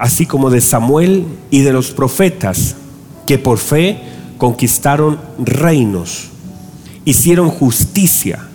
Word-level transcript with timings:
así 0.00 0.24
como 0.24 0.48
de 0.48 0.62
Samuel 0.62 1.26
y 1.50 1.60
de 1.60 1.74
los 1.74 1.90
profetas, 1.90 2.74
que 3.26 3.38
por 3.38 3.58
fe 3.58 4.00
conquistaron 4.38 5.20
reinos, 5.38 6.30
hicieron 7.04 7.50
justicia, 7.50 8.48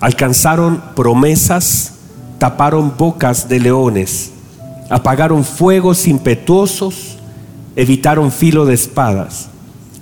alcanzaron 0.00 0.82
promesas, 0.94 1.94
taparon 2.38 2.92
bocas 2.98 3.48
de 3.48 3.58
leones, 3.58 4.32
apagaron 4.90 5.44
fuegos 5.44 6.06
impetuosos, 6.06 7.16
evitaron 7.74 8.30
filo 8.30 8.66
de 8.66 8.74
espadas, 8.74 9.48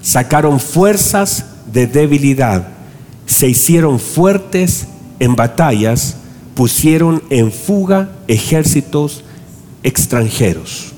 sacaron 0.02 0.58
fuerzas 0.58 1.44
de 1.72 1.86
debilidad, 1.86 2.66
se 3.26 3.48
hicieron 3.48 4.00
fuertes 4.00 4.88
en 5.20 5.36
batallas, 5.36 6.16
pusieron 6.56 7.22
en 7.30 7.52
fuga 7.52 8.10
ejércitos 8.26 9.22
extranjeros. 9.82 10.92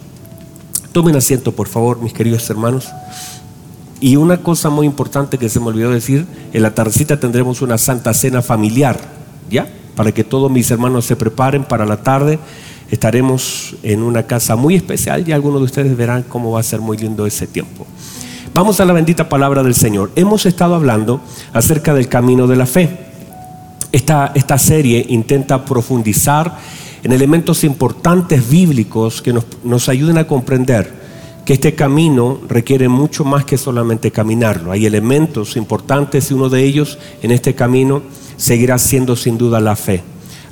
Tomen 0.92 1.16
asiento, 1.16 1.52
por 1.52 1.68
favor, 1.68 2.00
mis 2.00 2.12
queridos 2.12 2.48
hermanos. 2.50 2.88
Y 4.00 4.16
una 4.16 4.38
cosa 4.38 4.68
muy 4.68 4.86
importante 4.86 5.38
que 5.38 5.48
se 5.48 5.60
me 5.60 5.66
olvidó 5.66 5.90
decir, 5.90 6.26
en 6.52 6.62
la 6.62 6.74
tardecita 6.74 7.20
tendremos 7.20 7.62
una 7.62 7.78
santa 7.78 8.12
cena 8.12 8.42
familiar, 8.42 8.98
¿ya? 9.48 9.68
Para 9.94 10.12
que 10.12 10.24
todos 10.24 10.50
mis 10.50 10.70
hermanos 10.70 11.04
se 11.04 11.16
preparen 11.16 11.64
para 11.64 11.86
la 11.86 12.02
tarde. 12.02 12.38
Estaremos 12.90 13.76
en 13.82 14.02
una 14.02 14.24
casa 14.24 14.56
muy 14.56 14.74
especial 14.74 15.26
y 15.26 15.32
algunos 15.32 15.60
de 15.60 15.66
ustedes 15.66 15.96
verán 15.96 16.24
cómo 16.24 16.50
va 16.50 16.60
a 16.60 16.64
ser 16.64 16.80
muy 16.80 16.96
lindo 16.96 17.26
ese 17.26 17.46
tiempo. 17.46 17.86
Vamos 18.52 18.80
a 18.80 18.84
la 18.84 18.92
bendita 18.92 19.30
palabra 19.30 19.62
del 19.62 19.74
Señor. 19.74 20.10
Hemos 20.14 20.44
estado 20.44 20.74
hablando 20.74 21.22
acerca 21.54 21.94
del 21.94 22.08
camino 22.08 22.46
de 22.46 22.56
la 22.56 22.66
fe. 22.66 22.98
Esta, 23.92 24.32
esta 24.34 24.58
serie 24.58 25.06
intenta 25.08 25.64
profundizar 25.64 26.58
en 27.02 27.12
elementos 27.12 27.64
importantes 27.64 28.48
bíblicos 28.48 29.22
que 29.22 29.32
nos, 29.64 29.88
ayuden 29.88 30.18
a 30.18 30.26
comprender 30.26 31.02
que 31.44 31.54
este 31.54 31.74
camino 31.74 32.40
requiere 32.48 32.88
mucho 32.88 33.24
más 33.24 33.44
que 33.44 33.58
solamente 33.58 34.12
caminarlo. 34.12 34.70
Hay 34.70 34.86
elementos 34.86 35.56
importantes 35.56 36.30
y 36.30 36.34
uno 36.34 36.48
de 36.48 36.62
ellos 36.62 36.98
en 37.22 37.32
este 37.32 37.54
camino 37.54 38.02
seguirá 38.36 38.78
siendo 38.78 39.16
sin 39.16 39.38
duda 39.38 39.60
la 39.60 39.74
fe. 39.74 40.02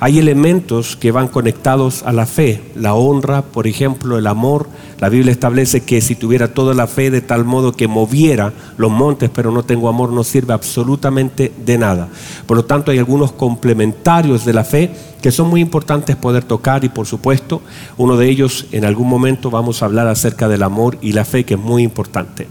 Hay 0.03 0.17
elementos 0.17 0.95
que 0.95 1.11
van 1.11 1.27
conectados 1.27 2.01
a 2.01 2.11
la 2.11 2.25
fe, 2.25 2.59
la 2.75 2.95
honra, 2.95 3.43
por 3.43 3.67
ejemplo, 3.67 4.17
el 4.17 4.25
amor. 4.25 4.67
La 4.99 5.09
Biblia 5.09 5.31
establece 5.31 5.81
que 5.81 6.01
si 6.01 6.15
tuviera 6.15 6.55
toda 6.55 6.73
la 6.73 6.87
fe 6.87 7.11
de 7.11 7.21
tal 7.21 7.45
modo 7.45 7.73
que 7.73 7.87
moviera 7.87 8.51
los 8.77 8.89
montes, 8.89 9.29
pero 9.29 9.51
no 9.51 9.61
tengo 9.61 9.89
amor, 9.89 10.11
no 10.11 10.23
sirve 10.23 10.55
absolutamente 10.55 11.51
de 11.63 11.77
nada. 11.77 12.09
Por 12.47 12.57
lo 12.57 12.65
tanto, 12.65 12.89
hay 12.89 12.97
algunos 12.97 13.31
complementarios 13.31 14.43
de 14.43 14.53
la 14.53 14.63
fe 14.63 14.89
que 15.21 15.31
son 15.31 15.49
muy 15.49 15.61
importantes 15.61 16.15
poder 16.15 16.45
tocar 16.45 16.83
y 16.83 16.89
por 16.89 17.05
supuesto, 17.05 17.61
uno 17.95 18.17
de 18.17 18.27
ellos 18.27 18.65
en 18.71 18.85
algún 18.85 19.07
momento 19.07 19.51
vamos 19.51 19.83
a 19.83 19.85
hablar 19.85 20.07
acerca 20.07 20.47
del 20.47 20.63
amor 20.63 20.97
y 21.03 21.11
la 21.13 21.25
fe, 21.25 21.43
que 21.43 21.53
es 21.53 21.59
muy 21.59 21.83
importante. 21.83 22.47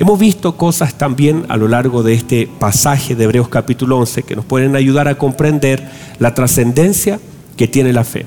Hemos 0.00 0.18
visto 0.18 0.56
cosas 0.56 0.94
también 0.94 1.44
a 1.50 1.58
lo 1.58 1.68
largo 1.68 2.02
de 2.02 2.14
este 2.14 2.46
pasaje 2.46 3.14
de 3.14 3.24
Hebreos 3.24 3.50
capítulo 3.50 3.98
11 3.98 4.22
que 4.22 4.34
nos 4.34 4.46
pueden 4.46 4.74
ayudar 4.74 5.08
a 5.08 5.18
comprender 5.18 5.90
la 6.18 6.34
trascendencia 6.34 7.20
que 7.54 7.68
tiene 7.68 7.92
la 7.92 8.04
fe. 8.04 8.24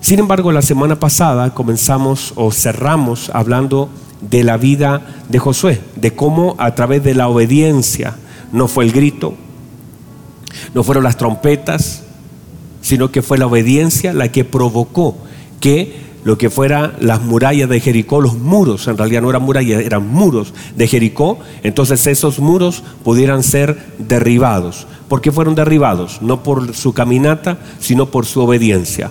Sin 0.00 0.20
embargo, 0.20 0.52
la 0.52 0.62
semana 0.62 0.98
pasada 0.98 1.52
comenzamos 1.52 2.32
o 2.36 2.50
cerramos 2.50 3.30
hablando 3.34 3.90
de 4.22 4.42
la 4.42 4.56
vida 4.56 5.02
de 5.28 5.38
Josué, 5.38 5.82
de 5.96 6.14
cómo 6.14 6.56
a 6.56 6.74
través 6.74 7.04
de 7.04 7.14
la 7.14 7.28
obediencia, 7.28 8.16
no 8.50 8.66
fue 8.66 8.86
el 8.86 8.92
grito, 8.92 9.34
no 10.72 10.82
fueron 10.82 11.04
las 11.04 11.18
trompetas, 11.18 12.04
sino 12.80 13.12
que 13.12 13.20
fue 13.20 13.36
la 13.36 13.48
obediencia 13.48 14.14
la 14.14 14.32
que 14.32 14.46
provocó 14.46 15.18
que 15.60 16.05
lo 16.26 16.36
que 16.36 16.50
fuera 16.50 16.92
las 16.98 17.22
murallas 17.22 17.68
de 17.68 17.78
Jericó, 17.78 18.20
los 18.20 18.36
muros, 18.36 18.88
en 18.88 18.98
realidad 18.98 19.22
no 19.22 19.30
eran 19.30 19.42
murallas, 19.42 19.80
eran 19.80 20.08
muros 20.08 20.54
de 20.74 20.88
Jericó, 20.88 21.38
entonces 21.62 22.04
esos 22.08 22.40
muros 22.40 22.82
pudieran 23.04 23.44
ser 23.44 23.78
derribados. 23.98 24.88
¿Por 25.08 25.20
qué 25.20 25.30
fueron 25.30 25.54
derribados? 25.54 26.20
No 26.20 26.42
por 26.42 26.74
su 26.74 26.92
caminata, 26.92 27.58
sino 27.78 28.06
por 28.06 28.26
su 28.26 28.40
obediencia. 28.40 29.10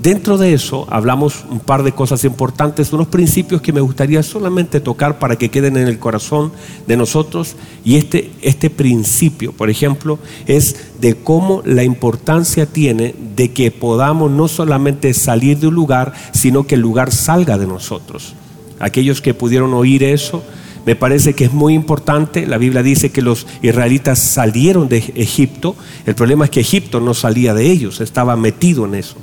Dentro 0.00 0.38
de 0.38 0.52
eso 0.52 0.86
hablamos 0.90 1.44
un 1.48 1.60
par 1.60 1.82
de 1.82 1.92
cosas 1.92 2.24
importantes, 2.24 2.92
unos 2.92 3.06
principios 3.06 3.62
que 3.62 3.72
me 3.72 3.80
gustaría 3.80 4.22
solamente 4.22 4.80
tocar 4.80 5.18
para 5.18 5.36
que 5.36 5.50
queden 5.50 5.76
en 5.76 5.86
el 5.86 5.98
corazón 5.98 6.52
de 6.86 6.96
nosotros. 6.96 7.56
Y 7.84 7.96
este, 7.96 8.30
este 8.42 8.70
principio, 8.70 9.52
por 9.52 9.70
ejemplo, 9.70 10.18
es 10.46 10.76
de 11.00 11.14
cómo 11.14 11.62
la 11.64 11.84
importancia 11.84 12.66
tiene 12.66 13.14
de 13.36 13.52
que 13.52 13.70
podamos 13.70 14.30
no 14.30 14.48
solamente 14.48 15.14
salir 15.14 15.58
de 15.58 15.68
un 15.68 15.74
lugar, 15.74 16.12
sino 16.32 16.66
que 16.66 16.74
el 16.74 16.80
lugar 16.80 17.12
salga 17.12 17.56
de 17.56 17.66
nosotros. 17.66 18.34
Aquellos 18.80 19.20
que 19.20 19.32
pudieron 19.32 19.72
oír 19.74 20.02
eso, 20.02 20.42
me 20.86 20.96
parece 20.96 21.34
que 21.34 21.44
es 21.44 21.52
muy 21.52 21.74
importante. 21.74 22.46
La 22.46 22.58
Biblia 22.58 22.82
dice 22.82 23.10
que 23.10 23.22
los 23.22 23.46
israelitas 23.62 24.18
salieron 24.18 24.88
de 24.88 24.98
Egipto. 25.16 25.76
El 26.06 26.14
problema 26.14 26.44
es 26.44 26.50
que 26.50 26.60
Egipto 26.60 27.00
no 27.00 27.14
salía 27.14 27.54
de 27.54 27.70
ellos, 27.70 28.00
estaba 28.00 28.36
metido 28.36 28.84
en 28.84 28.94
eso. 28.94 29.16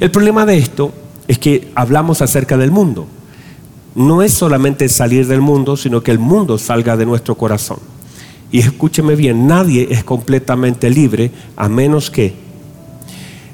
El 0.00 0.10
problema 0.10 0.46
de 0.46 0.58
esto 0.58 0.92
es 1.26 1.38
que 1.38 1.70
hablamos 1.74 2.22
acerca 2.22 2.56
del 2.56 2.70
mundo. 2.70 3.06
No 3.94 4.22
es 4.22 4.32
solamente 4.32 4.88
salir 4.88 5.26
del 5.26 5.40
mundo, 5.40 5.76
sino 5.76 6.02
que 6.02 6.10
el 6.10 6.18
mundo 6.18 6.58
salga 6.58 6.96
de 6.96 7.06
nuestro 7.06 7.34
corazón. 7.34 7.78
Y 8.50 8.60
escúcheme 8.60 9.14
bien, 9.14 9.46
nadie 9.46 9.88
es 9.90 10.04
completamente 10.04 10.88
libre 10.88 11.30
a 11.56 11.68
menos 11.68 12.10
que 12.10 12.34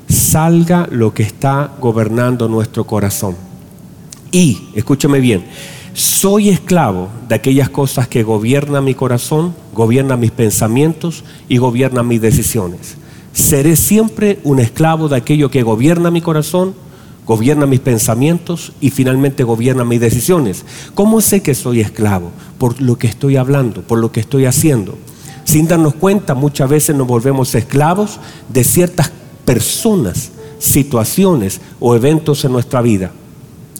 salga 0.08 0.86
lo 0.90 1.12
que 1.12 1.24
está 1.24 1.72
gobernando 1.80 2.48
nuestro 2.48 2.84
corazón. 2.84 3.36
Y, 4.30 4.68
escúcheme 4.74 5.20
bien, 5.20 5.44
soy 5.94 6.50
esclavo 6.50 7.08
de 7.28 7.36
aquellas 7.36 7.70
cosas 7.70 8.06
que 8.08 8.22
gobiernan 8.22 8.84
mi 8.84 8.94
corazón, 8.94 9.54
gobiernan 9.72 10.20
mis 10.20 10.32
pensamientos 10.32 11.24
y 11.48 11.56
gobiernan 11.56 12.06
mis 12.06 12.20
decisiones 12.20 12.98
seré 13.34 13.74
siempre 13.76 14.38
un 14.44 14.60
esclavo 14.60 15.08
de 15.08 15.16
aquello 15.16 15.50
que 15.50 15.62
gobierna 15.62 16.10
mi 16.10 16.22
corazón, 16.22 16.74
gobierna 17.26 17.66
mis 17.66 17.80
pensamientos 17.80 18.72
y 18.80 18.90
finalmente 18.90 19.42
gobierna 19.42 19.84
mis 19.84 20.00
decisiones. 20.00 20.64
¿Cómo 20.94 21.20
sé 21.20 21.42
que 21.42 21.54
soy 21.54 21.80
esclavo? 21.80 22.30
Por 22.58 22.80
lo 22.80 22.96
que 22.96 23.08
estoy 23.08 23.36
hablando, 23.36 23.82
por 23.82 23.98
lo 23.98 24.12
que 24.12 24.20
estoy 24.20 24.46
haciendo. 24.46 24.96
Sin 25.44 25.66
darnos 25.66 25.94
cuenta, 25.94 26.34
muchas 26.34 26.70
veces 26.70 26.96
nos 26.96 27.06
volvemos 27.06 27.54
esclavos 27.54 28.20
de 28.48 28.64
ciertas 28.64 29.10
personas, 29.44 30.30
situaciones 30.58 31.60
o 31.80 31.94
eventos 31.94 32.44
en 32.44 32.52
nuestra 32.52 32.80
vida. 32.80 33.10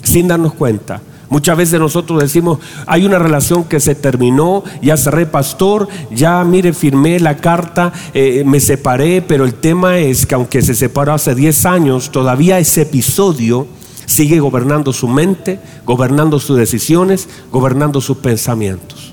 Sin 0.03 0.29
darnos 0.29 0.53
cuenta. 0.55 1.01
Muchas 1.35 1.57
veces 1.57 1.81
nosotros 1.81 2.23
decimos, 2.23 2.61
hay 2.87 3.05
una 3.05 3.19
relación 3.19 3.65
que 3.65 3.81
se 3.81 3.97
terminó, 3.97 4.63
ya 4.81 4.97
cerré 4.97 5.27
pastor, 5.27 5.89
ya 6.13 6.45
mire, 6.45 6.73
firmé 6.73 7.19
la 7.19 7.39
carta, 7.39 7.93
eh, 8.15 8.45
me 8.47 8.61
separé, 8.61 9.21
pero 9.21 9.45
el 9.45 9.55
tema 9.55 9.99
es 9.99 10.27
que 10.27 10.37
aunque 10.37 10.63
se 10.63 10.77
separó 10.77 11.13
hace 11.13 11.35
10 11.35 11.67
años, 11.67 12.13
todavía 12.13 12.61
ese 12.61 12.83
episodio 12.83 13.67
sigue 14.07 14.39
gobernando 14.39 14.93
su 14.93 15.09
mente, 15.09 15.59
gobernando 15.85 16.39
sus 16.39 16.57
decisiones, 16.57 17.29
gobernando 17.51 18.01
sus 18.01 18.19
pensamientos 18.19 19.11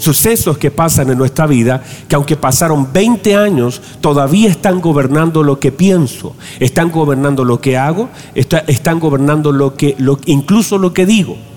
sucesos 0.00 0.58
que 0.58 0.70
pasan 0.70 1.10
en 1.10 1.18
nuestra 1.18 1.48
vida 1.48 1.82
que 2.06 2.14
aunque 2.14 2.36
pasaron 2.36 2.92
20 2.92 3.34
años, 3.34 3.82
todavía 4.00 4.48
están 4.48 4.80
gobernando 4.80 5.42
lo 5.42 5.58
que 5.58 5.72
pienso, 5.72 6.36
están 6.60 6.92
gobernando 6.92 7.44
lo 7.44 7.60
que 7.60 7.76
hago, 7.76 8.08
están 8.36 9.00
gobernando 9.00 9.50
lo 9.50 9.74
que, 9.74 9.96
incluso 10.26 10.78
lo 10.78 10.94
que 10.94 11.04
digo. 11.04 11.47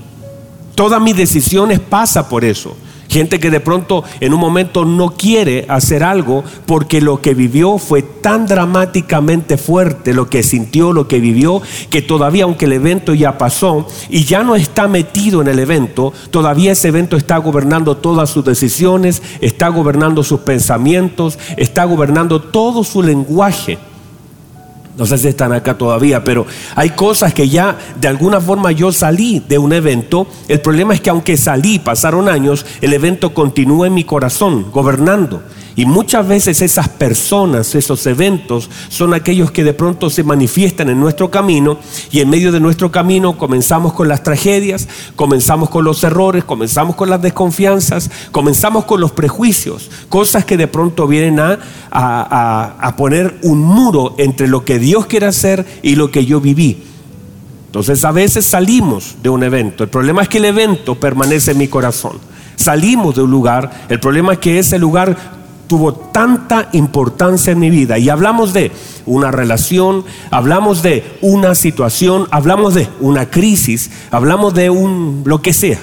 Todas 0.75 1.01
mis 1.01 1.15
decisiones 1.15 1.79
pasan 1.79 2.27
por 2.29 2.45
eso. 2.45 2.75
Gente 3.11 3.41
que 3.41 3.51
de 3.51 3.59
pronto 3.59 4.05
en 4.21 4.33
un 4.33 4.39
momento 4.39 4.85
no 4.85 5.09
quiere 5.09 5.65
hacer 5.67 6.01
algo 6.01 6.45
porque 6.65 7.01
lo 7.01 7.19
que 7.19 7.33
vivió 7.33 7.77
fue 7.77 8.03
tan 8.03 8.47
dramáticamente 8.47 9.57
fuerte, 9.57 10.13
lo 10.13 10.29
que 10.29 10.43
sintió, 10.43 10.93
lo 10.93 11.09
que 11.09 11.19
vivió, 11.19 11.61
que 11.89 12.01
todavía 12.01 12.45
aunque 12.45 12.63
el 12.63 12.71
evento 12.71 13.13
ya 13.13 13.37
pasó 13.37 13.85
y 14.09 14.23
ya 14.23 14.43
no 14.43 14.55
está 14.55 14.87
metido 14.87 15.41
en 15.41 15.49
el 15.49 15.59
evento, 15.59 16.13
todavía 16.29 16.71
ese 16.71 16.87
evento 16.87 17.17
está 17.17 17.35
gobernando 17.35 17.97
todas 17.97 18.29
sus 18.29 18.45
decisiones, 18.45 19.21
está 19.41 19.67
gobernando 19.67 20.23
sus 20.23 20.39
pensamientos, 20.39 21.37
está 21.57 21.83
gobernando 21.83 22.41
todo 22.41 22.85
su 22.85 23.03
lenguaje. 23.03 23.77
No 24.97 25.05
sé 25.05 25.17
si 25.17 25.27
están 25.29 25.53
acá 25.53 25.77
todavía, 25.77 26.23
pero 26.23 26.45
hay 26.75 26.91
cosas 26.91 27.33
que 27.33 27.47
ya 27.47 27.77
de 27.99 28.07
alguna 28.07 28.41
forma 28.41 28.71
yo 28.71 28.91
salí 28.91 29.41
de 29.47 29.57
un 29.57 29.73
evento. 29.73 30.27
El 30.47 30.61
problema 30.61 30.93
es 30.93 31.01
que 31.01 31.09
aunque 31.09 31.37
salí, 31.37 31.79
pasaron 31.79 32.27
años, 32.27 32.65
el 32.81 32.93
evento 32.93 33.33
continúa 33.33 33.87
en 33.87 33.93
mi 33.93 34.03
corazón, 34.03 34.69
gobernando. 34.71 35.41
Y 35.75 35.85
muchas 35.85 36.27
veces 36.27 36.61
esas 36.61 36.89
personas, 36.89 37.75
esos 37.75 38.05
eventos, 38.05 38.69
son 38.89 39.13
aquellos 39.13 39.51
que 39.51 39.63
de 39.63 39.73
pronto 39.73 40.09
se 40.09 40.23
manifiestan 40.23 40.89
en 40.89 40.99
nuestro 40.99 41.31
camino 41.31 41.77
y 42.11 42.19
en 42.19 42.29
medio 42.29 42.51
de 42.51 42.59
nuestro 42.59 42.91
camino 42.91 43.37
comenzamos 43.37 43.93
con 43.93 44.09
las 44.09 44.23
tragedias, 44.23 44.87
comenzamos 45.15 45.69
con 45.69 45.85
los 45.85 46.03
errores, 46.03 46.43
comenzamos 46.43 46.95
con 46.95 47.09
las 47.09 47.21
desconfianzas, 47.21 48.11
comenzamos 48.31 48.83
con 48.85 48.99
los 48.99 49.11
prejuicios, 49.11 49.89
cosas 50.09 50.43
que 50.43 50.57
de 50.57 50.67
pronto 50.67 51.07
vienen 51.07 51.39
a, 51.39 51.57
a, 51.91 52.95
poner 52.97 53.39
un 53.41 53.59
muro 53.59 54.15
entre 54.17 54.47
lo 54.47 54.65
que 54.65 54.77
Dios 54.81 55.05
quiere 55.05 55.27
hacer 55.27 55.65
y 55.81 55.95
lo 55.95 56.11
que 56.11 56.25
yo 56.25 56.41
viví. 56.41 56.83
Entonces 57.67 58.03
a 58.03 58.11
veces 58.11 58.45
salimos 58.45 59.15
de 59.23 59.29
un 59.29 59.43
evento. 59.43 59.85
El 59.85 59.89
problema 59.89 60.23
es 60.23 60.27
que 60.27 60.39
el 60.39 60.45
evento 60.45 60.95
permanece 60.95 61.51
en 61.51 61.57
mi 61.57 61.69
corazón. 61.69 62.19
Salimos 62.57 63.15
de 63.15 63.21
un 63.21 63.31
lugar. 63.31 63.85
El 63.87 63.99
problema 63.99 64.33
es 64.33 64.39
que 64.39 64.59
ese 64.59 64.77
lugar 64.77 65.15
tuvo 65.67 65.93
tanta 65.93 66.67
importancia 66.73 67.53
en 67.53 67.59
mi 67.59 67.69
vida. 67.69 67.97
Y 67.97 68.09
hablamos 68.09 68.51
de 68.51 68.73
una 69.05 69.31
relación, 69.31 70.03
hablamos 70.29 70.81
de 70.81 71.17
una 71.21 71.55
situación, 71.55 72.27
hablamos 72.29 72.73
de 72.73 72.89
una 72.99 73.29
crisis, 73.29 73.89
hablamos 74.11 74.53
de 74.53 74.69
un 74.69 75.23
lo 75.25 75.41
que 75.41 75.53
sea. 75.53 75.79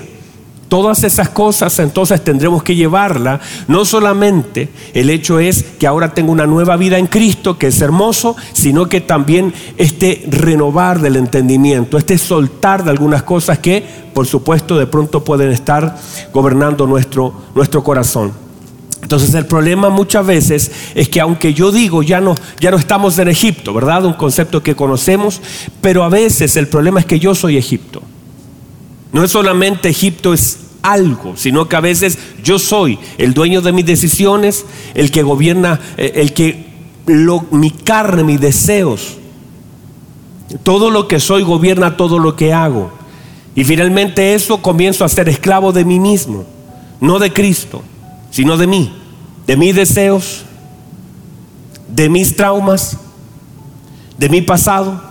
Todas 0.68 1.02
esas 1.02 1.30
cosas 1.30 1.78
entonces 1.78 2.22
tendremos 2.22 2.62
que 2.62 2.76
llevarla. 2.76 3.40
No 3.68 3.86
solamente 3.86 4.68
el 4.92 5.08
hecho 5.08 5.38
es 5.38 5.62
que 5.78 5.86
ahora 5.86 6.12
tengo 6.12 6.30
una 6.30 6.46
nueva 6.46 6.76
vida 6.76 6.98
en 6.98 7.06
Cristo, 7.06 7.56
que 7.56 7.68
es 7.68 7.80
hermoso, 7.80 8.36
sino 8.52 8.86
que 8.86 9.00
también 9.00 9.54
este 9.78 10.24
renovar 10.28 11.00
del 11.00 11.16
entendimiento, 11.16 11.96
este 11.96 12.18
soltar 12.18 12.84
de 12.84 12.90
algunas 12.90 13.22
cosas 13.22 13.58
que, 13.60 13.82
por 14.12 14.26
supuesto, 14.26 14.78
de 14.78 14.86
pronto 14.86 15.24
pueden 15.24 15.52
estar 15.52 15.96
gobernando 16.34 16.86
nuestro, 16.86 17.32
nuestro 17.54 17.82
corazón. 17.82 18.32
Entonces 19.00 19.32
el 19.34 19.46
problema 19.46 19.88
muchas 19.88 20.26
veces 20.26 20.70
es 20.94 21.08
que 21.08 21.20
aunque 21.20 21.54
yo 21.54 21.72
digo 21.72 22.02
ya 22.02 22.20
no, 22.20 22.34
ya 22.60 22.70
no 22.70 22.76
estamos 22.76 23.18
en 23.18 23.28
Egipto, 23.28 23.72
¿verdad? 23.72 24.04
Un 24.04 24.12
concepto 24.12 24.62
que 24.62 24.76
conocemos, 24.76 25.40
pero 25.80 26.04
a 26.04 26.10
veces 26.10 26.56
el 26.58 26.68
problema 26.68 27.00
es 27.00 27.06
que 27.06 27.18
yo 27.18 27.34
soy 27.34 27.56
Egipto. 27.56 28.02
No 29.12 29.24
es 29.24 29.30
solamente 29.30 29.88
Egipto 29.88 30.32
es 30.32 30.58
algo, 30.82 31.36
sino 31.36 31.68
que 31.68 31.76
a 31.76 31.80
veces 31.80 32.18
yo 32.42 32.58
soy 32.58 32.98
el 33.16 33.34
dueño 33.34 33.60
de 33.60 33.72
mis 33.72 33.86
decisiones, 33.86 34.64
el 34.94 35.10
que 35.10 35.22
gobierna, 35.22 35.80
eh, 35.96 36.12
el 36.16 36.32
que 36.32 36.68
mi 37.50 37.70
carne, 37.70 38.22
mis 38.22 38.40
deseos, 38.40 39.16
todo 40.62 40.90
lo 40.90 41.08
que 41.08 41.20
soy 41.20 41.42
gobierna 41.42 41.96
todo 41.96 42.18
lo 42.18 42.36
que 42.36 42.52
hago. 42.52 42.90
Y 43.54 43.64
finalmente 43.64 44.34
eso 44.34 44.62
comienzo 44.62 45.04
a 45.04 45.08
ser 45.08 45.28
esclavo 45.28 45.72
de 45.72 45.84
mí 45.84 45.98
mismo, 45.98 46.44
no 47.00 47.18
de 47.18 47.32
Cristo, 47.32 47.82
sino 48.30 48.56
de 48.56 48.66
mí, 48.66 48.92
de 49.46 49.56
mis 49.56 49.74
deseos, 49.74 50.44
de 51.88 52.08
mis 52.08 52.36
traumas, 52.36 52.98
de 54.18 54.28
mi 54.28 54.42
pasado. 54.42 55.02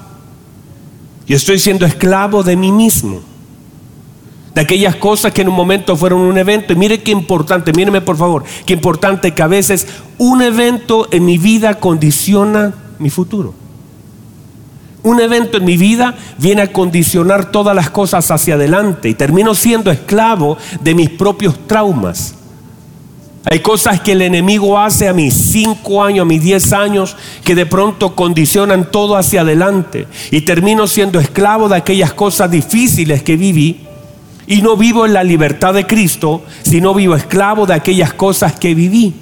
Yo 1.27 1.35
estoy 1.35 1.59
siendo 1.59 1.85
esclavo 1.85 2.44
de 2.44 2.55
mí 2.55 2.71
mismo 2.71 3.21
de 4.57 4.62
aquellas 4.62 4.95
cosas 4.95 5.33
que 5.33 5.44
en 5.44 5.50
un 5.50 5.54
momento 5.54 5.95
fueron 5.95 6.19
un 6.21 6.36
evento. 6.36 6.74
Y 6.74 6.75
mire 6.75 7.04
qué 7.04 7.12
importante, 7.12 7.71
míreme 7.74 8.01
por 8.01 8.18
favor, 8.18 8.44
qué 8.65 8.74
importante 8.74 9.31
que 9.36 9.44
a 9.44 9.48
veces 9.48 9.86
un 10.18 10.42
evento 10.42 11.07
en 11.12 11.25
mi 11.25 11.38
vida 11.38 11.75
condiciona 11.75 12.74
mi 12.98 13.12
futuro. 13.12 13.54
Un 15.04 15.21
evento 15.21 15.57
en 15.57 15.65
mi 15.65 15.77
vida 15.77 16.15
viene 16.39 16.63
a 16.63 16.74
condicionar 16.74 17.51
todas 17.51 17.75
las 17.75 17.92
cosas 17.92 18.31
hacia 18.31 18.56
adelante 18.56 19.09
y 19.09 19.13
termino 19.13 19.54
siendo 19.54 19.92
esclavo 19.92 20.57
de 20.81 20.95
mis 20.95 21.12
propios 21.12 21.68
traumas. 21.68 22.33
Hay 23.45 23.59
cosas 23.59 24.01
que 24.01 24.13
el 24.13 24.24
enemigo 24.24 24.80
hace 24.80 25.07
a 25.07 25.13
mis 25.13 25.36
cinco 25.36 26.04
años, 26.04 26.24
a 26.24 26.25
mis 26.25 26.42
diez 26.42 26.74
años, 26.74 27.15
que 27.44 27.54
de 27.54 27.68
pronto 27.68 28.15
condicionan 28.15 28.89
todo 28.89 29.18
hacia 29.18 29.42
adelante. 29.42 30.07
Y 30.31 30.42
termino 30.42 30.88
siendo 30.88 31.19
esclavo 31.19 31.69
de 31.69 31.75
aquellas 31.75 32.12
cosas 32.12 32.50
difíciles 32.50 33.21
que 33.21 33.38
viví 33.38 33.86
y 34.47 34.61
no 34.61 34.77
vivo 34.77 35.05
en 35.05 35.13
la 35.13 35.23
libertad 35.23 35.73
de 35.73 35.85
Cristo, 35.85 36.44
sino 36.63 36.94
vivo 36.94 37.15
esclavo 37.15 37.65
de 37.65 37.73
aquellas 37.73 38.13
cosas 38.13 38.53
que 38.53 38.73
viví. 38.73 39.13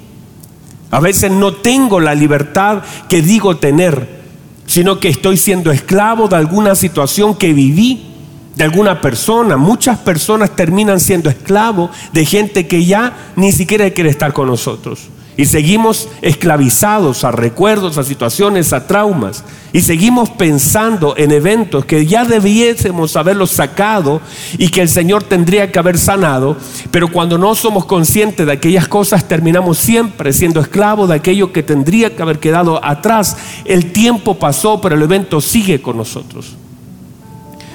A 0.90 1.00
veces 1.00 1.32
no 1.32 1.52
tengo 1.52 1.98
la 1.98 2.14
libertad 2.14 2.84
que 3.08 3.20
digo 3.20 3.56
tener, 3.56 4.22
sino 4.66 5.00
que 5.00 5.08
estoy 5.08 5.36
siendo 5.36 5.72
esclavo 5.72 6.28
de 6.28 6.36
alguna 6.36 6.76
situación 6.76 7.34
que 7.34 7.52
viví, 7.52 8.06
de 8.54 8.64
alguna 8.64 9.00
persona. 9.00 9.56
Muchas 9.56 9.98
personas 9.98 10.54
terminan 10.54 11.00
siendo 11.00 11.28
esclavos 11.28 11.90
de 12.12 12.24
gente 12.24 12.68
que 12.68 12.84
ya 12.84 13.32
ni 13.34 13.50
siquiera 13.50 13.90
quiere 13.90 14.10
estar 14.10 14.32
con 14.32 14.46
nosotros. 14.46 15.08
Y 15.38 15.44
seguimos 15.44 16.08
esclavizados 16.22 17.22
a 17.22 17.30
recuerdos, 17.30 17.98
a 17.98 18.04
situaciones, 18.04 18.72
a 18.72 18.86
traumas. 18.86 19.44
Y 19.70 19.82
seguimos 19.82 20.30
pensando 20.30 21.14
en 21.18 21.30
eventos 21.30 21.84
que 21.84 22.06
ya 22.06 22.24
debiésemos 22.24 23.16
haberlos 23.16 23.50
sacado 23.50 24.22
y 24.56 24.68
que 24.68 24.80
el 24.80 24.88
Señor 24.88 25.24
tendría 25.24 25.70
que 25.70 25.78
haber 25.78 25.98
sanado. 25.98 26.56
Pero 26.90 27.12
cuando 27.12 27.36
no 27.36 27.54
somos 27.54 27.84
conscientes 27.84 28.46
de 28.46 28.52
aquellas 28.52 28.88
cosas, 28.88 29.28
terminamos 29.28 29.76
siempre 29.76 30.32
siendo 30.32 30.58
esclavos 30.58 31.10
de 31.10 31.16
aquello 31.16 31.52
que 31.52 31.62
tendría 31.62 32.16
que 32.16 32.22
haber 32.22 32.38
quedado 32.38 32.82
atrás. 32.82 33.36
El 33.66 33.92
tiempo 33.92 34.38
pasó, 34.38 34.80
pero 34.80 34.94
el 34.94 35.02
evento 35.02 35.42
sigue 35.42 35.82
con 35.82 35.98
nosotros. 35.98 36.56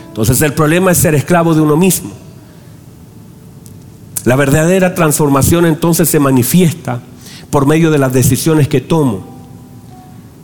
Entonces 0.07 0.41
el 0.41 0.53
problema 0.53 0.91
es 0.91 0.97
ser 0.97 1.13
esclavo 1.13 1.53
de 1.53 1.61
uno 1.61 1.77
mismo. 1.77 2.11
La 4.25 4.35
verdadera 4.35 4.95
transformación 4.95 5.67
entonces 5.67 6.09
se 6.09 6.19
manifiesta 6.19 7.01
por 7.51 7.67
medio 7.67 7.91
de 7.91 7.99
las 7.99 8.13
decisiones 8.13 8.67
que 8.67 8.81
tomo. 8.81 9.23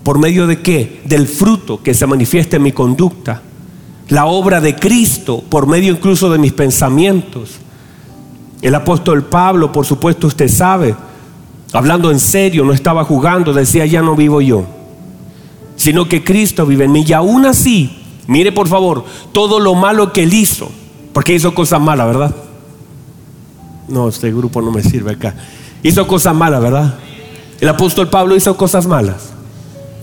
¿Por 0.03 0.19
medio 0.19 0.45
de 0.45 0.61
qué? 0.61 1.01
Del 1.05 1.27
fruto 1.27 1.81
que 1.81 1.93
se 1.93 2.05
manifiesta 2.05 2.57
en 2.57 2.63
mi 2.63 2.73
conducta. 2.73 3.41
La 4.09 4.25
obra 4.25 4.61
de 4.61 4.75
Cristo 4.75 5.43
por 5.49 5.67
medio 5.67 5.91
incluso 5.91 6.29
de 6.29 6.37
mis 6.37 6.53
pensamientos. 6.53 7.55
El 8.61 8.75
apóstol 8.75 9.23
Pablo, 9.23 9.71
por 9.71 9.85
supuesto 9.85 10.27
usted 10.27 10.49
sabe, 10.49 10.95
hablando 11.73 12.11
en 12.11 12.19
serio, 12.19 12.63
no 12.63 12.73
estaba 12.73 13.03
jugando, 13.03 13.53
decía, 13.53 13.85
ya 13.85 14.01
no 14.01 14.15
vivo 14.15 14.41
yo, 14.41 14.65
sino 15.75 16.07
que 16.07 16.23
Cristo 16.23 16.65
vive 16.65 16.85
en 16.85 16.91
mí. 16.91 17.05
Y 17.07 17.13
aún 17.13 17.45
así, 17.45 18.03
mire 18.27 18.51
por 18.51 18.67
favor, 18.67 19.05
todo 19.31 19.59
lo 19.59 19.75
malo 19.75 20.11
que 20.11 20.23
él 20.23 20.33
hizo, 20.33 20.69
porque 21.13 21.35
hizo 21.35 21.53
cosas 21.53 21.79
malas, 21.81 22.07
¿verdad? 22.07 22.35
No, 23.87 24.09
este 24.09 24.31
grupo 24.31 24.61
no 24.61 24.71
me 24.71 24.81
sirve 24.83 25.11
acá. 25.11 25.35
Hizo 25.83 26.07
cosas 26.07 26.35
malas, 26.35 26.61
¿verdad? 26.61 26.95
El 27.59 27.69
apóstol 27.69 28.09
Pablo 28.09 28.35
hizo 28.35 28.55
cosas 28.57 28.87
malas. 28.87 29.29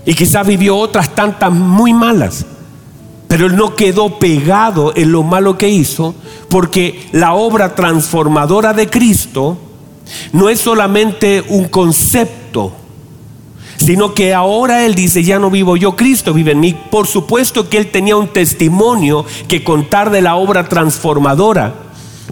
Y 0.06 0.14
quizás 0.14 0.46
vivió 0.46 0.76
otras 0.76 1.14
tantas 1.14 1.52
muy 1.52 1.92
malas. 1.92 2.44
Pero 3.28 3.46
él 3.46 3.56
no 3.56 3.74
quedó 3.74 4.18
pegado 4.18 4.92
en 4.96 5.12
lo 5.12 5.22
malo 5.22 5.56
que 5.56 5.68
hizo, 5.68 6.14
porque 6.48 7.08
la 7.12 7.34
obra 7.34 7.74
transformadora 7.74 8.72
de 8.74 8.88
Cristo 8.88 9.56
no 10.32 10.48
es 10.48 10.60
solamente 10.60 11.42
un 11.48 11.64
concepto, 11.64 12.72
sino 13.76 14.14
que 14.14 14.34
ahora 14.34 14.84
él 14.84 14.94
dice, 14.94 15.24
ya 15.24 15.38
no 15.38 15.50
vivo 15.50 15.76
yo, 15.76 15.96
Cristo 15.96 16.32
vive 16.32 16.52
en 16.52 16.60
mí. 16.60 16.76
Por 16.90 17.06
supuesto 17.06 17.68
que 17.68 17.78
él 17.78 17.90
tenía 17.90 18.16
un 18.16 18.28
testimonio 18.28 19.24
que 19.48 19.64
contar 19.64 20.10
de 20.10 20.22
la 20.22 20.36
obra 20.36 20.68
transformadora 20.68 21.74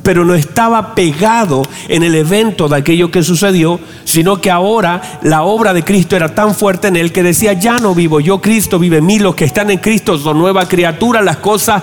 pero 0.02 0.24
no 0.24 0.34
estaba 0.34 0.94
pegado 0.94 1.62
en 1.88 2.02
el 2.02 2.14
evento 2.14 2.68
de 2.68 2.76
aquello 2.76 3.10
que 3.10 3.22
sucedió, 3.22 3.78
sino 4.04 4.40
que 4.40 4.50
ahora 4.50 5.20
la 5.22 5.42
obra 5.42 5.72
de 5.72 5.84
Cristo 5.84 6.16
era 6.16 6.34
tan 6.34 6.54
fuerte 6.54 6.88
en 6.88 6.96
él 6.96 7.12
que 7.12 7.22
decía, 7.22 7.52
ya 7.52 7.78
no 7.78 7.94
vivo 7.94 8.20
yo, 8.20 8.40
Cristo 8.40 8.78
vive 8.78 8.98
en 8.98 9.06
mí, 9.06 9.18
los 9.18 9.34
que 9.34 9.44
están 9.44 9.70
en 9.70 9.78
Cristo 9.78 10.18
son 10.18 10.38
nueva 10.38 10.66
criatura, 10.66 11.22
las 11.22 11.38
cosas, 11.38 11.82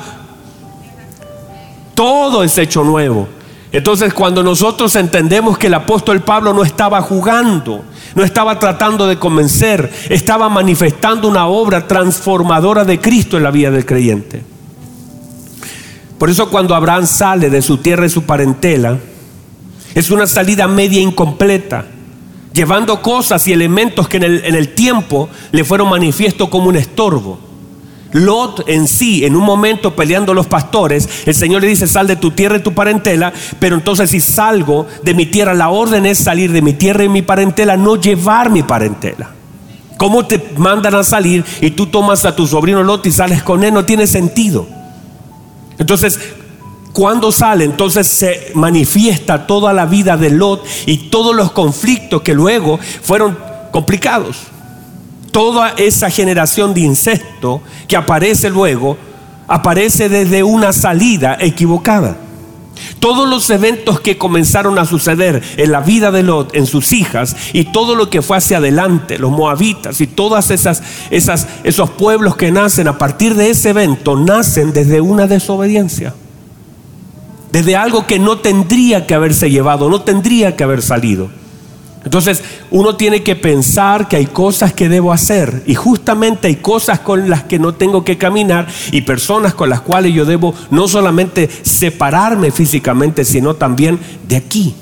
todo 1.95 2.43
es 2.43 2.57
hecho 2.57 2.83
nuevo. 2.83 3.27
Entonces 3.71 4.13
cuando 4.13 4.41
nosotros 4.41 4.95
entendemos 4.95 5.57
que 5.57 5.67
el 5.67 5.75
apóstol 5.75 6.21
Pablo 6.21 6.53
no 6.53 6.63
estaba 6.63 7.01
jugando, 7.01 7.83
no 8.15 8.23
estaba 8.23 8.57
tratando 8.57 9.05
de 9.05 9.17
convencer, 9.17 9.91
estaba 10.09 10.49
manifestando 10.49 11.27
una 11.27 11.45
obra 11.47 11.87
transformadora 11.87 12.83
de 12.83 12.99
Cristo 12.99 13.37
en 13.37 13.43
la 13.43 13.51
vida 13.51 13.69
del 13.69 13.85
creyente. 13.85 14.58
Por 16.19 16.29
eso 16.29 16.49
cuando 16.49 16.75
Abraham 16.75 17.07
sale 17.07 17.49
de 17.49 17.61
su 17.61 17.77
tierra 17.77 18.05
y 18.05 18.09
su 18.09 18.23
parentela, 18.23 18.99
es 19.95 20.11
una 20.11 20.27
salida 20.27 20.67
media 20.67 21.01
incompleta, 21.01 21.85
llevando 22.53 23.01
cosas 23.01 23.47
y 23.47 23.53
elementos 23.53 24.09
que 24.09 24.17
en 24.17 24.23
el, 24.23 24.75
tiempo 24.75 25.29
le 25.51 25.63
fueron 25.63 25.89
manifiesto 25.89 26.49
como 26.49 26.67
un 26.67 26.75
estorbo. 26.75 27.39
Lot 28.11 28.67
en 28.67 28.87
sí, 28.87 29.23
en 29.23 29.35
un 29.35 29.43
momento 29.43 29.95
peleando 29.95 30.33
los 30.33 30.47
pastores, 30.47 31.07
el 31.25 31.35
Señor 31.35 31.61
le 31.61 31.69
dice, 31.69 31.87
sal 31.87 32.05
de 32.07 32.17
tu 32.17 32.31
tierra 32.31 32.57
y 32.57 32.63
tu 32.63 32.73
parentela, 32.73 33.31
pero 33.59 33.75
entonces 33.75 34.09
si 34.09 34.19
salgo 34.19 34.87
de 35.03 35.13
mi 35.13 35.25
tierra, 35.25 35.53
la 35.53 35.69
orden 35.69 36.05
es 36.05 36.17
salir 36.17 36.51
de 36.51 36.61
mi 36.61 36.73
tierra 36.73 37.05
y 37.05 37.09
mi 37.09 37.21
parentela, 37.21 37.77
no 37.77 37.95
llevar 37.95 38.49
mi 38.49 38.63
parentela. 38.63 39.29
¿Cómo 39.97 40.25
te 40.25 40.53
mandan 40.57 40.95
a 40.95 41.03
salir 41.03 41.45
y 41.61 41.71
tú 41.71 41.85
tomas 41.85 42.25
a 42.25 42.35
tu 42.35 42.45
sobrino 42.45 42.83
Lot 42.83 43.05
y 43.05 43.11
sales 43.11 43.41
con 43.41 43.63
él? 43.63 43.73
No 43.73 43.85
tiene 43.85 44.05
sentido. 44.05 44.78
Entonces, 45.79 46.19
cuando 46.93 47.31
sale, 47.31 47.63
entonces 47.63 48.07
se 48.07 48.51
manifiesta 48.53 49.47
toda 49.47 49.73
la 49.73 49.85
vida 49.85 50.17
de 50.17 50.29
Lot 50.29 50.65
y 50.85 51.09
todos 51.09 51.35
los 51.35 51.51
conflictos 51.51 52.21
que 52.21 52.33
luego 52.33 52.79
fueron 53.01 53.37
complicados. 53.71 54.37
Toda 55.31 55.69
esa 55.77 56.09
generación 56.09 56.73
de 56.73 56.81
incesto 56.81 57.61
que 57.87 57.95
aparece 57.95 58.49
luego, 58.49 58.97
aparece 59.47 60.09
desde 60.09 60.43
una 60.43 60.73
salida 60.73 61.37
equivocada. 61.39 62.17
Todos 62.99 63.29
los 63.29 63.49
eventos 63.49 63.99
que 64.01 64.17
comenzaron 64.17 64.77
a 64.77 64.85
suceder 64.85 65.41
en 65.57 65.71
la 65.71 65.79
vida 65.79 66.11
de 66.11 66.23
Lot, 66.23 66.55
en 66.55 66.65
sus 66.65 66.91
hijas, 66.91 67.35
y 67.53 67.65
todo 67.65 67.95
lo 67.95 68.09
que 68.09 68.21
fue 68.21 68.37
hacia 68.37 68.57
adelante, 68.57 69.17
los 69.17 69.31
moabitas 69.31 70.01
y 70.01 70.07
todas 70.07 70.51
esas, 70.51 70.83
esos 71.09 71.89
pueblos 71.91 72.35
que 72.35 72.51
nacen 72.51 72.87
a 72.87 72.97
partir 72.97 73.35
de 73.35 73.49
ese 73.49 73.69
evento, 73.69 74.17
nacen 74.17 74.73
desde 74.73 74.99
una 74.99 75.27
desobediencia. 75.27 76.13
Desde 77.51 77.75
algo 77.75 78.05
que 78.05 78.19
no 78.19 78.39
tendría 78.39 79.07
que 79.07 79.15
haberse 79.15 79.49
llevado, 79.49 79.89
no 79.89 80.01
tendría 80.01 80.55
que 80.55 80.63
haber 80.63 80.81
salido. 80.81 81.29
Entonces 82.05 82.41
uno 82.71 82.95
tiene 82.95 83.23
que 83.23 83.35
pensar 83.35 84.07
que 84.07 84.15
hay 84.15 84.25
cosas 84.25 84.73
que 84.73 84.87
debo 84.87 85.11
hacer 85.11 85.63
y 85.65 85.75
justamente 85.75 86.47
hay 86.47 86.55
cosas 86.55 86.99
con 86.99 87.29
las 87.29 87.43
que 87.43 87.59
no 87.59 87.73
tengo 87.73 88.05
que 88.05 88.17
caminar 88.17 88.67
y 88.91 89.01
personas 89.01 89.53
con 89.53 89.69
las 89.69 89.81
cuales 89.81 90.13
yo 90.13 90.25
debo 90.25 90.53
no 90.71 90.87
solamente 90.87 91.49
separarme 91.61 92.51
físicamente, 92.51 93.25
sino 93.25 93.55
también 93.55 93.99
de 94.27 94.37
aquí. 94.37 94.75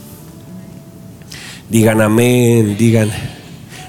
Digan 1.69 2.01
amén, 2.01 2.77
digan 2.77 3.11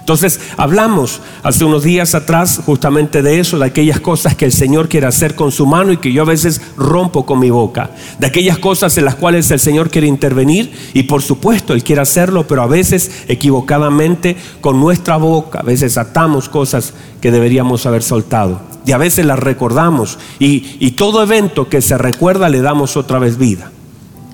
entonces 0.08 0.40
hablamos 0.56 1.20
hace 1.42 1.66
unos 1.66 1.82
días 1.82 2.14
atrás 2.14 2.62
justamente 2.64 3.20
de 3.20 3.40
eso, 3.40 3.58
de 3.58 3.66
aquellas 3.66 4.00
cosas 4.00 4.34
que 4.34 4.46
el 4.46 4.54
Señor 4.54 4.88
quiere 4.88 5.06
hacer 5.06 5.34
con 5.34 5.52
su 5.52 5.66
mano 5.66 5.92
y 5.92 5.98
que 5.98 6.14
yo 6.14 6.22
a 6.22 6.24
veces 6.24 6.62
rompo 6.78 7.26
con 7.26 7.38
mi 7.40 7.50
boca, 7.50 7.90
de 8.18 8.26
aquellas 8.26 8.56
cosas 8.56 8.96
en 8.96 9.04
las 9.04 9.16
cuales 9.16 9.50
el 9.50 9.60
Señor 9.60 9.90
quiere 9.90 10.06
intervenir 10.06 10.72
y 10.94 11.02
por 11.02 11.20
supuesto 11.20 11.74
Él 11.74 11.84
quiere 11.84 12.00
hacerlo, 12.00 12.46
pero 12.46 12.62
a 12.62 12.66
veces 12.66 13.24
equivocadamente 13.28 14.38
con 14.62 14.80
nuestra 14.80 15.18
boca, 15.18 15.58
a 15.58 15.62
veces 15.62 15.98
atamos 15.98 16.48
cosas 16.48 16.94
que 17.20 17.30
deberíamos 17.30 17.84
haber 17.84 18.02
soltado 18.02 18.62
y 18.86 18.92
a 18.92 18.96
veces 18.96 19.26
las 19.26 19.38
recordamos 19.38 20.18
y, 20.38 20.78
y 20.80 20.92
todo 20.92 21.22
evento 21.22 21.68
que 21.68 21.82
se 21.82 21.98
recuerda 21.98 22.48
le 22.48 22.62
damos 22.62 22.96
otra 22.96 23.18
vez 23.18 23.36
vida. 23.36 23.72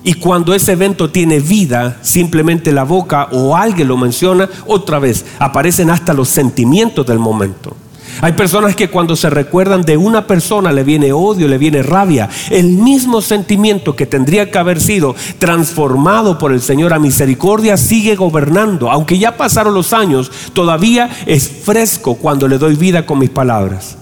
Y 0.05 0.13
cuando 0.13 0.53
ese 0.53 0.73
evento 0.73 1.09
tiene 1.09 1.39
vida, 1.39 1.97
simplemente 2.03 2.71
la 2.71 2.83
boca 2.83 3.27
o 3.31 3.57
alguien 3.57 3.87
lo 3.87 3.97
menciona, 3.97 4.47
otra 4.67 4.99
vez 4.99 5.25
aparecen 5.39 5.89
hasta 5.89 6.13
los 6.13 6.29
sentimientos 6.29 7.07
del 7.07 7.17
momento. 7.17 7.75
Hay 8.21 8.33
personas 8.33 8.75
que 8.75 8.91
cuando 8.91 9.15
se 9.15 9.31
recuerdan 9.31 9.81
de 9.81 9.97
una 9.97 10.27
persona 10.27 10.71
le 10.71 10.83
viene 10.83 11.11
odio, 11.11 11.47
le 11.47 11.57
viene 11.57 11.81
rabia. 11.81 12.29
El 12.51 12.67
mismo 12.67 13.19
sentimiento 13.19 13.95
que 13.95 14.05
tendría 14.05 14.51
que 14.51 14.59
haber 14.59 14.79
sido 14.79 15.15
transformado 15.39 16.37
por 16.37 16.53
el 16.53 16.61
Señor 16.61 16.93
a 16.93 16.99
misericordia 16.99 17.75
sigue 17.75 18.15
gobernando. 18.15 18.91
Aunque 18.91 19.17
ya 19.17 19.37
pasaron 19.37 19.73
los 19.73 19.91
años, 19.91 20.31
todavía 20.53 21.09
es 21.25 21.49
fresco 21.49 22.13
cuando 22.13 22.47
le 22.47 22.59
doy 22.59 22.75
vida 22.75 23.07
con 23.07 23.17
mis 23.17 23.31
palabras. 23.31 23.97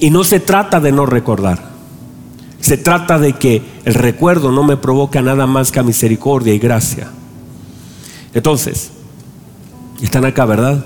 Y 0.00 0.10
no 0.10 0.24
se 0.24 0.40
trata 0.40 0.80
de 0.80 0.90
no 0.90 1.06
recordar. 1.06 1.69
Se 2.60 2.76
trata 2.76 3.18
de 3.18 3.34
que 3.34 3.62
el 3.84 3.94
recuerdo 3.94 4.52
no 4.52 4.62
me 4.62 4.76
provoca 4.76 5.22
nada 5.22 5.46
más 5.46 5.72
que 5.72 5.82
misericordia 5.82 6.52
y 6.52 6.58
gracia. 6.58 7.10
Entonces, 8.34 8.90
están 10.02 10.24
acá, 10.24 10.44
¿verdad? 10.44 10.84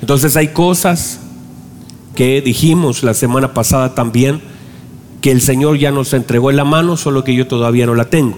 Entonces 0.00 0.36
hay 0.36 0.48
cosas 0.48 1.20
que 2.14 2.40
dijimos 2.40 3.02
la 3.02 3.14
semana 3.14 3.54
pasada 3.54 3.94
también, 3.94 4.40
que 5.20 5.30
el 5.30 5.40
Señor 5.40 5.78
ya 5.78 5.90
nos 5.90 6.12
entregó 6.12 6.50
en 6.50 6.56
la 6.56 6.64
mano, 6.64 6.96
solo 6.96 7.24
que 7.24 7.34
yo 7.34 7.46
todavía 7.46 7.86
no 7.86 7.94
la 7.94 8.04
tengo. 8.04 8.36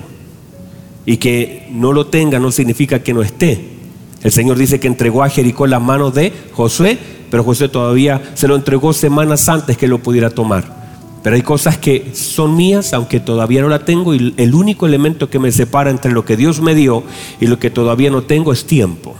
Y 1.04 1.18
que 1.18 1.68
no 1.72 1.92
lo 1.92 2.06
tenga 2.06 2.38
no 2.38 2.52
significa 2.52 3.00
que 3.00 3.12
no 3.12 3.22
esté. 3.22 3.76
El 4.22 4.32
Señor 4.32 4.56
dice 4.56 4.80
que 4.80 4.86
entregó 4.86 5.22
a 5.22 5.28
Jericó 5.28 5.64
en 5.64 5.72
la 5.72 5.80
mano 5.80 6.10
de 6.10 6.32
Josué, 6.52 6.98
pero 7.30 7.44
Josué 7.44 7.68
todavía 7.68 8.22
se 8.34 8.48
lo 8.48 8.56
entregó 8.56 8.92
semanas 8.92 9.48
antes 9.48 9.76
que 9.76 9.88
lo 9.88 9.98
pudiera 9.98 10.30
tomar. 10.30 10.85
Pero 11.22 11.36
hay 11.36 11.42
cosas 11.42 11.76
que 11.76 12.12
son 12.14 12.56
mías, 12.56 12.92
aunque 12.92 13.18
todavía 13.18 13.60
no 13.62 13.68
la 13.68 13.84
tengo, 13.84 14.14
y 14.14 14.34
el 14.36 14.54
único 14.54 14.86
elemento 14.86 15.28
que 15.28 15.38
me 15.38 15.50
separa 15.50 15.90
entre 15.90 16.12
lo 16.12 16.24
que 16.24 16.36
Dios 16.36 16.60
me 16.60 16.74
dio 16.74 17.02
y 17.40 17.46
lo 17.46 17.58
que 17.58 17.70
todavía 17.70 18.10
no 18.10 18.22
tengo 18.22 18.52
es 18.52 18.64
tiempo. 18.64 19.14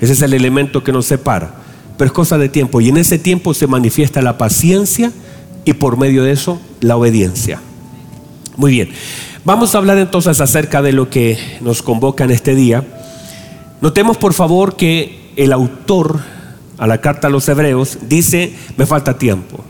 Ese 0.00 0.14
es 0.14 0.22
el 0.22 0.34
elemento 0.34 0.82
que 0.82 0.92
nos 0.92 1.06
separa. 1.06 1.54
Pero 1.96 2.06
es 2.06 2.12
cosa 2.12 2.38
de 2.38 2.48
tiempo. 2.48 2.80
Y 2.80 2.88
en 2.88 2.96
ese 2.96 3.18
tiempo 3.18 3.54
se 3.54 3.66
manifiesta 3.66 4.22
la 4.22 4.38
paciencia 4.38 5.12
y 5.64 5.72
por 5.74 5.98
medio 5.98 6.22
de 6.24 6.32
eso 6.32 6.60
la 6.80 6.96
obediencia. 6.96 7.60
Muy 8.56 8.70
bien. 8.70 8.90
Vamos 9.44 9.74
a 9.74 9.78
hablar 9.78 9.98
entonces 9.98 10.40
acerca 10.40 10.82
de 10.82 10.92
lo 10.92 11.08
que 11.08 11.38
nos 11.60 11.82
convoca 11.82 12.24
en 12.24 12.30
este 12.30 12.54
día. 12.54 12.84
Notemos 13.80 14.16
por 14.16 14.32
favor 14.32 14.76
que 14.76 15.32
el 15.36 15.52
autor 15.52 16.20
a 16.78 16.86
la 16.86 17.00
carta 17.00 17.28
a 17.28 17.30
los 17.30 17.48
hebreos 17.48 17.98
dice, 18.08 18.54
me 18.76 18.86
falta 18.86 19.18
tiempo. 19.18 19.64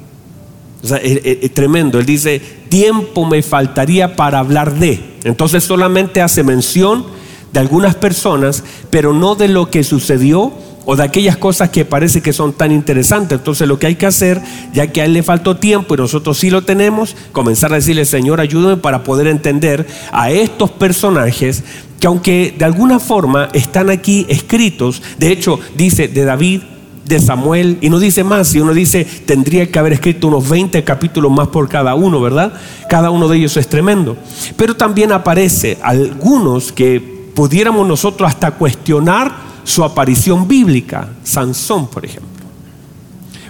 O 0.87 0.89
sea, 0.89 0.99
es, 0.99 1.53
tremendo. 1.53 1.99
Él 1.99 2.07
dice, 2.07 2.41
tiempo 2.69 3.27
me 3.27 3.43
faltaría 3.43 4.15
para 4.15 4.39
hablar 4.39 4.75
de. 4.75 5.01
Entonces 5.25 5.65
solamente 5.65 6.23
hace 6.23 6.45
mención 6.45 7.05
de 7.53 7.61
algunas 7.61 7.97
personas, 7.97 8.63
pero 8.91 9.13
no 9.13 9.35
de 9.35 9.49
lo 9.49 9.69
que 9.69 9.83
sucedió 9.83 10.53
o 10.85 10.95
de 10.95 11.03
aquellas 11.03 11.37
cosas 11.37 11.71
que 11.71 11.85
parece 11.85 12.21
que 12.21 12.33
son 12.33 12.53
tan 12.53 12.71
interesantes. 12.71 13.39
Entonces 13.39 13.67
lo 13.67 13.81
que 13.81 13.89
hay 13.89 13.97
que 13.97 14.07
hacer, 14.07 14.41
ya 14.73 14.87
que 14.87 15.03
a 15.03 15.05
él 15.07 15.15
le 15.15 15.25
faltó 15.25 15.57
tiempo 15.57 15.95
y 15.95 15.99
nosotros 15.99 16.39
sí 16.39 16.51
lo 16.51 16.63
tenemos, 16.63 17.17
comenzar 17.33 17.73
a 17.73 17.77
decirle, 17.77 18.05
Señor, 18.05 18.41
ayúdame 18.41 18.77
para 18.77 19.03
poder 19.03 19.27
entender 19.27 19.85
a 20.13 20.31
estos 20.31 20.71
personajes 20.71 21.65
que 21.99 22.07
aunque 22.07 22.55
de 22.57 22.65
alguna 22.65 23.01
forma 23.01 23.49
están 23.53 23.91
aquí 23.91 24.27
escritos, 24.29 25.03
de 25.19 25.33
hecho 25.33 25.59
dice 25.77 26.07
de 26.07 26.25
David, 26.25 26.61
de 27.07 27.21
Samuel 27.21 27.79
y 27.81 27.89
no 27.89 27.99
dice 27.99 28.25
más, 28.25 28.55
y 28.55 28.61
uno 28.61 28.75
dice, 28.75 29.05
tendría 29.05 29.71
que 29.71 29.79
haber 29.79 29.95
escrito 29.95 30.29
unos 30.29 30.49
20 30.49 30.83
capítulos 30.85 31.31
más 31.31 31.49
por 31.49 31.69
cada 31.69 31.95
uno, 31.95 32.21
¿verdad? 32.21 32.53
Cada 32.89 33.11
uno 33.11 33.29
de 33.29 33.39
ellos 33.39 33.57
es 33.57 33.69
tremendo. 33.69 34.17
Pero 34.57 34.75
también 34.77 35.13
aparece 35.13 35.79
algunos 35.83 36.73
que 36.73 37.01
pudiéramos 37.35 37.87
nosotros 37.87 38.29
hasta 38.29 38.51
cuestionar 38.53 39.33
su 39.63 39.85
aparición 39.85 40.49
bíblica, 40.49 41.09
Sansón, 41.23 41.87
por 41.89 42.05
ejemplo. 42.05 42.31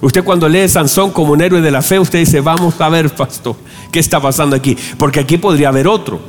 Usted 0.02 0.22
cuando 0.22 0.48
lee 0.48 0.68
Sansón 0.68 1.10
como 1.10 1.32
un 1.32 1.40
héroe 1.40 1.62
de 1.62 1.70
la 1.70 1.80
fe, 1.80 1.98
usted 1.98 2.18
dice, 2.18 2.40
vamos 2.40 2.78
a 2.80 2.88
ver, 2.90 3.14
pastor, 3.14 3.56
¿qué 3.90 4.00
está 4.00 4.20
pasando 4.20 4.54
aquí? 4.54 4.76
Porque 4.98 5.20
aquí 5.20 5.38
podría 5.38 5.68
haber 5.68 5.88
otro. 5.88 6.20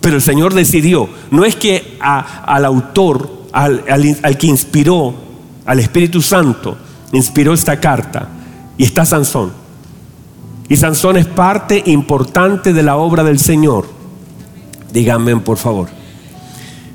Pero 0.00 0.14
el 0.14 0.22
Señor 0.22 0.54
decidió, 0.54 1.08
no 1.32 1.44
es 1.44 1.56
que 1.56 1.98
al 2.00 2.64
autor, 2.64 3.28
al, 3.52 3.82
al 4.22 4.38
que 4.38 4.46
inspiró 4.46 5.27
al 5.68 5.80
Espíritu 5.80 6.22
Santo 6.22 6.78
inspiró 7.12 7.52
esta 7.52 7.78
carta 7.78 8.26
y 8.78 8.84
está 8.84 9.04
Sansón. 9.04 9.52
Y 10.66 10.76
Sansón 10.78 11.18
es 11.18 11.26
parte 11.26 11.82
importante 11.84 12.72
de 12.72 12.82
la 12.82 12.96
obra 12.96 13.22
del 13.22 13.38
Señor. 13.38 13.86
Díganme, 14.90 15.36
por 15.36 15.58
favor. 15.58 15.90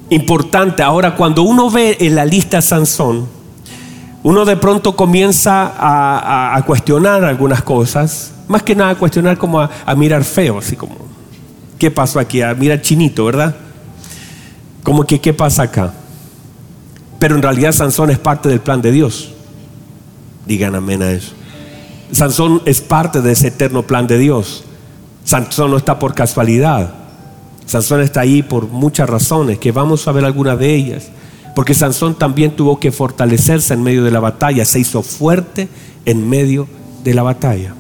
Importante. 0.10 0.82
Ahora, 0.82 1.14
cuando 1.14 1.44
uno 1.44 1.70
ve 1.70 1.98
en 2.00 2.16
la 2.16 2.26
lista 2.26 2.64
Sansón, 2.64 3.28
uno 4.24 4.44
de 4.44 4.58
pronto 4.58 4.96
comienza 4.96 5.74
a, 5.78 6.60
cuestionar 6.66 7.24
algunas 7.24 7.62
cosas. 7.62 8.34
Más 8.48 8.64
que 8.64 8.74
nada 8.74 8.90
a 8.92 8.96
cuestionar 8.96 9.38
como 9.38 9.62
a, 9.62 9.96
mirar 9.96 10.24
feo, 10.24 10.58
así 10.58 10.76
como, 10.76 10.96
¿qué 11.78 11.92
pasó 11.92 12.20
aquí? 12.20 12.42
A 12.42 12.56
mirar 12.56 12.82
chinito, 12.82 13.26
¿verdad? 13.26 13.56
Como 14.82 15.04
que, 15.04 15.22
¿qué 15.22 15.32
pasa 15.32 15.62
acá? 15.62 15.94
Pero 17.24 17.38
en 17.38 17.42
realidad 17.42 17.72
Sansón 17.72 18.10
es 18.10 18.20
parte 18.20 18.50
del 18.50 18.60
plan 18.60 18.82
de 18.82 18.92
Dios. 18.92 19.30
Digan 20.46 20.76
amén 20.76 21.02
a 21.02 21.10
eso. 21.14 21.32
Sansón 22.12 22.62
es 22.66 22.82
parte 22.82 23.22
de 23.22 23.32
ese 23.32 23.48
eterno 23.48 23.84
plan 23.84 24.08
de 24.08 24.18
Dios. 24.18 24.66
Sansón 25.24 25.72
no 25.72 25.78
está 25.78 26.00
por 26.00 26.14
casualidad. 26.14 26.94
Sansón 27.66 28.02
está 28.02 28.20
ahí 28.20 28.44
por 28.44 28.68
muchas 28.68 29.10
razones, 29.10 29.58
que 29.58 29.72
vamos 29.72 30.06
a 30.06 30.12
ver 30.12 30.26
algunas 30.26 30.60
de 30.60 30.76
ellas. 30.76 31.12
Porque 31.56 31.74
Sansón 31.74 32.16
también 32.16 32.58
tuvo 32.58 32.78
que 32.78 32.92
fortalecerse 32.92 33.74
en 33.74 33.84
medio 33.84 34.04
de 34.04 34.12
la 34.12 34.20
batalla, 34.20 34.66
se 34.66 34.82
hizo 34.82 35.02
fuerte 35.02 35.70
en 36.04 36.30
medio 36.30 36.68
de 37.06 37.14
la 37.14 37.24
batalla. 37.24 37.74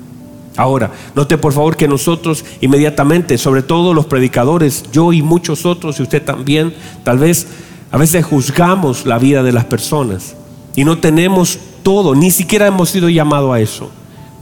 Ahora, 0.55 0.89
note 1.15 1.37
por 1.37 1.51
favor 1.51 1.75
que 1.75 1.89
nosotros 1.89 2.45
inmediatamente, 2.61 3.37
sobre 3.37 3.61
todo 3.61 3.93
los 3.93 4.05
predicadores, 4.05 4.85
yo 4.93 5.11
y 5.11 5.21
muchos 5.21 5.65
otros, 5.65 5.99
y 5.99 6.03
usted 6.03 6.23
también, 6.23 6.73
tal 7.03 7.17
vez 7.17 7.45
a 7.93 7.97
veces 7.99 8.25
juzgamos 8.25 9.05
la 9.05 9.19
vida 9.19 9.43
de 9.43 9.51
las 9.51 9.65
personas 9.65 10.33
y 10.75 10.83
no 10.83 10.97
tenemos 10.97 11.59
todo, 11.83 12.15
ni 12.15 12.31
siquiera 12.31 12.65
hemos 12.65 12.89
sido 12.89 13.07
llamados 13.07 13.53
a 13.53 13.59
eso. 13.59 13.91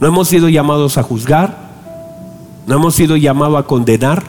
No 0.00 0.08
hemos 0.08 0.28
sido 0.28 0.48
llamados 0.48 0.96
a 0.96 1.02
juzgar, 1.02 1.54
no 2.66 2.76
hemos 2.76 2.94
sido 2.94 3.14
llamados 3.14 3.58
a 3.58 3.64
condenar, 3.64 4.22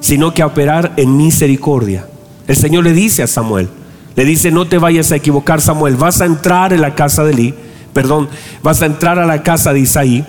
sino 0.00 0.34
que 0.34 0.42
a 0.42 0.46
operar 0.46 0.92
en 0.96 1.16
misericordia. 1.16 2.08
El 2.48 2.56
Señor 2.56 2.82
le 2.82 2.92
dice 2.92 3.22
a 3.22 3.28
Samuel, 3.28 3.68
le 4.16 4.24
dice, 4.24 4.50
no 4.50 4.66
te 4.66 4.78
vayas 4.78 5.12
a 5.12 5.16
equivocar 5.16 5.60
Samuel, 5.60 5.94
vas 5.94 6.20
a 6.20 6.24
entrar 6.24 6.72
en 6.72 6.80
la 6.80 6.96
casa 6.96 7.22
de 7.22 7.54
perdón, 7.92 8.28
vas 8.60 8.82
a 8.82 8.86
entrar 8.86 9.20
a 9.20 9.26
la 9.26 9.44
casa 9.44 9.72
de 9.72 9.78
Isaí 9.78 10.26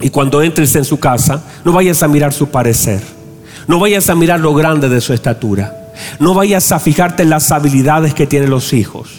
y 0.00 0.08
cuando 0.08 0.40
entres 0.40 0.74
en 0.74 0.86
su 0.86 0.98
casa, 0.98 1.44
no 1.66 1.72
vayas 1.72 2.02
a 2.02 2.08
mirar 2.08 2.32
su 2.32 2.48
parecer, 2.48 3.02
no 3.68 3.78
vayas 3.78 4.08
a 4.08 4.14
mirar 4.14 4.40
lo 4.40 4.54
grande 4.54 4.88
de 4.88 5.02
su 5.02 5.12
estatura 5.12 5.82
no 6.18 6.34
vayas 6.34 6.72
a 6.72 6.78
fijarte 6.78 7.22
en 7.22 7.30
las 7.30 7.50
habilidades 7.50 8.14
que 8.14 8.26
tienen 8.26 8.50
los 8.50 8.72
hijos, 8.72 9.10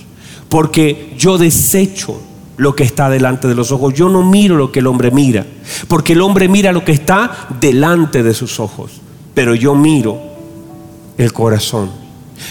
porque 0.49 1.13
yo 1.17 1.37
desecho 1.37 2.19
lo 2.57 2.75
que 2.75 2.83
está 2.83 3.09
delante 3.09 3.47
de 3.47 3.55
los 3.55 3.71
ojos. 3.71 3.93
Yo 3.93 4.09
no 4.09 4.23
miro 4.23 4.57
lo 4.57 4.71
que 4.71 4.79
el 4.79 4.87
hombre 4.87 5.11
mira, 5.11 5.45
porque 5.87 6.13
el 6.13 6.21
hombre 6.21 6.49
mira 6.49 6.71
lo 6.71 6.83
que 6.83 6.91
está 6.91 7.47
delante 7.59 8.23
de 8.23 8.33
sus 8.33 8.59
ojos. 8.59 9.01
pero 9.33 9.53
yo 9.53 9.75
miro 9.75 10.17
el 11.19 11.31
corazón. 11.31 11.91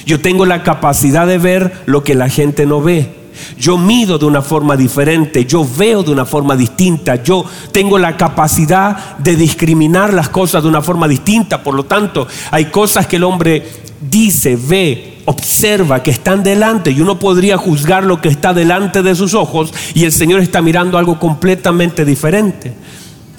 Yo 0.05 0.21
tengo 0.21 0.47
la 0.47 0.63
capacidad 0.63 1.27
de 1.27 1.37
ver 1.37 1.83
lo 1.87 2.05
que 2.05 2.15
la 2.15 2.29
gente 2.29 2.65
no 2.65 2.81
ve. 2.81 3.13
Yo 3.59 3.77
mido 3.77 4.19
de 4.19 4.25
una 4.25 4.41
forma 4.41 4.77
diferente, 4.77 5.45
yo 5.45 5.67
veo 5.77 6.05
de 6.05 6.13
una 6.13 6.25
forma 6.25 6.57
distinta, 6.57 7.23
yo 7.23 7.45
tengo 7.73 7.99
la 7.99 8.17
capacidad 8.17 9.17
de 9.19 9.37
discriminar 9.37 10.15
las 10.15 10.29
cosas 10.29 10.63
de 10.63 10.69
una 10.69 10.81
forma 10.81 11.09
distinta. 11.09 11.63
Por 11.63 11.75
lo 11.75 11.85
tanto, 11.85 12.27
hay 12.51 12.67
cosas 12.67 13.07
que 13.07 13.17
el 13.17 13.25
hombre 13.25 13.67
dice, 14.01 14.59
ve, 14.61 15.19
observa, 15.25 16.03
que 16.03 16.11
están 16.11 16.43
delante 16.43 16.91
y 16.91 17.01
uno 17.01 17.19
podría 17.19 17.57
juzgar 17.57 18.05
lo 18.05 18.21
que 18.21 18.29
está 18.29 18.55
delante 18.55 19.03
de 19.03 19.15
sus 19.15 19.35
ojos 19.35 19.73
y 19.95 20.05
el 20.05 20.13
Señor 20.13 20.41
está 20.41 20.63
mirando 20.63 20.99
algo 20.99 21.19
completamente 21.19 22.05
diferente. 22.05 22.73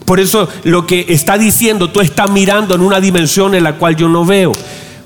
Por 0.06 0.20
eso 0.20 0.48
lo 0.64 0.86
que 0.88 1.06
está 1.10 1.38
diciendo, 1.38 1.90
tú 1.90 2.00
estás 2.02 2.30
mirando 2.32 2.76
en 2.76 2.82
una 2.82 3.02
dimensión 3.02 3.56
en 3.56 3.64
la 3.64 3.78
cual 3.78 3.96
yo 3.96 4.08
no 4.08 4.26
veo. 4.26 4.54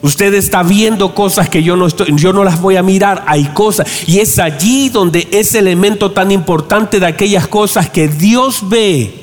Usted 0.04 0.34
está 0.34 0.64
viendo 0.64 1.14
cosas 1.14 1.48
que 1.48 1.62
yo 1.62 1.76
no 1.76 1.86
estoy, 1.86 2.16
yo 2.16 2.34
no 2.34 2.44
las 2.44 2.60
voy 2.60 2.76
a 2.76 2.84
mirar. 2.84 3.24
Hay 3.28 3.46
cosas. 3.46 3.88
Y 4.08 4.20
es 4.20 4.40
allí 4.40 4.90
donde 4.90 5.28
ese 5.32 5.60
elemento 5.60 6.12
tan 6.12 6.32
importante 6.32 7.00
de 7.00 7.06
aquellas 7.06 7.48
cosas 7.48 7.90
que 7.90 8.08
Dios 8.08 8.68
ve 8.68 9.21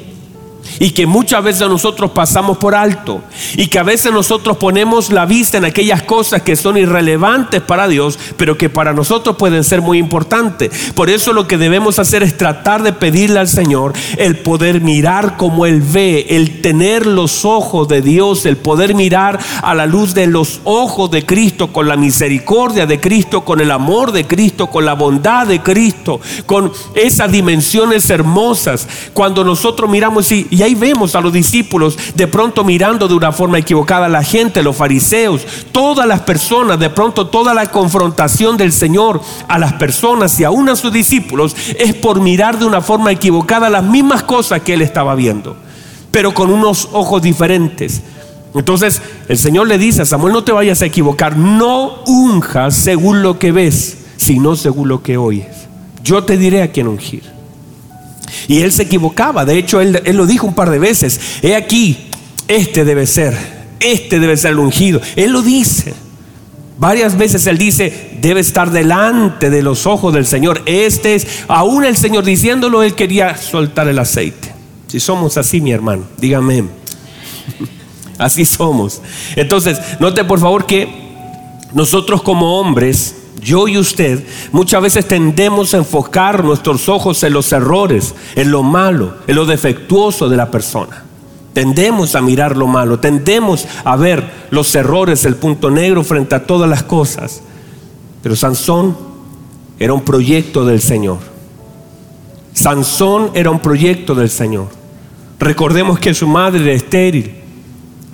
y 0.81 0.91
que 0.91 1.07
muchas 1.07 1.43
veces 1.43 1.69
nosotros 1.69 2.11
pasamos 2.13 2.59
por 2.59 2.75
alto 2.75 3.23
y 3.57 3.69
que 3.69 3.79
a 3.79 3.83
veces 3.83 4.13
nosotros 4.13 4.57
ponemos 4.57 5.11
la 5.11 5.27
vista 5.27 5.59
en 5.59 5.65
aquellas 5.65 6.03
cosas 6.03 6.43
que 6.43 6.57
son 6.57 6.77
irrelevantes 6.77 7.63
para 7.63 7.89
Dios, 7.89 8.19
pero 8.37 8.59
que 8.59 8.69
para 8.69 8.93
nosotros 8.93 9.37
pueden 9.37 9.65
ser 9.65 9.81
muy 9.81 9.99
importantes. 9.99 10.93
Por 10.95 11.11
eso 11.11 11.33
lo 11.33 11.47
que 11.47 11.59
debemos 11.59 11.99
hacer 11.99 12.23
es 12.23 12.37
tratar 12.37 12.83
de 12.83 12.93
pedirle 12.93 13.41
al 13.41 13.49
Señor 13.49 13.93
el 14.17 14.39
poder 14.39 14.81
mirar 14.81 15.37
como 15.37 15.67
Él 15.67 15.81
ve, 15.83 16.27
el 16.31 16.61
tener 16.61 17.07
los 17.07 17.45
ojos 17.45 17.89
de 17.89 18.03
Dios, 18.03 18.47
el 18.47 18.57
poder 18.57 18.95
mirar 18.95 19.39
a 19.63 19.75
la 19.75 19.87
luz 19.87 20.15
de 20.15 20.27
los 20.27 20.61
ojos 20.65 21.11
de 21.11 21.25
Cristo, 21.25 21.73
con 21.73 21.89
la 21.89 21.97
misericordia 21.97 22.87
de 22.87 23.01
Cristo, 23.01 23.45
con 23.45 23.61
el 23.61 23.71
amor 23.71 24.13
de 24.13 24.27
Cristo, 24.27 24.69
con 24.69 24.85
la 24.85 24.95
bondad 24.95 25.47
de 25.47 25.61
Cristo, 25.61 26.21
con 26.47 26.73
esas 26.95 27.31
dimensiones 27.33 28.09
hermosas. 28.11 28.87
Cuando 29.13 29.45
nosotros 29.45 29.91
miramos 29.91 30.31
y 30.33 30.47
y 30.51 30.68
ahí 30.69 30.75
vemos 30.75 31.15
a 31.15 31.21
los 31.21 31.33
discípulos 31.33 31.99
de 32.15 32.27
pronto 32.27 32.63
mirando 32.63 33.09
de 33.09 33.15
una 33.15 33.33
forma 33.33 33.59
equivocada 33.59 34.07
a 34.07 34.11
la 34.11 34.23
gente, 34.23 34.63
los 34.63 34.77
fariseos, 34.77 35.47
todas 35.73 36.07
las 36.07 36.21
personas, 36.21 36.79
de 36.79 36.91
pronto 36.91 37.27
toda 37.29 37.55
la 37.55 37.71
confrontación 37.71 38.57
del 38.57 38.73
Señor 38.73 39.21
a 39.49 39.59
las 39.59 39.73
personas 39.75 40.39
y 40.39 40.45
aún 40.45 40.69
a 40.69 40.77
sus 40.77 40.93
discípulos 40.93 41.57
es 41.79 41.95
por 41.95 42.21
mirar 42.21 42.59
de 42.59 42.67
una 42.67 42.83
forma 42.83 43.11
equivocada 43.11 43.71
las 43.71 43.83
mismas 43.83 44.23
cosas 44.23 44.61
que 44.61 44.75
él 44.75 44.83
estaba 44.83 45.15
viendo, 45.15 45.57
pero 46.11 46.35
con 46.35 46.51
unos 46.51 46.91
ojos 46.93 47.23
diferentes. 47.23 48.03
Entonces 48.55 49.01
el 49.29 49.39
Señor 49.39 49.69
le 49.69 49.79
dice 49.79 50.03
a 50.03 50.07
Samuel, 50.07 50.35
no 50.35 50.45
te 50.45 50.53
vayas 50.53 50.83
a 50.83 50.87
equivocar, 50.87 51.37
no 51.37 52.03
unjas 52.05 52.77
según 52.77 53.23
lo 53.23 53.39
que 53.39 53.53
ves, 53.53 54.05
sino 54.19 54.55
según 54.55 54.89
lo 54.89 55.03
que 55.03 55.17
oyes. 55.17 55.69
Yo 56.05 56.25
te 56.25 56.37
diré 56.37 56.63
a 56.63 56.73
quién 56.73 56.89
ungir. 56.89 57.38
Y 58.47 58.61
él 58.61 58.73
se 58.73 58.85
equivocaba. 58.85 59.45
De 59.45 59.59
hecho, 59.59 59.81
él, 59.81 60.01
lo 60.13 60.27
dijo 60.27 60.47
un 60.47 60.55
par 60.55 60.71
de 60.71 60.79
veces. 60.79 61.21
He 61.43 61.55
aquí, 61.55 62.09
este 62.47 62.85
debe 62.85 63.07
ser, 63.07 63.37
este 63.81 64.21
debe 64.21 64.37
ser 64.37 64.53
el 64.53 64.59
ungido. 64.59 65.01
Él 65.17 65.33
lo 65.33 65.43
dice. 65.43 65.95
Varias 66.79 67.19
veces 67.19 67.47
él 67.47 67.59
dice, 67.59 68.19
debe 68.21 68.41
estar 68.41 68.71
delante 68.71 69.51
de 69.51 69.63
los 69.63 69.87
ojos 69.87 70.15
del 70.15 70.27
Señor. 70.27 70.63
Este 70.67 71.17
es, 71.17 71.27
aún 71.49 71.85
el 71.85 71.97
Señor 71.97 72.25
diciéndolo, 72.25 72.83
él 72.83 72.95
quería 72.95 73.37
soltar 73.37 73.89
el 73.89 73.99
aceite. 73.99 74.55
Si 74.87 75.01
somos 75.01 75.37
así, 75.37 75.61
mi 75.61 75.73
hermano, 75.73 76.05
dígame. 76.19 76.65
Así 78.19 78.45
somos. 78.45 79.01
Entonces, 79.37 79.79
note 80.01 80.25
por 80.25 80.41
favor 80.41 80.67
que 80.67 80.89
nosotros 81.73 82.23
como 82.23 82.59
hombres 82.59 83.15
yo 83.41 83.69
y 83.69 83.79
usted 83.79 84.25
muchas 84.53 84.83
veces 84.83 85.07
tendemos 85.07 85.75
a 85.75 85.79
enfocar 85.79 86.45
nuestros 86.45 86.89
ojos 86.89 87.23
en 87.23 87.33
los 87.33 87.53
errores, 87.53 88.15
en 88.35 88.51
lo 88.51 88.63
malo, 88.63 89.17
en 89.27 89.37
lo 89.37 89.47
defectuoso 89.47 90.29
de 90.29 90.37
la 90.37 90.51
persona. 90.51 91.05
Tendemos 91.53 92.15
a 92.15 92.21
mirar 92.21 92.57
lo 92.57 92.67
malo, 92.67 93.01
tendemos 93.01 93.67
a 93.85 93.97
ver 93.97 94.31
los 94.51 94.75
errores, 94.75 95.25
el 95.25 95.37
punto 95.37 95.71
negro 95.71 96.05
frente 96.05 96.35
a 96.35 96.47
todas 96.47 96.71
las 96.71 96.83
cosas. 96.83 97.43
Pero 98.23 98.37
Sansón 98.37 98.97
era 99.79 99.93
un 99.93 100.03
proyecto 100.03 100.65
del 100.65 100.81
Señor. 100.81 101.19
Sansón 102.53 103.31
era 103.35 103.51
un 103.51 103.61
proyecto 103.61 104.15
del 104.15 104.31
Señor. 104.31 104.69
Recordemos 105.39 105.99
que 105.99 106.15
su 106.15 106.27
madre 106.27 106.63
era 106.63 106.73
estéril. 106.73 107.35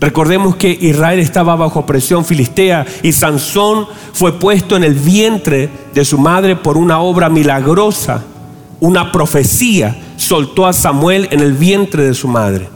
Recordemos 0.05 0.57
que 0.57 0.69
Israel 0.83 1.19
estaba 1.19 1.57
bajo 1.57 1.87
presión 1.87 2.27
filistea 2.27 2.85
y 3.03 3.13
Sansón 3.13 3.87
fue 4.13 4.39
puesto 4.39 4.77
en 4.77 4.85
el 4.85 4.93
vientre 4.93 5.71
de 5.95 6.05
su 6.05 6.19
madre 6.19 6.57
por 6.57 6.77
una 6.77 6.99
obra 7.01 7.31
milagrosa, 7.31 8.23
una 8.81 9.11
profecía, 9.11 9.97
soltó 10.19 10.67
a 10.67 10.75
Samuel 10.75 11.27
en 11.31 11.41
el 11.41 11.55
vientre 11.55 12.03
de 12.03 12.13
su 12.13 12.29
madre. 12.29 12.69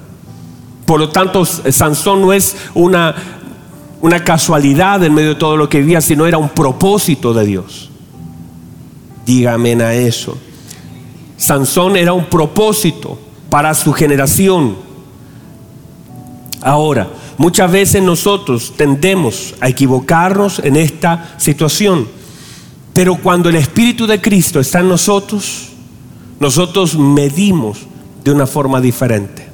Por 0.87 1.01
lo 1.01 1.11
tanto, 1.11 1.45
Sansón 1.45 2.23
no 2.23 2.33
es 2.33 2.57
una, 2.73 3.15
una 4.01 4.25
casualidad 4.25 5.05
en 5.05 5.13
medio 5.13 5.29
de 5.29 5.35
todo 5.35 5.59
lo 5.59 5.69
que 5.69 5.81
vivía, 5.81 6.01
sino 6.01 6.25
era 6.25 6.39
un 6.39 6.49
propósito 6.49 7.35
de 7.35 7.45
Dios. 7.45 7.91
Dígame 9.27 9.75
a 9.85 9.93
eso. 9.93 10.39
Sansón 11.37 11.99
era 11.99 12.15
un 12.15 12.25
propósito 12.25 13.19
para 13.51 13.75
su 13.75 13.93
generación. 13.93 14.88
Ahora, 16.61 17.09
muchas 17.37 17.71
veces 17.71 18.03
nosotros 18.03 18.73
tendemos 18.77 19.55
a 19.61 19.69
equivocarnos 19.69 20.59
en 20.61 20.77
esta 20.77 21.35
situación, 21.39 22.09
pero 22.93 23.17
cuando 23.17 23.49
el 23.49 23.57
Espíritu 23.57 24.07
de 24.07 24.21
Cristo 24.21 24.59
está 24.59 24.81
en 24.81 24.89
nosotros, 24.89 25.69
nosotros 26.41 26.97
medimos 26.99 27.79
de 28.25 28.33
una 28.33 28.47
forma 28.47 28.81
diferente. 28.81 29.47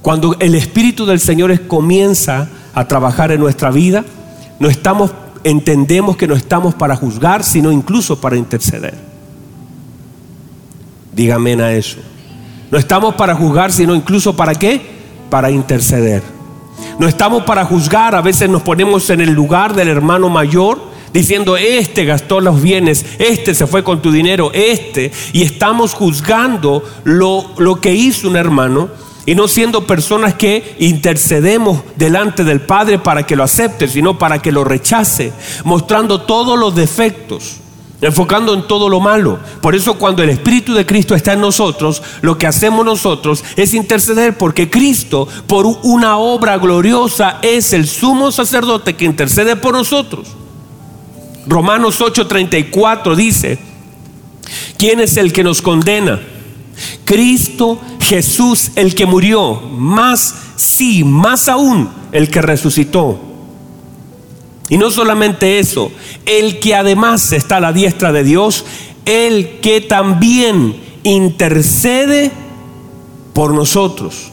Cuando 0.00 0.36
el 0.38 0.54
Espíritu 0.54 1.06
del 1.06 1.20
Señor 1.20 1.66
comienza 1.66 2.48
a 2.74 2.88
trabajar 2.88 3.30
en 3.32 3.40
nuestra 3.40 3.70
vida, 3.70 4.04
no 4.58 4.68
estamos, 4.68 5.10
entendemos 5.44 6.16
que 6.16 6.26
no 6.26 6.34
estamos 6.34 6.74
para 6.74 6.96
juzgar, 6.96 7.44
sino 7.44 7.70
incluso 7.72 8.20
para 8.20 8.36
interceder. 8.36 8.94
Dígame 11.14 11.54
a 11.62 11.72
eso. 11.72 11.98
No 12.70 12.78
estamos 12.78 13.14
para 13.14 13.34
juzgar, 13.34 13.70
sino 13.70 13.94
incluso 13.94 14.34
para 14.34 14.54
qué? 14.54 14.93
Para 15.30 15.50
interceder. 15.50 16.22
No 16.98 17.08
estamos 17.08 17.44
para 17.44 17.64
juzgar, 17.64 18.14
a 18.14 18.20
veces 18.20 18.48
nos 18.48 18.62
ponemos 18.62 19.10
en 19.10 19.20
el 19.20 19.32
lugar 19.32 19.74
del 19.74 19.88
hermano 19.88 20.28
mayor 20.28 20.94
diciendo, 21.12 21.56
este 21.56 22.04
gastó 22.04 22.40
los 22.40 22.60
bienes, 22.60 23.06
este 23.18 23.54
se 23.54 23.66
fue 23.66 23.84
con 23.84 24.02
tu 24.02 24.10
dinero, 24.10 24.50
este, 24.52 25.12
y 25.32 25.42
estamos 25.42 25.94
juzgando 25.94 26.82
lo, 27.04 27.52
lo 27.58 27.80
que 27.80 27.94
hizo 27.94 28.28
un 28.28 28.36
hermano 28.36 28.88
y 29.24 29.34
no 29.34 29.48
siendo 29.48 29.86
personas 29.86 30.34
que 30.34 30.74
intercedemos 30.80 31.82
delante 31.96 32.44
del 32.44 32.60
Padre 32.60 32.98
para 32.98 33.24
que 33.24 33.36
lo 33.36 33.44
acepte, 33.44 33.88
sino 33.88 34.18
para 34.18 34.42
que 34.42 34.52
lo 34.52 34.64
rechace, 34.64 35.32
mostrando 35.64 36.22
todos 36.22 36.58
los 36.58 36.74
defectos 36.74 37.60
enfocando 38.04 38.54
en 38.54 38.66
todo 38.66 38.88
lo 38.88 39.00
malo. 39.00 39.38
Por 39.60 39.74
eso 39.74 39.94
cuando 39.94 40.22
el 40.22 40.30
Espíritu 40.30 40.74
de 40.74 40.86
Cristo 40.86 41.14
está 41.14 41.32
en 41.32 41.40
nosotros, 41.40 42.02
lo 42.20 42.36
que 42.36 42.46
hacemos 42.46 42.84
nosotros 42.84 43.42
es 43.56 43.74
interceder 43.74 44.36
porque 44.36 44.70
Cristo, 44.70 45.26
por 45.46 45.66
una 45.82 46.18
obra 46.18 46.58
gloriosa, 46.58 47.38
es 47.42 47.72
el 47.72 47.86
sumo 47.86 48.30
sacerdote 48.30 48.94
que 48.94 49.04
intercede 49.04 49.56
por 49.56 49.74
nosotros. 49.74 50.28
Romanos 51.46 52.00
8:34 52.00 53.14
dice, 53.14 53.58
¿quién 54.78 55.00
es 55.00 55.16
el 55.16 55.32
que 55.32 55.44
nos 55.44 55.62
condena? 55.62 56.20
Cristo 57.04 57.80
Jesús 58.00 58.72
el 58.76 58.94
que 58.94 59.06
murió, 59.06 59.54
más 59.54 60.34
sí, 60.56 61.04
más 61.04 61.48
aún 61.48 61.88
el 62.12 62.30
que 62.30 62.42
resucitó 62.42 63.33
y 64.68 64.78
no 64.78 64.90
solamente 64.90 65.58
eso, 65.58 65.92
el 66.24 66.58
que 66.60 66.74
además 66.74 67.32
está 67.32 67.58
a 67.58 67.60
la 67.60 67.72
diestra 67.72 68.12
de 68.12 68.24
Dios, 68.24 68.64
el 69.04 69.60
que 69.60 69.80
también 69.80 70.76
intercede 71.02 72.30
por 73.34 73.52
nosotros. 73.52 74.30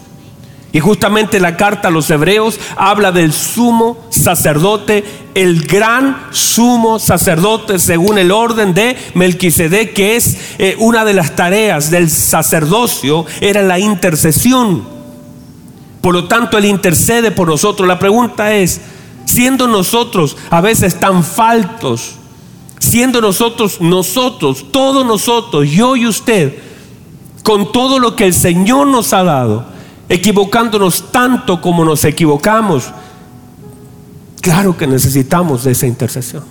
Y 0.73 0.79
justamente 0.79 1.41
la 1.41 1.57
carta 1.57 1.89
a 1.89 1.91
los 1.91 2.09
hebreos 2.09 2.57
habla 2.77 3.11
del 3.11 3.33
sumo 3.33 3.97
sacerdote, 4.09 5.03
el 5.35 5.63
gran 5.63 6.27
sumo 6.31 6.97
sacerdote 6.97 7.77
según 7.77 8.17
el 8.17 8.31
orden 8.31 8.73
de 8.73 8.95
Melquisedec, 9.13 9.93
que 9.93 10.15
es 10.15 10.37
eh, 10.59 10.77
una 10.79 11.03
de 11.03 11.13
las 11.13 11.35
tareas 11.35 11.91
del 11.91 12.09
sacerdocio, 12.09 13.25
era 13.41 13.61
la 13.63 13.79
intercesión. 13.79 14.87
Por 15.99 16.13
lo 16.13 16.29
tanto, 16.29 16.57
él 16.57 16.65
intercede 16.65 17.31
por 17.31 17.49
nosotros. 17.49 17.85
La 17.85 17.99
pregunta 17.99 18.53
es, 18.53 18.79
siendo 19.31 19.67
nosotros 19.67 20.37
a 20.49 20.61
veces 20.61 20.99
tan 20.99 21.23
faltos, 21.23 22.15
siendo 22.79 23.21
nosotros, 23.21 23.81
nosotros, 23.81 24.65
todos 24.71 25.05
nosotros, 25.05 25.69
yo 25.69 25.95
y 25.95 26.07
usted, 26.07 26.57
con 27.43 27.71
todo 27.71 27.99
lo 27.99 28.15
que 28.15 28.25
el 28.25 28.33
Señor 28.33 28.87
nos 28.87 29.13
ha 29.13 29.23
dado, 29.23 29.65
equivocándonos 30.09 31.11
tanto 31.11 31.61
como 31.61 31.85
nos 31.85 32.03
equivocamos, 32.05 32.91
Claro 34.41 34.75
que 34.75 34.87
necesitamos 34.87 35.63
de 35.63 35.71
esa 35.71 35.85
intercesión. 35.85 36.43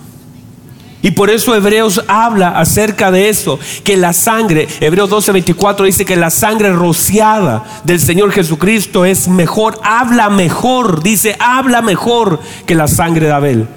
Y 1.01 1.11
por 1.11 1.29
eso 1.29 1.55
Hebreos 1.55 2.03
habla 2.07 2.59
acerca 2.59 3.11
de 3.11 3.29
eso, 3.29 3.59
que 3.83 3.97
la 3.97 4.13
sangre, 4.13 4.67
Hebreos 4.79 5.09
12:24 5.09 5.85
dice 5.85 6.05
que 6.05 6.15
la 6.15 6.29
sangre 6.29 6.71
rociada 6.71 7.63
del 7.83 7.99
Señor 7.99 8.31
Jesucristo 8.31 9.05
es 9.05 9.27
mejor, 9.27 9.79
habla 9.83 10.29
mejor, 10.29 11.01
dice, 11.01 11.35
habla 11.39 11.81
mejor 11.81 12.39
que 12.65 12.75
la 12.75 12.87
sangre 12.87 13.27
de 13.27 13.31
Abel. 13.31 13.67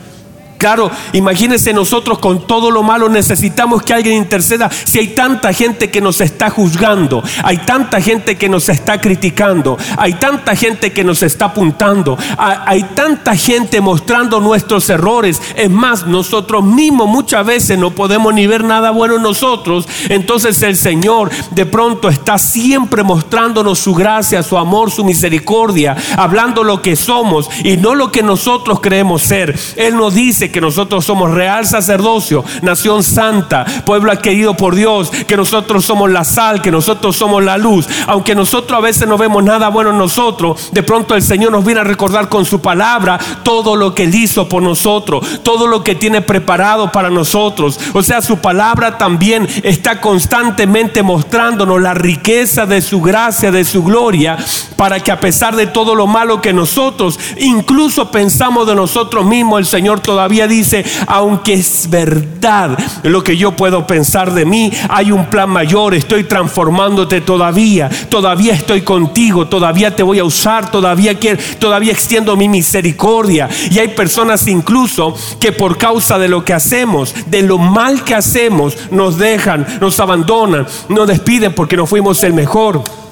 Claro, 0.65 0.91
imagínense 1.13 1.75
nosotros 1.75 2.19
con 2.21 2.47
todo 2.47 2.71
lo 2.71 2.83
malo 2.83 3.11
necesitamos 3.11 3.83
que 3.83 3.93
alguien 3.93 4.17
interceda. 4.17 4.71
Si 4.71 4.99
hay 4.99 5.09
tanta 5.09 5.53
gente 5.53 5.91
que 5.91 6.01
nos 6.01 6.23
está 6.23 6.49
juzgando, 6.49 7.23
hay 7.43 7.59
tanta 7.59 8.01
gente 8.01 8.39
que 8.39 8.49
nos 8.49 8.71
está 8.71 8.99
criticando, 8.99 9.77
hay 9.99 10.15
tanta 10.15 10.57
gente 10.57 10.91
que 10.91 11.05
nos 11.05 11.23
está 11.23 11.45
apuntando, 11.45 12.17
hay 12.39 12.83
tanta 12.95 13.37
gente 13.37 13.83
mostrando 13.83 14.41
nuestros 14.41 14.89
errores. 14.89 15.39
Es 15.55 15.69
más, 15.69 16.07
nosotros 16.07 16.65
mismos 16.65 17.09
muchas 17.09 17.45
veces 17.45 17.79
no 17.79 17.91
podemos 17.91 18.33
ni 18.33 18.47
ver 18.47 18.65
nada 18.65 18.91
bueno 18.91 19.17
en 19.17 19.23
nosotros. 19.23 19.87
Entonces 20.09 20.63
el 20.63 20.77
Señor 20.77 21.29
de 21.51 21.67
pronto 21.67 22.09
está 22.09 22.39
siempre 22.39 23.03
mostrándonos 23.03 23.81
su 23.81 23.93
gracia, 23.95 24.43
su 24.43 24.57
amor, 24.57 24.91
su 24.91 25.05
misericordia, 25.05 25.95
hablando 26.17 26.65
lo 26.65 26.81
que 26.81 26.97
somos 26.97 27.51
y 27.63 27.77
no 27.77 27.95
lo 27.95 28.11
que 28.11 28.23
nosotros 28.23 28.81
creemos 28.81 29.21
ser. 29.21 29.55
Él 29.77 29.97
nos 29.97 30.15
dice 30.15 30.54
que 30.55 30.61
nosotros 30.61 31.05
somos 31.05 31.33
real 31.33 31.67
sacerdocio, 31.67 32.45
nación 32.63 33.03
santa, 33.03 33.65
pueblo 33.85 34.13
adquirido 34.13 34.55
por 34.55 34.77
Dios, 34.77 35.11
que 35.11 35.37
nosotros 35.37 35.85
somos 35.85 36.09
la 36.13 36.23
sal, 36.23 36.63
que 36.63 36.71
nosotros 36.71 37.17
somos 37.17 37.43
la 37.43 37.59
luz. 37.59 37.89
Aunque 38.07 38.37
nosotros 38.37 38.79
a 38.79 38.81
veces 38.81 39.09
no 39.09 39.19
vemos 39.19 39.43
nada 39.43 39.69
bueno 39.69 39.91
en 39.91 39.99
nosotros, 39.99 40.71
de 40.71 40.85
pronto 40.85 41.17
el 41.17 41.23
Señor 41.23 41.51
nos 41.51 41.65
viene 41.65 41.81
a 41.81 41.85
recordar 41.85 42.29
con 42.29 42.45
su 42.45 42.61
palabra 42.61 43.19
todo 43.43 43.75
lo 43.75 43.97
que 43.97 44.05
Él 44.05 44.15
hizo 44.15 44.49
por 44.49 44.63
nosotros, 44.63 45.41
todo 45.43 45.67
lo 45.67 45.83
que 45.83 45.97
tiene 45.97 46.23
preparado 46.23 46.93
para 46.93 47.11
nosotros. 47.11 47.81
O 47.93 48.05
sea, 48.05 48.23
su 48.23 48.39
palabra 48.39 48.97
también 48.97 49.49
está 49.65 50.01
constantemente 50.01 51.03
mostrándonos 51.03 51.83
la 51.83 51.95
riqueza 51.95 52.65
de 52.65 52.81
su 52.81 53.01
gracia, 53.01 53.51
de 53.51 53.65
su 53.65 53.83
gloria, 53.83 54.37
para 54.77 55.01
que 55.01 55.11
a 55.11 55.19
pesar 55.19 55.57
de 55.57 55.67
todo 55.67 55.97
lo 55.97 56.07
malo 56.07 56.41
que 56.41 56.53
nosotros 56.53 57.19
incluso 57.39 58.13
pensamos 58.13 58.69
de 58.69 58.77
nosotros 58.77 59.27
mismos, 59.27 59.59
el 59.59 59.67
Señor 59.67 59.99
todavía 59.99 60.44
dice, 60.49 60.85
aunque 61.07 61.55
es 61.55 61.89
verdad 61.91 62.79
lo 63.03 63.23
que 63.23 63.37
yo 63.37 63.53
puedo 63.53 63.87
pensar 63.87 64.33
de 64.33 64.45
mí, 64.45 64.73
hay 64.89 65.13
un 65.13 65.27
plan 65.27 65.51
mayor, 65.51 65.95
estoy 65.95 66.25
transformándote 66.25 67.21
todavía, 67.21 67.91
todavía 68.09 68.55
estoy 68.55 68.83
contigo, 68.83 69.47
todavía 69.47 69.95
te 69.95 70.03
voy 70.03 70.19
a 70.19 70.25
usar, 70.25 70.71
todavía 70.71 71.19
quiero, 71.19 71.41
todavía 71.59 71.93
extiendo 71.93 72.37
mi 72.37 72.49
misericordia. 72.49 73.49
Y 73.71 73.79
hay 73.79 73.89
personas 73.89 74.47
incluso 74.47 75.15
que 75.41 75.53
por 75.53 75.79
causa 75.79 76.19
de 76.19 76.29
lo 76.29 76.45
que 76.45 76.53
hacemos, 76.53 77.15
de 77.27 77.43
lo 77.43 77.59
mal 77.59 78.05
que 78.05 78.15
hacemos, 78.15 78.77
nos 78.91 79.19
dejan, 79.19 79.67
nos 79.81 79.99
abandonan, 80.01 80.67
nos 80.89 81.09
despiden 81.09 81.55
porque 81.55 81.77
no 81.77 81.87
fuimos 81.87 82.23
el 82.23 82.35
mejor 82.35 83.04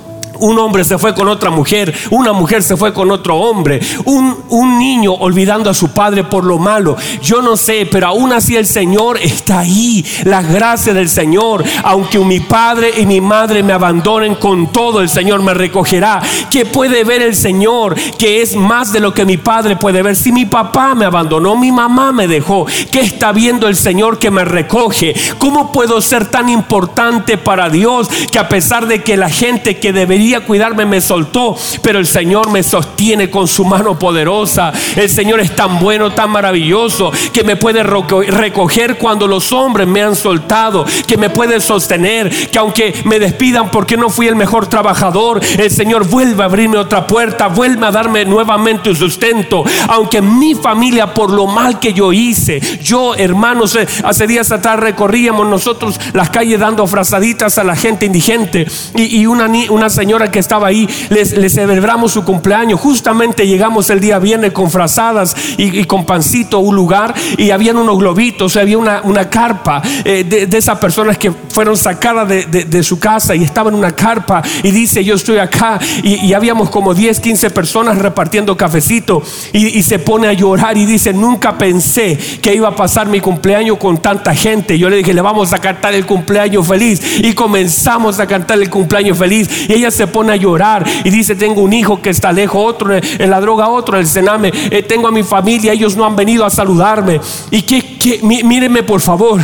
un 0.43 0.59
hombre 0.59 0.85
se 0.85 0.99
fue 0.99 1.15
con 1.15 1.29
otra 1.29 1.51
mujer, 1.51 1.95
una 2.11 2.33
mujer 2.33 2.63
se 2.63 2.77
fue 2.77 2.93
con 2.93 3.11
otro 3.11 3.37
hombre, 3.37 3.81
un, 4.05 4.37
un, 4.49 4.79
niño 4.79 5.13
olvidando 5.13 5.71
a 5.71 5.75
su 5.75 5.91
padre 5.91 6.25
por 6.25 6.45
lo 6.45 6.59
malo. 6.59 6.97
Yo 7.23 7.43
no 7.43 7.57
sé, 7.57 7.87
pero 7.91 8.09
aún 8.09 8.33
así 8.33 8.57
el 8.57 8.67
Señor 8.67 9.19
está 9.23 9.61
ahí, 9.61 10.05
la 10.25 10.43
gracia 10.43 10.93
del 10.95 11.09
Señor. 11.09 11.63
Aunque 11.85 12.19
mi 12.19 12.41
padre 12.41 12.93
y 12.99 13.07
mi 13.07 13.21
madre 13.21 13.63
me 13.63 13.73
abandonen 13.73 14.35
con 14.35 14.73
todo, 14.73 15.01
el 15.01 15.09
Señor 15.09 15.43
me 15.43 15.55
recogerá. 15.55 16.21
¿Qué 16.51 16.67
puede 16.67 17.05
ver 17.05 17.23
el 17.23 17.37
Señor? 17.37 17.95
Que 18.19 18.43
es 18.43 18.57
más 18.57 18.93
de 18.93 19.01
lo 19.01 19.15
que 19.15 19.25
mi 19.25 19.37
padre 19.37 19.77
puede 19.77 20.03
ver. 20.03 20.17
Si 20.17 20.33
mi 20.33 20.47
papá 20.47 20.95
me 20.95 21.05
abandonó, 21.05 21.55
mi 21.55 21.71
mamá 21.71 22.11
me 22.11 22.27
dejó. 22.27 22.67
¿Qué 22.91 23.01
está 23.01 23.31
viendo 23.31 23.69
el 23.69 23.77
Señor 23.77 24.19
que 24.19 24.31
me 24.31 24.45
recoge? 24.45 25.15
¿Cómo 25.39 25.71
puedo 25.71 26.01
ser 26.01 26.27
tan 26.27 26.49
importante 26.49 27.39
para 27.39 27.69
Dios 27.69 28.09
que 28.31 28.39
a 28.41 28.49
pesar 28.49 28.87
de 28.87 29.03
que 29.03 29.17
la 29.17 29.31
gente 29.31 29.79
que 29.79 29.93
debería 29.93 30.32
cuidarme 30.41 30.87
me 30.87 31.01
soltó, 31.01 31.57
pero 31.83 31.99
el 31.99 32.07
Señor 32.07 32.51
me 32.51 32.63
sostiene 32.63 33.31
con 33.31 33.47
su 33.49 33.65
mano 33.65 33.99
poderosa. 33.99 34.73
El 34.97 35.09
Señor 35.09 35.41
es 35.41 35.55
tan 35.55 35.79
bueno, 35.79 36.13
tan 36.13 36.31
maravilloso, 36.31 37.13
que 37.33 37.45
me 37.45 37.57
puede 37.57 37.83
recoger 37.83 38.99
cuando 38.99 39.27
los 39.27 39.53
hombres 39.53 39.87
me 39.87 40.03
han 40.03 40.17
soltado, 40.17 40.85
que 41.07 41.17
me 41.17 41.31
puede 41.31 41.61
sostener, 41.61 42.31
que 42.51 42.59
aunque 42.59 42.95
me 43.05 43.19
despidan 43.19 43.71
porque 43.71 43.97
no 43.97 44.11
fui 44.11 44.27
el 44.29 44.37
mejor 44.37 44.67
trabajador, 44.67 45.41
el 45.59 45.71
Señor 45.71 46.09
vuelve 46.09 46.43
a 46.43 46.47
abrirme 46.47 46.79
otra 46.79 47.07
puerta, 47.07 47.49
vuelve 47.49 47.87
a 47.87 47.91
darme 47.91 48.25
nuevamente 48.25 48.91
un 48.91 48.97
sustento, 48.97 49.65
aunque 49.89 50.23
mi 50.23 50.55
familia 50.55 51.15
por 51.15 51.31
lo 51.31 51.47
mal 51.47 51.79
que 51.79 51.93
yo 51.93 52.13
hice, 52.13 52.61
yo 52.83 53.15
hermanos, 53.15 53.75
eh, 53.77 53.87
hace 54.05 54.27
días 54.27 54.53
atrás 54.53 54.79
recorríamos 54.79 55.47
nosotros 55.47 55.99
las 56.13 56.31
calles 56.31 56.61
dando 56.61 56.87
frazaditas 56.87 57.59
a 57.59 57.65
la 57.65 57.77
gente 57.77 58.07
indigente 58.07 58.67
y, 58.95 59.21
y 59.21 59.27
una, 59.27 59.51
una 59.71 59.91
señora 59.91 60.12
que 60.31 60.39
estaba 60.39 60.69
ahí, 60.69 60.89
les, 61.09 61.31
celebramos 61.53 62.13
su 62.13 62.25
cumpleaños. 62.25 62.81
Justamente 62.81 63.47
llegamos 63.47 63.89
el 63.91 64.01
día 64.01 64.19
viernes 64.19 64.53
con 64.53 64.71
frazadas 64.71 65.35
y, 65.57 65.85
con 65.85 66.05
pancito 66.05 66.59
a 66.59 66.61
un 66.61 66.77
lugar 66.77 67.15
y 67.39 67.51
habían 67.51 67.77
unos 67.77 67.99
globitos, 67.99 68.57
había 68.57 68.79
una, 68.79 69.01
una 69.03 69.29
carpa 69.31 69.83
eh, 70.05 70.25
de, 70.25 70.59
esas 70.59 70.79
personas 70.79 71.17
que 71.17 71.33
fueron 71.33 71.77
sacadas 71.77 72.29
de, 72.29 72.83
su 72.83 72.99
casa 72.99 73.35
y 73.35 73.45
estaban 73.45 73.75
en 73.75 73.79
una 73.79 73.93
carpa 73.93 74.43
y 74.63 74.71
dice, 74.71 75.05
yo 75.05 75.15
estoy 75.15 75.39
acá 75.39 75.79
y, 76.03 76.33
habíamos 76.33 76.71
como 76.71 76.95
10, 76.95 77.21
15 77.21 77.51
personas 77.51 77.99
repartiendo 77.99 78.57
cafecito 78.57 79.23
y, 79.53 79.79
y 79.79 79.83
se 79.83 79.99
pone 79.99 80.29
a 80.29 80.33
llorar 80.33 80.77
y 80.77 80.85
dice, 80.85 81.13
nunca 81.13 81.57
pensé 81.57 82.19
que 82.41 82.55
iba 82.55 82.69
a 82.69 82.77
pasar 82.77 83.07
mi 83.07 83.21
cumpleaños 83.21 83.79
con 83.79 83.99
tanta 83.99 84.35
gente. 84.35 84.79
Yo 84.79 84.91
le 84.91 84.97
dije, 84.97 85.15
le 85.15 85.21
vamos 85.21 85.53
a 85.53 85.59
cantar 85.59 85.95
el 85.95 86.07
cumpleaños 86.07 86.67
feliz 86.67 87.01
y 87.19 87.33
comenzamos 87.33 88.19
a 88.19 88.27
cantar 88.27 88.61
el 88.61 88.71
cumpleaños 88.71 89.19
feliz 89.19 89.49
y 89.69 89.75
ella 89.75 89.91
se 89.91 90.02
pone 90.07 90.33
a 90.33 90.37
llorar 90.37 90.85
y 91.05 91.11
dice, 91.11 91.35
tengo 91.35 91.63
un 91.63 91.73
hijo 91.73 92.01
que 92.01 92.11
está 92.11 92.33
lejos, 92.33 92.63
otro 92.65 92.95
en 92.95 93.31
la 93.31 93.41
droga, 93.41 93.69
otro 93.69 93.97
en 93.97 94.03
el 94.03 94.09
cename, 94.09 94.53
eh, 94.71 94.83
tengo 94.83 95.09
a 95.09 95.11
mi 95.11 95.23
familia, 95.23 95.73
ellos 95.73 95.97
no 95.97 96.05
han 96.05 96.17
venido 96.17 96.45
a 96.45 96.51
saludarme. 96.51 97.21
Y 97.51 97.63
que, 97.63 97.99
que 97.99 98.21
mírenme 98.23 98.83
por 98.83 99.01
favor, 99.01 99.41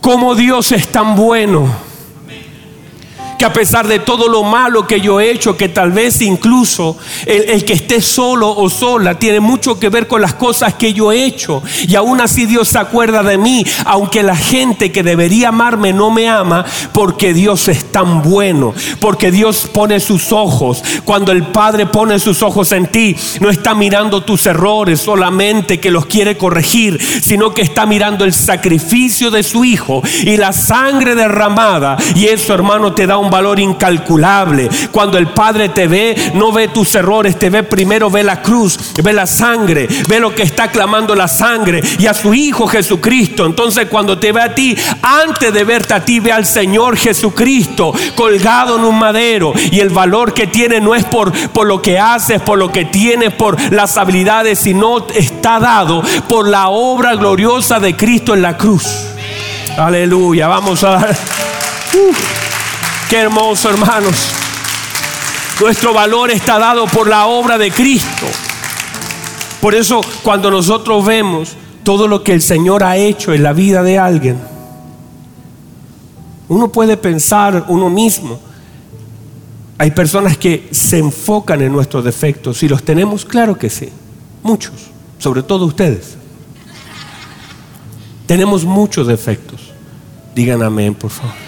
como 0.00 0.34
Dios 0.34 0.72
es 0.72 0.88
tan 0.88 1.16
bueno 1.16 1.83
a 3.44 3.52
pesar 3.52 3.86
de 3.86 3.98
todo 3.98 4.28
lo 4.28 4.42
malo 4.42 4.86
que 4.86 5.00
yo 5.00 5.20
he 5.20 5.30
hecho, 5.30 5.56
que 5.56 5.68
tal 5.68 5.92
vez 5.92 6.20
incluso 6.22 6.96
el, 7.26 7.64
que 7.64 7.74
esté 7.74 8.00
solo 8.00 8.50
o 8.50 8.70
sola 8.70 9.18
tiene 9.18 9.40
mucho 9.40 9.78
que 9.78 9.88
ver 9.88 10.06
con 10.06 10.20
las 10.20 10.34
cosas 10.34 10.74
que 10.74 10.92
yo 10.92 11.12
he 11.12 11.24
hecho. 11.24 11.62
Y 11.86 11.94
aún 11.94 12.20
así 12.20 12.46
Dios 12.46 12.68
se 12.68 12.78
acuerda 12.78 13.22
de 13.22 13.38
mí, 13.38 13.64
aunque 13.84 14.22
la 14.22 14.36
gente 14.36 14.92
que 14.92 15.02
debería 15.02 15.48
amarme 15.48 15.92
no 15.92 16.10
me 16.10 16.28
ama, 16.28 16.64
porque 16.92 17.34
Dios 17.34 17.68
es 17.68 17.92
tan 17.92 18.22
bueno, 18.22 18.74
porque 19.00 19.30
Dios 19.30 19.68
pone 19.72 20.00
sus 20.00 20.32
ojos. 20.32 20.82
Cuando 21.04 21.32
el 21.32 21.44
Padre 21.44 21.86
pone 21.86 22.18
sus 22.18 22.42
ojos 22.42 22.72
en 22.72 22.86
ti, 22.86 23.14
no 23.40 23.50
está 23.50 23.74
mirando 23.74 24.22
tus 24.22 24.46
errores 24.46 25.00
solamente 25.00 25.80
que 25.80 25.90
los 25.90 26.06
quiere 26.06 26.36
corregir, 26.36 26.98
sino 27.22 27.52
que 27.52 27.62
está 27.62 27.86
mirando 27.86 28.24
el 28.24 28.32
sacrificio 28.32 29.30
de 29.30 29.42
su 29.42 29.64
Hijo 29.64 30.02
y 30.22 30.36
la 30.36 30.52
sangre 30.52 31.14
derramada. 31.14 31.96
Y 32.14 32.26
eso, 32.26 32.54
hermano, 32.54 32.92
te 32.94 33.06
da 33.06 33.18
un 33.18 33.30
valor 33.34 33.58
incalculable. 33.58 34.68
Cuando 34.92 35.18
el 35.18 35.26
Padre 35.26 35.68
te 35.70 35.88
ve, 35.88 36.32
no 36.34 36.52
ve 36.52 36.68
tus 36.68 36.94
errores, 36.94 37.36
te 37.36 37.50
ve 37.50 37.64
primero, 37.64 38.08
ve 38.08 38.22
la 38.22 38.40
cruz, 38.40 38.78
ve 39.02 39.12
la 39.12 39.26
sangre, 39.26 39.88
ve 40.06 40.20
lo 40.20 40.32
que 40.32 40.44
está 40.44 40.68
clamando 40.68 41.16
la 41.16 41.26
sangre 41.26 41.82
y 41.98 42.06
a 42.06 42.14
su 42.14 42.32
Hijo 42.32 42.68
Jesucristo. 42.68 43.44
Entonces 43.44 43.88
cuando 43.88 44.18
te 44.20 44.30
ve 44.30 44.40
a 44.40 44.54
ti, 44.54 44.76
antes 45.02 45.52
de 45.52 45.64
verte 45.64 45.94
a 45.94 46.04
ti, 46.04 46.20
ve 46.20 46.30
al 46.30 46.46
Señor 46.46 46.96
Jesucristo 46.96 47.92
colgado 48.14 48.76
en 48.76 48.84
un 48.84 49.00
madero. 49.00 49.52
Y 49.72 49.80
el 49.80 49.88
valor 49.88 50.32
que 50.32 50.46
tiene 50.46 50.80
no 50.80 50.94
es 50.94 51.04
por, 51.04 51.32
por 51.50 51.66
lo 51.66 51.82
que 51.82 51.98
haces, 51.98 52.40
por 52.40 52.56
lo 52.56 52.70
que 52.70 52.84
tienes, 52.84 53.32
por 53.32 53.60
las 53.72 53.96
habilidades, 53.96 54.60
sino 54.60 55.08
está 55.08 55.58
dado 55.58 56.04
por 56.28 56.46
la 56.46 56.68
obra 56.68 57.16
gloriosa 57.16 57.80
de 57.80 57.96
Cristo 57.96 58.32
en 58.32 58.42
la 58.42 58.56
cruz. 58.56 58.86
Aleluya, 59.76 60.46
vamos 60.46 60.84
a 60.84 60.90
dar. 60.90 61.16
Qué 63.08 63.18
hermoso, 63.18 63.68
hermanos. 63.68 64.14
Nuestro 65.60 65.92
valor 65.92 66.30
está 66.30 66.58
dado 66.58 66.86
por 66.86 67.08
la 67.08 67.26
obra 67.26 67.58
de 67.58 67.70
Cristo. 67.70 68.26
Por 69.60 69.74
eso 69.74 70.00
cuando 70.22 70.50
nosotros 70.50 71.04
vemos 71.04 71.56
todo 71.82 72.08
lo 72.08 72.24
que 72.24 72.32
el 72.32 72.42
Señor 72.42 72.82
ha 72.82 72.96
hecho 72.96 73.32
en 73.32 73.42
la 73.42 73.52
vida 73.52 73.82
de 73.82 73.98
alguien, 73.98 74.38
uno 76.48 76.72
puede 76.72 76.96
pensar 76.96 77.66
uno 77.68 77.88
mismo. 77.88 78.38
Hay 79.78 79.90
personas 79.90 80.36
que 80.38 80.68
se 80.70 80.98
enfocan 80.98 81.60
en 81.62 81.72
nuestros 81.72 82.04
defectos 82.04 82.62
y 82.62 82.68
los 82.68 82.82
tenemos, 82.82 83.24
claro 83.24 83.58
que 83.58 83.70
sí, 83.70 83.90
muchos, 84.42 84.74
sobre 85.18 85.42
todo 85.42 85.66
ustedes. 85.66 86.16
Tenemos 88.26 88.64
muchos 88.64 89.06
defectos. 89.06 89.72
Digan 90.34 90.62
amén, 90.62 90.94
por 90.94 91.10
favor 91.10 91.43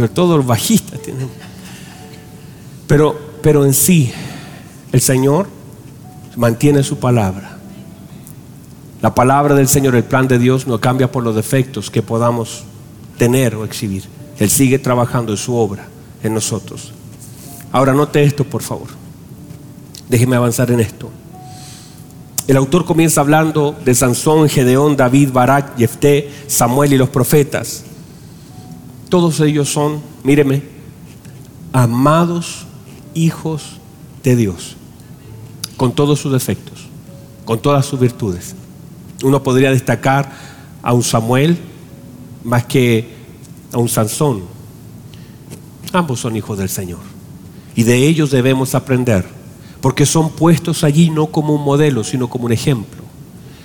sobre 0.00 0.14
todo 0.14 0.38
los 0.38 0.46
bajistas 0.46 1.00
tienen. 1.02 1.28
Pero, 2.86 3.18
pero 3.42 3.66
en 3.66 3.74
sí, 3.74 4.10
el 4.92 5.00
Señor 5.02 5.46
mantiene 6.36 6.82
su 6.82 6.98
palabra. 6.98 7.58
La 9.02 9.14
palabra 9.14 9.54
del 9.54 9.68
Señor, 9.68 9.94
el 9.94 10.04
plan 10.04 10.26
de 10.26 10.38
Dios 10.38 10.66
no 10.66 10.80
cambia 10.80 11.12
por 11.12 11.22
los 11.22 11.36
defectos 11.36 11.90
que 11.90 12.00
podamos 12.00 12.64
tener 13.18 13.54
o 13.54 13.64
exhibir. 13.66 14.04
Él 14.38 14.48
sigue 14.48 14.78
trabajando 14.78 15.32
en 15.32 15.38
su 15.38 15.54
obra, 15.54 15.86
en 16.22 16.32
nosotros. 16.32 16.92
Ahora 17.70 17.92
note 17.92 18.22
esto, 18.22 18.44
por 18.44 18.62
favor. 18.62 18.88
Déjeme 20.08 20.36
avanzar 20.36 20.70
en 20.70 20.80
esto. 20.80 21.10
El 22.48 22.56
autor 22.56 22.86
comienza 22.86 23.20
hablando 23.20 23.76
de 23.84 23.94
Sansón, 23.94 24.48
Gedeón, 24.48 24.96
David, 24.96 25.30
Barak, 25.30 25.76
Jefté, 25.76 26.30
Samuel 26.46 26.94
y 26.94 26.96
los 26.96 27.10
profetas. 27.10 27.84
Todos 29.10 29.40
ellos 29.40 29.68
son, 29.68 30.00
míreme, 30.22 30.62
amados 31.72 32.66
hijos 33.12 33.78
de 34.22 34.36
Dios, 34.36 34.76
con 35.76 35.92
todos 35.92 36.20
sus 36.20 36.32
defectos, 36.32 36.86
con 37.44 37.58
todas 37.58 37.84
sus 37.84 37.98
virtudes. 37.98 38.54
Uno 39.24 39.42
podría 39.42 39.72
destacar 39.72 40.30
a 40.80 40.92
un 40.92 41.02
Samuel 41.02 41.58
más 42.44 42.64
que 42.66 43.12
a 43.72 43.78
un 43.78 43.88
Sansón. 43.88 44.42
Ambos 45.92 46.20
son 46.20 46.36
hijos 46.36 46.56
del 46.56 46.68
Señor. 46.68 47.00
Y 47.74 47.82
de 47.82 48.06
ellos 48.06 48.30
debemos 48.30 48.76
aprender, 48.76 49.26
porque 49.80 50.06
son 50.06 50.30
puestos 50.30 50.84
allí 50.84 51.10
no 51.10 51.26
como 51.26 51.56
un 51.56 51.64
modelo, 51.64 52.04
sino 52.04 52.30
como 52.30 52.44
un 52.44 52.52
ejemplo. 52.52 53.02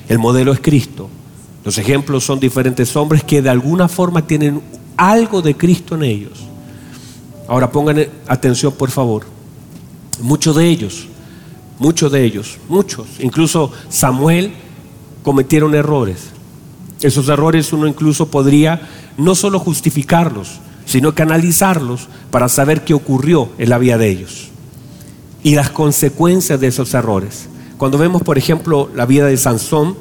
El 0.09 0.17
modelo 0.17 0.53
es 0.53 0.59
Cristo. 0.59 1.07
Los 1.63 1.77
ejemplos 1.77 2.23
son 2.23 2.39
diferentes 2.39 2.95
hombres 2.95 3.23
que 3.23 3.43
de 3.43 3.49
alguna 3.49 3.87
forma 3.87 4.25
tienen 4.25 4.61
algo 4.97 5.41
de 5.41 5.55
Cristo 5.55 5.95
en 5.95 6.03
ellos. 6.03 6.39
Ahora 7.47 7.71
pongan 7.71 8.07
atención, 8.27 8.73
por 8.73 8.89
favor. 8.89 9.25
Muchos 10.21 10.55
de 10.55 10.67
ellos, 10.67 11.07
muchos 11.79 12.11
de 12.11 12.23
ellos, 12.23 12.57
muchos, 12.69 13.07
incluso 13.19 13.71
Samuel, 13.89 14.53
cometieron 15.23 15.75
errores. 15.75 16.29
Esos 17.01 17.27
errores 17.29 17.73
uno 17.73 17.87
incluso 17.87 18.27
podría 18.27 18.87
no 19.17 19.35
solo 19.35 19.59
justificarlos, 19.59 20.59
sino 20.85 21.13
que 21.13 21.23
analizarlos 21.23 22.07
para 22.31 22.47
saber 22.47 22.83
qué 22.83 22.93
ocurrió 22.93 23.49
en 23.57 23.69
la 23.69 23.77
vida 23.77 23.97
de 23.97 24.09
ellos 24.09 24.49
y 25.43 25.53
las 25.53 25.69
consecuencias 25.69 26.59
de 26.59 26.67
esos 26.67 26.93
errores. 26.93 27.47
Cuando 27.77 27.97
vemos, 27.97 28.23
por 28.23 28.37
ejemplo, 28.37 28.89
la 28.95 29.05
vida 29.05 29.27
de 29.27 29.37
Sansón, 29.37 29.95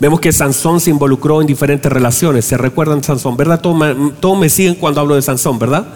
vemos 0.00 0.20
que 0.20 0.32
Sansón 0.32 0.80
se 0.80 0.90
involucró 0.90 1.40
en 1.40 1.46
diferentes 1.46 1.90
relaciones. 1.90 2.44
¿Se 2.44 2.56
recuerdan 2.56 3.02
Sansón? 3.02 3.36
¿Verdad? 3.36 3.60
Todos 3.60 4.38
me, 4.38 4.48
siguen 4.48 4.74
cuando 4.74 5.00
hablo 5.00 5.14
de 5.14 5.22
Sansón, 5.22 5.58
¿verdad? 5.58 5.86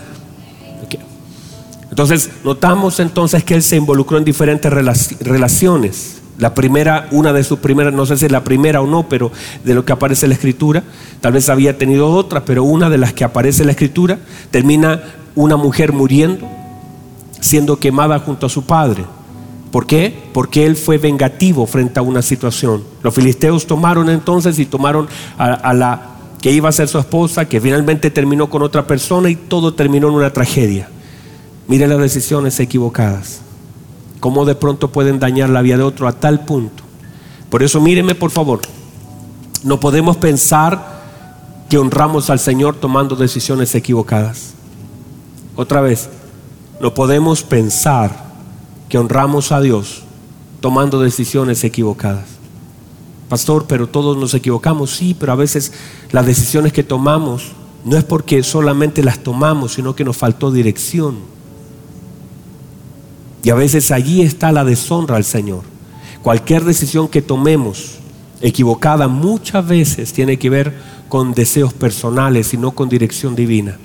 Entonces, 1.90 2.30
notamos 2.44 3.00
entonces 3.00 3.42
que 3.42 3.54
él 3.54 3.62
se 3.62 3.76
involucró 3.76 4.18
en 4.18 4.24
diferentes 4.24 4.72
relaciones. 5.20 6.20
La 6.38 6.54
primera, 6.54 7.08
una 7.10 7.32
de 7.32 7.42
sus 7.42 7.58
primeras, 7.58 7.92
no 7.92 8.06
sé 8.06 8.16
si 8.16 8.26
es 8.26 8.32
la 8.32 8.44
primera 8.44 8.80
o 8.80 8.86
no, 8.86 9.08
pero 9.08 9.32
de 9.64 9.74
lo 9.74 9.84
que 9.84 9.92
aparece 9.92 10.26
en 10.26 10.30
la 10.30 10.34
escritura, 10.34 10.84
tal 11.20 11.32
vez 11.32 11.48
había 11.48 11.76
tenido 11.76 12.08
otra, 12.08 12.44
pero 12.44 12.62
una 12.62 12.88
de 12.88 12.98
las 12.98 13.12
que 13.12 13.24
aparece 13.24 13.62
en 13.62 13.66
la 13.66 13.72
escritura, 13.72 14.18
termina 14.52 15.02
una 15.34 15.56
mujer 15.56 15.92
muriendo, 15.92 16.46
siendo 17.40 17.80
quemada 17.80 18.20
junto 18.20 18.46
a 18.46 18.48
su 18.48 18.64
padre. 18.64 19.04
¿Por 19.70 19.86
qué? 19.86 20.30
Porque 20.32 20.64
él 20.64 20.76
fue 20.76 20.98
vengativo 20.98 21.66
frente 21.66 21.98
a 21.98 22.02
una 22.02 22.22
situación. 22.22 22.82
Los 23.02 23.14
filisteos 23.14 23.66
tomaron 23.66 24.08
entonces 24.08 24.58
y 24.58 24.66
tomaron 24.66 25.08
a, 25.36 25.74
la 25.74 26.16
que 26.40 26.52
iba 26.52 26.68
a 26.68 26.72
ser 26.72 26.88
su 26.88 26.98
esposa, 26.98 27.46
que 27.46 27.60
finalmente 27.60 28.10
terminó 28.10 28.48
con 28.48 28.62
otra 28.62 28.86
persona 28.86 29.28
y 29.28 29.36
todo 29.36 29.74
terminó 29.74 30.08
en 30.08 30.14
una 30.14 30.32
tragedia. 30.32 30.88
Miren 31.66 31.90
las 31.90 31.98
decisiones 31.98 32.58
equivocadas 32.60 33.42
cómo 34.20 34.44
de 34.44 34.54
pronto 34.54 34.90
pueden 34.90 35.18
dañar 35.18 35.48
la 35.48 35.62
vida 35.62 35.76
de 35.76 35.82
otro 35.82 36.08
a 36.08 36.12
tal 36.12 36.44
punto. 36.44 36.82
Por 37.50 37.62
eso 37.62 37.80
míreme 37.80 38.14
por 38.14 38.30
favor, 38.30 38.60
no 39.64 39.80
podemos 39.80 40.16
pensar 40.16 40.98
que 41.68 41.78
honramos 41.78 42.30
al 42.30 42.38
Señor 42.38 42.76
tomando 42.76 43.16
decisiones 43.16 43.74
equivocadas. 43.74 44.54
Otra 45.56 45.80
vez, 45.80 46.08
no 46.80 46.94
podemos 46.94 47.42
pensar 47.42 48.27
que 48.88 48.98
honramos 48.98 49.52
a 49.52 49.60
Dios 49.60 50.02
tomando 50.60 51.00
decisiones 51.00 51.62
equivocadas. 51.64 52.26
Pastor, 53.28 53.66
pero 53.68 53.86
todos 53.86 54.16
nos 54.16 54.32
equivocamos, 54.34 54.90
sí, 54.90 55.14
pero 55.18 55.32
a 55.32 55.36
veces 55.36 55.72
las 56.10 56.24
decisiones 56.26 56.72
que 56.72 56.82
tomamos 56.82 57.52
no 57.84 57.96
es 57.96 58.04
porque 58.04 58.42
solamente 58.42 59.02
las 59.02 59.18
tomamos, 59.18 59.74
sino 59.74 59.94
que 59.94 60.04
nos 60.04 60.16
faltó 60.16 60.50
dirección. 60.50 61.16
Y 63.42 63.50
a 63.50 63.54
veces 63.54 63.90
allí 63.90 64.22
está 64.22 64.50
la 64.50 64.64
deshonra 64.64 65.16
al 65.16 65.24
Señor. 65.24 65.62
Cualquier 66.22 66.64
decisión 66.64 67.08
que 67.08 67.22
tomemos 67.22 67.98
equivocada 68.40 69.08
muchas 69.08 69.66
veces 69.66 70.12
tiene 70.12 70.38
que 70.38 70.50
ver 70.50 70.74
con 71.08 71.32
deseos 71.32 71.72
personales 71.72 72.52
y 72.54 72.56
no 72.56 72.72
con 72.72 72.88
dirección 72.88 73.34
divina. 73.36 73.78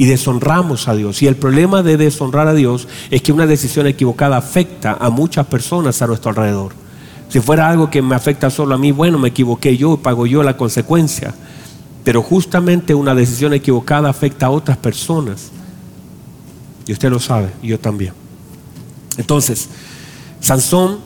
Y 0.00 0.06
deshonramos 0.06 0.88
a 0.88 0.94
Dios. 0.94 1.20
Y 1.20 1.26
el 1.26 1.36
problema 1.36 1.82
de 1.82 1.98
deshonrar 1.98 2.48
a 2.48 2.54
Dios 2.54 2.88
es 3.10 3.20
que 3.20 3.34
una 3.34 3.46
decisión 3.46 3.86
equivocada 3.86 4.38
afecta 4.38 4.96
a 4.98 5.10
muchas 5.10 5.44
personas 5.44 6.00
a 6.00 6.06
nuestro 6.06 6.30
alrededor. 6.30 6.72
Si 7.28 7.38
fuera 7.38 7.68
algo 7.68 7.90
que 7.90 8.00
me 8.00 8.14
afecta 8.14 8.48
solo 8.48 8.74
a 8.74 8.78
mí, 8.78 8.92
bueno, 8.92 9.18
me 9.18 9.28
equivoqué 9.28 9.76
yo, 9.76 9.98
pago 9.98 10.24
yo 10.24 10.42
la 10.42 10.56
consecuencia. 10.56 11.34
Pero 12.02 12.22
justamente 12.22 12.94
una 12.94 13.14
decisión 13.14 13.52
equivocada 13.52 14.08
afecta 14.08 14.46
a 14.46 14.50
otras 14.50 14.78
personas. 14.78 15.50
Y 16.86 16.92
usted 16.92 17.10
lo 17.10 17.20
sabe, 17.20 17.50
yo 17.62 17.78
también. 17.78 18.14
Entonces, 19.18 19.68
Sansón 20.40 21.00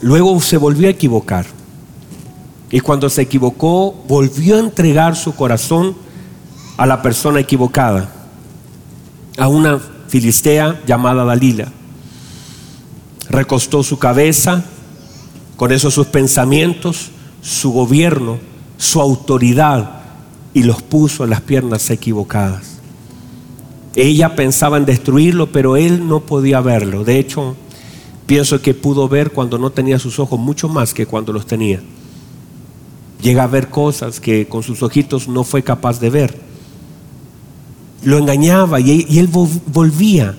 luego 0.00 0.40
se 0.40 0.56
volvió 0.56 0.88
a 0.88 0.92
equivocar. 0.92 1.44
Y 2.70 2.80
cuando 2.80 3.10
se 3.10 3.20
equivocó, 3.20 3.92
volvió 4.08 4.56
a 4.56 4.60
entregar 4.60 5.14
su 5.14 5.34
corazón 5.34 5.94
a 6.76 6.86
la 6.86 7.02
persona 7.02 7.40
equivocada, 7.40 8.10
a 9.38 9.48
una 9.48 9.78
filistea 10.08 10.80
llamada 10.86 11.24
Dalila. 11.24 11.68
Recostó 13.28 13.82
su 13.82 13.98
cabeza, 13.98 14.64
con 15.56 15.72
esos 15.72 15.94
sus 15.94 16.06
pensamientos, 16.06 17.10
su 17.40 17.72
gobierno, 17.72 18.38
su 18.76 19.00
autoridad, 19.00 20.02
y 20.54 20.64
los 20.64 20.82
puso 20.82 21.24
en 21.24 21.30
las 21.30 21.40
piernas 21.40 21.88
equivocadas. 21.90 22.78
Ella 23.94 24.34
pensaba 24.36 24.76
en 24.76 24.84
destruirlo, 24.84 25.52
pero 25.52 25.76
él 25.76 26.06
no 26.06 26.20
podía 26.20 26.60
verlo. 26.60 27.04
De 27.04 27.18
hecho, 27.18 27.56
pienso 28.26 28.60
que 28.60 28.74
pudo 28.74 29.08
ver 29.08 29.32
cuando 29.32 29.58
no 29.58 29.70
tenía 29.70 29.98
sus 29.98 30.18
ojos 30.18 30.38
mucho 30.38 30.68
más 30.68 30.94
que 30.94 31.06
cuando 31.06 31.32
los 31.32 31.46
tenía. 31.46 31.80
Llega 33.20 33.44
a 33.44 33.48
ver 33.48 33.68
cosas 33.68 34.18
que 34.18 34.48
con 34.48 34.62
sus 34.62 34.82
ojitos 34.82 35.28
no 35.28 35.44
fue 35.44 35.62
capaz 35.62 36.00
de 36.00 36.10
ver. 36.10 36.51
Lo 38.04 38.18
engañaba 38.18 38.80
y, 38.80 39.18
él 39.18 39.28
volvía 39.28 40.34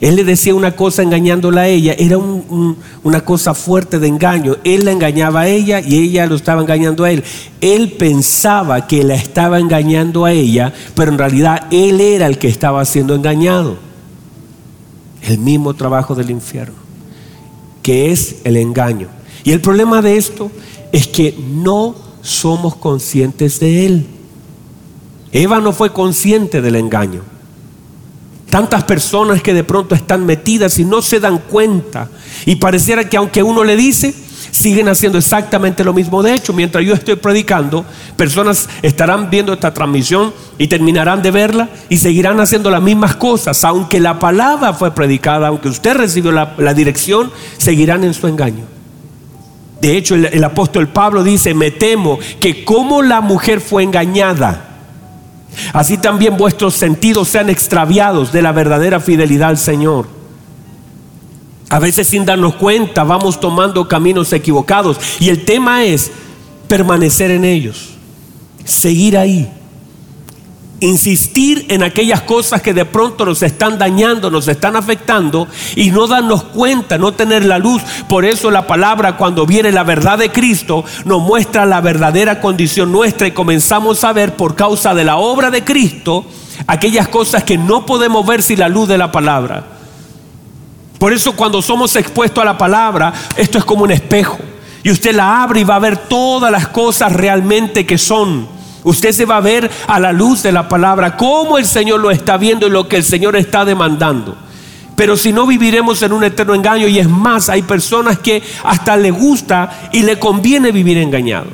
él 0.00 0.16
le 0.16 0.24
decía 0.24 0.54
una 0.54 0.76
cosa 0.76 1.02
engañándola 1.02 1.62
a 1.62 1.68
ella, 1.68 1.94
era 1.98 2.18
una 2.18 3.24
cosa 3.24 3.54
fuerte 3.54 3.98
de 3.98 4.08
engaño. 4.08 4.56
Él 4.62 4.84
la 4.84 4.92
engañaba 4.92 5.40
a 5.40 5.48
ella 5.48 5.80
y 5.80 5.96
ella 5.96 6.26
lo 6.26 6.36
estaba 6.36 6.60
engañando 6.60 7.04
a 7.04 7.10
él. 7.10 7.24
Él 7.62 7.92
pensaba 7.92 8.86
que 8.86 9.02
la 9.04 9.14
estaba 9.14 9.58
engañando 9.58 10.26
a 10.26 10.32
ella, 10.32 10.72
pero 10.94 11.10
en 11.10 11.18
realidad 11.18 11.66
él 11.70 12.02
era 12.02 12.26
el 12.26 12.36
que 12.36 12.48
estaba 12.48 12.84
siendo 12.84 13.14
engañado. 13.14 13.78
El 15.22 15.38
mismo 15.38 15.72
trabajo 15.72 16.14
del 16.14 16.30
infierno, 16.30 16.76
que 17.82 18.12
es 18.12 18.36
el 18.44 18.58
engaño. 18.58 19.08
Y 19.44 19.52
el 19.52 19.62
problema 19.62 20.02
de 20.02 20.18
esto 20.18 20.50
es 20.92 21.06
que 21.06 21.34
no 21.54 21.94
somos 22.20 22.76
conscientes 22.76 23.60
de 23.60 23.86
él. 23.86 24.06
Eva 25.36 25.60
no 25.60 25.74
fue 25.74 25.92
consciente 25.92 26.62
del 26.62 26.76
engaño. 26.76 27.20
Tantas 28.48 28.84
personas 28.84 29.42
que 29.42 29.52
de 29.52 29.64
pronto 29.64 29.94
están 29.94 30.24
metidas 30.24 30.78
y 30.78 30.84
no 30.86 31.02
se 31.02 31.20
dan 31.20 31.36
cuenta. 31.36 32.08
Y 32.46 32.56
pareciera 32.56 33.06
que 33.06 33.18
aunque 33.18 33.42
uno 33.42 33.62
le 33.62 33.76
dice, 33.76 34.14
siguen 34.50 34.88
haciendo 34.88 35.18
exactamente 35.18 35.84
lo 35.84 35.92
mismo. 35.92 36.22
De 36.22 36.32
hecho, 36.32 36.54
mientras 36.54 36.82
yo 36.86 36.94
estoy 36.94 37.16
predicando, 37.16 37.84
personas 38.16 38.66
estarán 38.80 39.28
viendo 39.28 39.52
esta 39.52 39.74
transmisión 39.74 40.32
y 40.56 40.68
terminarán 40.68 41.20
de 41.20 41.30
verla 41.30 41.68
y 41.90 41.98
seguirán 41.98 42.40
haciendo 42.40 42.70
las 42.70 42.80
mismas 42.80 43.14
cosas. 43.16 43.62
Aunque 43.64 44.00
la 44.00 44.18
palabra 44.18 44.72
fue 44.72 44.94
predicada, 44.94 45.48
aunque 45.48 45.68
usted 45.68 45.98
recibió 45.98 46.32
la, 46.32 46.72
dirección, 46.72 47.30
seguirán 47.58 48.04
en 48.04 48.14
su 48.14 48.26
engaño. 48.26 48.64
De 49.82 49.98
hecho, 49.98 50.14
el 50.14 50.44
apóstol 50.44 50.88
Pablo 50.88 51.22
dice, 51.22 51.52
me 51.52 51.72
temo 51.72 52.18
que 52.40 52.64
como 52.64 53.02
la 53.02 53.20
mujer 53.20 53.60
fue 53.60 53.82
engañada, 53.82 54.65
Así 55.72 55.98
también 55.98 56.36
vuestros 56.36 56.74
sentidos 56.74 57.28
sean 57.28 57.48
extraviados 57.48 58.32
de 58.32 58.42
la 58.42 58.52
verdadera 58.52 59.00
fidelidad 59.00 59.50
al 59.50 59.58
Señor. 59.58 60.06
A 61.68 61.78
veces 61.78 62.06
sin 62.06 62.24
darnos 62.24 62.54
cuenta 62.54 63.02
vamos 63.04 63.40
tomando 63.40 63.88
caminos 63.88 64.32
equivocados 64.32 64.98
y 65.18 65.28
el 65.28 65.44
tema 65.44 65.84
es 65.84 66.12
permanecer 66.68 67.30
en 67.30 67.44
ellos, 67.44 67.90
seguir 68.64 69.18
ahí. 69.18 69.50
Insistir 70.80 71.66
en 71.70 71.82
aquellas 71.82 72.20
cosas 72.22 72.60
que 72.60 72.74
de 72.74 72.84
pronto 72.84 73.24
nos 73.24 73.42
están 73.42 73.78
dañando, 73.78 74.30
nos 74.30 74.46
están 74.48 74.76
afectando 74.76 75.48
y 75.74 75.90
no 75.90 76.06
darnos 76.06 76.44
cuenta, 76.44 76.98
no 76.98 77.12
tener 77.12 77.44
la 77.44 77.58
luz. 77.58 77.82
Por 78.08 78.24
eso 78.24 78.50
la 78.50 78.66
palabra 78.66 79.16
cuando 79.16 79.46
viene 79.46 79.72
la 79.72 79.84
verdad 79.84 80.18
de 80.18 80.30
Cristo 80.30 80.84
nos 81.04 81.22
muestra 81.22 81.64
la 81.64 81.80
verdadera 81.80 82.40
condición 82.40 82.92
nuestra 82.92 83.26
y 83.26 83.32
comenzamos 83.32 84.04
a 84.04 84.12
ver 84.12 84.36
por 84.36 84.54
causa 84.54 84.94
de 84.94 85.04
la 85.04 85.16
obra 85.16 85.50
de 85.50 85.64
Cristo 85.64 86.26
aquellas 86.66 87.08
cosas 87.08 87.44
que 87.44 87.58
no 87.58 87.86
podemos 87.86 88.26
ver 88.26 88.42
sin 88.42 88.58
la 88.58 88.68
luz 88.68 88.88
de 88.88 88.98
la 88.98 89.12
palabra. 89.12 89.64
Por 90.98 91.12
eso 91.12 91.32
cuando 91.32 91.60
somos 91.62 91.94
expuestos 91.96 92.42
a 92.42 92.46
la 92.46 92.58
palabra, 92.58 93.12
esto 93.36 93.58
es 93.58 93.64
como 93.64 93.84
un 93.84 93.90
espejo. 93.90 94.38
Y 94.82 94.90
usted 94.90 95.14
la 95.14 95.42
abre 95.42 95.60
y 95.60 95.64
va 95.64 95.76
a 95.76 95.80
ver 95.80 95.96
todas 95.96 96.50
las 96.50 96.68
cosas 96.68 97.12
realmente 97.12 97.84
que 97.84 97.98
son. 97.98 98.55
Usted 98.86 99.10
se 99.10 99.24
va 99.24 99.38
a 99.38 99.40
ver 99.40 99.68
a 99.88 99.98
la 99.98 100.12
luz 100.12 100.44
de 100.44 100.52
la 100.52 100.68
palabra 100.68 101.16
cómo 101.16 101.58
el 101.58 101.66
Señor 101.66 101.98
lo 101.98 102.12
está 102.12 102.36
viendo 102.36 102.68
y 102.68 102.70
lo 102.70 102.86
que 102.86 102.94
el 102.94 103.02
Señor 103.02 103.34
está 103.34 103.64
demandando. 103.64 104.36
Pero 104.94 105.16
si 105.16 105.32
no 105.32 105.44
viviremos 105.44 106.00
en 106.02 106.12
un 106.12 106.22
eterno 106.22 106.54
engaño 106.54 106.86
y 106.86 107.00
es 107.00 107.08
más, 107.08 107.48
hay 107.48 107.62
personas 107.62 108.20
que 108.20 108.44
hasta 108.62 108.96
le 108.96 109.10
gusta 109.10 109.88
y 109.92 110.02
le 110.02 110.20
conviene 110.20 110.70
vivir 110.70 110.98
engañado. 110.98 111.48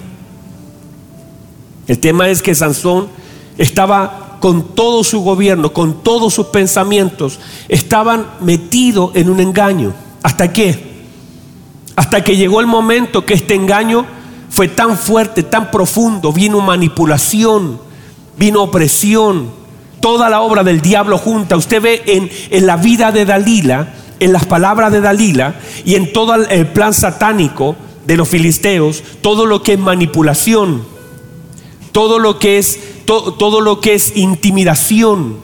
El 1.87 1.99
tema 2.01 2.29
es 2.29 2.42
que 2.42 2.55
Sansón 2.55 3.09
estaba 3.57 4.37
con 4.38 4.75
todo 4.75 5.03
su 5.03 5.23
gobierno, 5.23 5.73
con 5.73 6.03
todos 6.03 6.35
sus 6.35 6.49
pensamientos, 6.49 7.40
estaban 7.66 8.27
metidos 8.40 9.12
en 9.14 9.31
un 9.31 9.40
engaño. 9.40 9.95
¿Hasta 10.23 10.53
qué? 10.53 11.07
Hasta 11.97 12.23
que 12.23 12.37
llegó 12.37 12.61
el 12.61 12.66
momento 12.66 13.25
que 13.25 13.33
este 13.33 13.55
engaño 13.55 14.05
fue 14.53 14.69
tan 14.69 14.99
fuerte, 14.99 15.43
tan 15.43 15.71
profundo, 15.71 16.31
vino 16.31 16.61
manipulación, 16.61 17.81
vino 18.37 18.62
opresión, 18.62 19.51
toda 19.99 20.29
la 20.29 20.43
obra 20.43 20.62
del 20.62 20.83
diablo 20.83 21.17
junta. 21.17 21.57
Usted 21.57 21.81
ve 21.81 22.03
en, 22.05 22.31
en 22.51 22.67
la 22.67 22.77
vida 22.77 23.12
de 23.12 23.25
Dalila, 23.25 23.95
en 24.21 24.31
las 24.31 24.45
palabras 24.45 24.93
de 24.93 25.01
Dalila 25.01 25.55
y 25.87 25.95
en 25.95 26.12
todo 26.12 26.35
el 26.35 26.67
plan 26.67 26.93
satánico 26.93 27.77
de 28.05 28.19
los 28.19 28.29
filisteos, 28.29 29.03
todo 29.23 29.47
lo 29.47 29.62
que 29.62 29.73
es 29.73 29.79
manipulación, 29.79 30.85
todo 31.93 32.19
lo 32.19 32.38
que 32.38 32.59
es, 32.59 32.79
todo 33.07 33.62
lo 33.62 33.81
que 33.81 33.95
es 33.95 34.19
intimidación, 34.19 35.38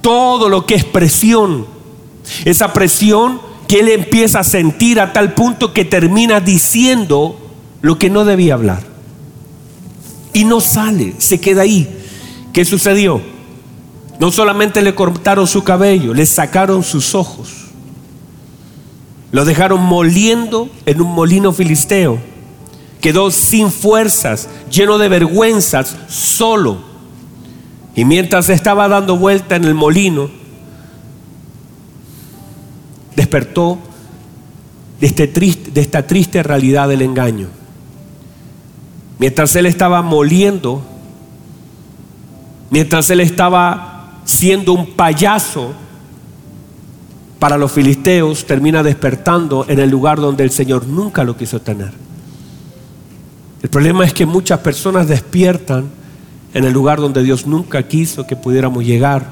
todo 0.00 0.48
lo 0.48 0.66
que 0.66 0.74
es 0.74 0.84
presión. 0.84 1.64
Esa 2.44 2.72
presión 2.72 3.40
que 3.68 3.78
él 3.78 3.88
empieza 3.88 4.40
a 4.40 4.44
sentir 4.44 4.98
a 4.98 5.12
tal 5.12 5.32
punto 5.34 5.72
que 5.72 5.84
termina 5.84 6.40
diciendo 6.40 7.45
lo 7.86 8.00
que 8.00 8.10
no 8.10 8.24
debía 8.24 8.54
hablar. 8.54 8.82
Y 10.32 10.44
no 10.44 10.60
sale, 10.60 11.14
se 11.18 11.40
queda 11.40 11.62
ahí. 11.62 11.88
¿Qué 12.52 12.64
sucedió? 12.64 13.20
No 14.18 14.32
solamente 14.32 14.82
le 14.82 14.96
cortaron 14.96 15.46
su 15.46 15.62
cabello, 15.62 16.12
le 16.12 16.26
sacaron 16.26 16.82
sus 16.82 17.14
ojos. 17.14 17.48
Lo 19.30 19.44
dejaron 19.44 19.82
moliendo 19.82 20.68
en 20.84 21.00
un 21.00 21.14
molino 21.14 21.52
filisteo. 21.52 22.18
Quedó 23.00 23.30
sin 23.30 23.70
fuerzas, 23.70 24.48
lleno 24.68 24.98
de 24.98 25.08
vergüenzas, 25.08 25.94
solo. 26.08 26.78
Y 27.94 28.04
mientras 28.04 28.48
estaba 28.48 28.88
dando 28.88 29.16
vuelta 29.16 29.54
en 29.54 29.62
el 29.62 29.74
molino, 29.74 30.28
despertó 33.14 33.78
de, 34.98 35.06
este 35.06 35.28
triste, 35.28 35.70
de 35.70 35.82
esta 35.82 36.04
triste 36.04 36.42
realidad 36.42 36.88
del 36.88 37.02
engaño. 37.02 37.46
Mientras 39.18 39.56
él 39.56 39.66
estaba 39.66 40.02
moliendo, 40.02 40.82
mientras 42.70 43.08
él 43.10 43.20
estaba 43.20 44.20
siendo 44.24 44.72
un 44.72 44.92
payaso 44.92 45.72
para 47.38 47.56
los 47.56 47.72
filisteos, 47.72 48.46
termina 48.46 48.82
despertando 48.82 49.64
en 49.68 49.78
el 49.78 49.90
lugar 49.90 50.18
donde 50.20 50.44
el 50.44 50.50
Señor 50.50 50.86
nunca 50.86 51.24
lo 51.24 51.36
quiso 51.36 51.60
tener. 51.60 51.92
El 53.62 53.70
problema 53.70 54.04
es 54.04 54.12
que 54.12 54.26
muchas 54.26 54.60
personas 54.60 55.08
despiertan 55.08 55.86
en 56.52 56.64
el 56.64 56.72
lugar 56.72 57.00
donde 57.00 57.22
Dios 57.22 57.46
nunca 57.46 57.82
quiso 57.82 58.26
que 58.26 58.36
pudiéramos 58.36 58.84
llegar, 58.84 59.26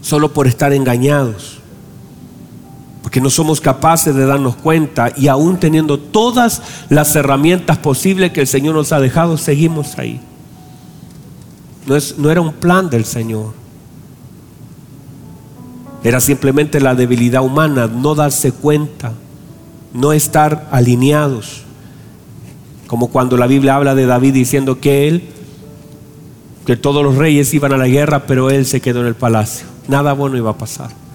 solo 0.00 0.32
por 0.32 0.46
estar 0.46 0.72
engañados 0.72 1.57
porque 3.18 3.24
no 3.24 3.30
somos 3.30 3.60
capaces 3.60 4.14
de 4.14 4.26
darnos 4.26 4.54
cuenta 4.54 5.12
y 5.16 5.26
aún 5.26 5.58
teniendo 5.58 5.98
todas 5.98 6.62
las 6.88 7.16
herramientas 7.16 7.76
posibles 7.78 8.30
que 8.30 8.42
el 8.42 8.46
Señor 8.46 8.76
nos 8.76 8.92
ha 8.92 9.00
dejado, 9.00 9.36
seguimos 9.36 9.98
ahí. 9.98 10.20
No, 11.86 11.96
es, 11.96 12.16
no 12.16 12.30
era 12.30 12.40
un 12.40 12.52
plan 12.52 12.88
del 12.88 13.04
Señor. 13.04 13.54
Era 16.04 16.20
simplemente 16.20 16.80
la 16.80 16.94
debilidad 16.94 17.42
humana, 17.42 17.88
no 17.88 18.14
darse 18.14 18.52
cuenta, 18.52 19.14
no 19.92 20.12
estar 20.12 20.68
alineados. 20.70 21.62
Como 22.86 23.08
cuando 23.08 23.36
la 23.36 23.48
Biblia 23.48 23.74
habla 23.74 23.96
de 23.96 24.06
David 24.06 24.34
diciendo 24.34 24.78
que 24.78 25.08
él, 25.08 25.24
que 26.66 26.76
todos 26.76 27.02
los 27.02 27.16
reyes 27.16 27.52
iban 27.52 27.72
a 27.72 27.78
la 27.78 27.88
guerra, 27.88 28.26
pero 28.26 28.50
él 28.50 28.64
se 28.64 28.80
quedó 28.80 29.00
en 29.00 29.06
el 29.06 29.16
palacio. 29.16 29.66
Nada 29.88 30.12
bueno 30.12 30.36
iba 30.36 30.50
a 30.50 30.58
pasar 30.58 31.07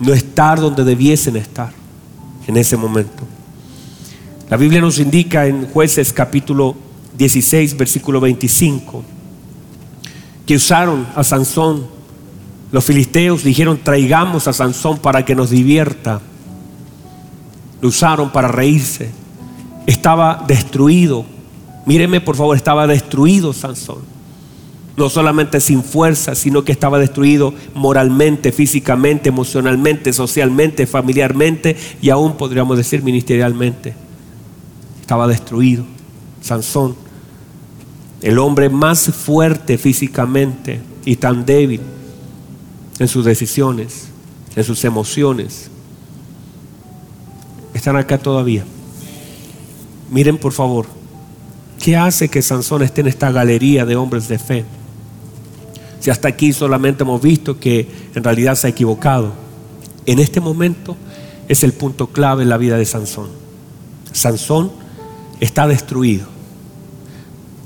no 0.00 0.12
estar 0.12 0.60
donde 0.60 0.84
debiesen 0.84 1.36
estar 1.36 1.72
en 2.46 2.56
ese 2.56 2.76
momento. 2.76 3.24
La 4.48 4.56
Biblia 4.56 4.80
nos 4.80 4.98
indica 4.98 5.46
en 5.46 5.66
jueces 5.66 6.12
capítulo 6.12 6.74
16, 7.16 7.76
versículo 7.76 8.20
25, 8.20 9.04
que 10.46 10.56
usaron 10.56 11.06
a 11.14 11.24
Sansón. 11.24 11.86
Los 12.70 12.84
filisteos 12.84 13.44
dijeron, 13.44 13.80
traigamos 13.82 14.48
a 14.48 14.52
Sansón 14.52 14.98
para 14.98 15.24
que 15.24 15.34
nos 15.34 15.50
divierta. 15.50 16.20
Lo 17.80 17.88
usaron 17.88 18.30
para 18.30 18.48
reírse. 18.48 19.10
Estaba 19.86 20.44
destruido. 20.46 21.24
Míreme 21.86 22.20
por 22.20 22.36
favor, 22.36 22.56
estaba 22.56 22.86
destruido 22.86 23.52
Sansón 23.52 24.17
no 24.98 25.08
solamente 25.08 25.60
sin 25.60 25.84
fuerza, 25.84 26.34
sino 26.34 26.64
que 26.64 26.72
estaba 26.72 26.98
destruido 26.98 27.54
moralmente, 27.72 28.50
físicamente, 28.50 29.28
emocionalmente, 29.28 30.12
socialmente, 30.12 30.86
familiarmente 30.86 31.76
y 32.02 32.10
aún 32.10 32.36
podríamos 32.36 32.76
decir 32.76 33.02
ministerialmente. 33.02 33.94
Estaba 35.00 35.28
destruido. 35.28 35.84
Sansón, 36.42 36.96
el 38.22 38.38
hombre 38.38 38.68
más 38.68 39.06
fuerte 39.14 39.78
físicamente 39.78 40.80
y 41.04 41.16
tan 41.16 41.46
débil 41.46 41.80
en 42.98 43.06
sus 43.06 43.24
decisiones, 43.24 44.08
en 44.56 44.64
sus 44.64 44.84
emociones, 44.84 45.70
están 47.72 47.96
acá 47.96 48.18
todavía. 48.18 48.64
Miren 50.10 50.38
por 50.38 50.52
favor, 50.52 50.86
¿qué 51.80 51.96
hace 51.96 52.28
que 52.28 52.42
Sansón 52.42 52.82
esté 52.82 53.02
en 53.02 53.06
esta 53.06 53.30
galería 53.30 53.84
de 53.84 53.94
hombres 53.94 54.26
de 54.26 54.38
fe? 54.38 54.64
Si 56.00 56.10
hasta 56.10 56.28
aquí 56.28 56.52
solamente 56.52 57.02
hemos 57.02 57.20
visto 57.20 57.58
que 57.58 57.88
en 58.14 58.24
realidad 58.24 58.54
se 58.54 58.66
ha 58.66 58.70
equivocado. 58.70 59.32
En 60.06 60.18
este 60.18 60.40
momento 60.40 60.96
es 61.48 61.64
el 61.64 61.72
punto 61.72 62.08
clave 62.08 62.42
en 62.42 62.48
la 62.48 62.56
vida 62.56 62.76
de 62.76 62.84
Sansón. 62.84 63.28
Sansón 64.12 64.70
está 65.40 65.66
destruido. 65.66 66.26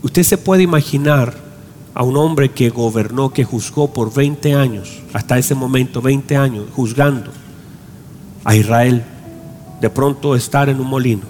Usted 0.03 0.23
se 0.23 0.38
puede 0.38 0.62
imaginar 0.62 1.37
a 1.95 2.03
un 2.03 2.16
hombre 2.16 2.51
que 2.51 2.71
gobernó, 2.71 3.31
que 3.31 3.45
juzgó 3.45 3.92
por 3.92 4.12
20 4.12 4.55
años, 4.55 5.03
hasta 5.12 5.38
ese 5.38 5.55
momento 5.55 6.01
20 6.01 6.37
años, 6.37 6.64
juzgando 6.75 7.31
a 8.45 8.57
Israel, 8.57 9.05
de 9.81 9.90
pronto 9.90 10.35
estar 10.35 10.68
en 10.68 10.81
un 10.81 10.87
molino. 10.87 11.23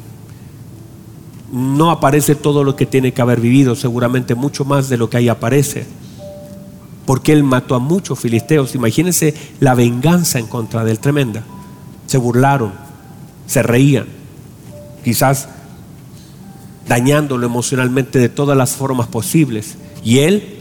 No 1.53 1.91
aparece 1.91 2.35
todo 2.35 2.65
lo 2.65 2.77
que 2.77 2.87
tiene 2.87 3.13
que 3.13 3.21
haber 3.21 3.41
vivido, 3.41 3.75
seguramente 3.75 4.35
mucho 4.35 4.65
más 4.65 4.89
de 4.89 4.97
lo 4.97 5.11
que 5.11 5.19
ahí 5.19 5.29
aparece 5.29 5.85
porque 7.07 7.33
él 7.33 7.45
mató 7.45 7.75
a 7.75 7.79
muchos 7.79 8.19
filisteos. 8.19 8.75
Imagínense 8.75 9.35
la 9.61 9.75
venganza 9.75 10.39
en 10.39 10.47
contra 10.47 10.85
de 10.85 10.93
él, 10.93 10.99
tremenda. 10.99 11.43
Se 12.07 12.19
burlaron, 12.19 12.73
se 13.47 13.63
reían, 13.63 14.07
quizás 15.05 15.49
dañándolo 16.87 17.47
emocionalmente 17.47 18.19
de 18.19 18.29
todas 18.29 18.57
las 18.57 18.73
formas 18.73 19.09
posibles. 19.09 19.77
Y 20.05 20.19
él 20.19 20.59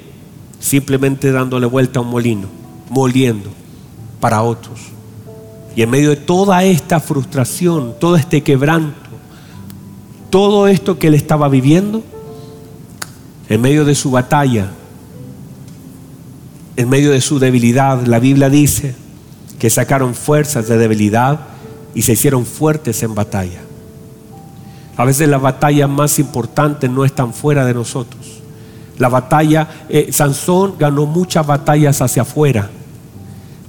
simplemente 0.59 1.31
dándole 1.31 1.65
vuelta 1.65 1.99
a 1.99 2.03
un 2.03 2.09
molino, 2.09 2.47
moliendo 2.89 3.49
para 4.19 4.41
otros. 4.43 4.79
Y 5.75 5.81
en 5.81 5.89
medio 5.89 6.09
de 6.09 6.17
toda 6.17 6.63
esta 6.63 6.99
frustración, 6.99 7.95
todo 7.99 8.15
este 8.15 8.41
quebranto, 8.43 9.09
todo 10.29 10.67
esto 10.67 10.99
que 10.99 11.07
él 11.07 11.13
estaba 11.13 11.49
viviendo, 11.49 12.03
en 13.49 13.61
medio 13.61 13.83
de 13.83 13.95
su 13.95 14.11
batalla, 14.11 14.71
en 16.81 16.89
medio 16.89 17.11
de 17.11 17.21
su 17.21 17.37
debilidad, 17.37 18.05
la 18.07 18.17
Biblia 18.17 18.49
dice 18.49 18.95
que 19.59 19.69
sacaron 19.69 20.15
fuerzas 20.15 20.67
de 20.67 20.79
debilidad 20.79 21.39
y 21.93 22.01
se 22.01 22.13
hicieron 22.13 22.43
fuertes 22.43 23.03
en 23.03 23.13
batalla. 23.13 23.61
A 24.97 25.05
veces 25.05 25.29
las 25.29 25.41
batallas 25.41 25.87
más 25.87 26.17
importantes 26.17 26.89
no 26.89 27.05
están 27.05 27.33
fuera 27.33 27.65
de 27.65 27.73
nosotros. 27.73 28.39
la 28.97 29.09
batalla, 29.09 29.67
eh, 29.89 30.09
Sansón 30.11 30.75
ganó 30.77 31.07
muchas 31.07 31.45
batallas 31.45 32.01
hacia 32.03 32.21
afuera, 32.21 32.69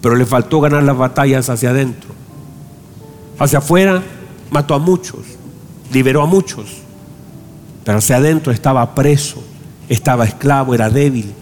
pero 0.02 0.14
le 0.14 0.26
faltó 0.26 0.60
ganar 0.60 0.82
las 0.82 0.96
batallas 0.96 1.48
hacia 1.48 1.70
adentro. 1.70 2.10
Hacia 3.38 3.58
afuera 3.58 4.02
mató 4.50 4.74
a 4.74 4.78
muchos, 4.78 5.20
liberó 5.90 6.20
a 6.22 6.26
muchos, 6.26 6.66
pero 7.82 7.98
hacia 7.98 8.16
adentro 8.16 8.52
estaba 8.52 8.94
preso, 8.94 9.42
estaba 9.88 10.24
esclavo, 10.24 10.74
era 10.74 10.90
débil. 10.90 11.32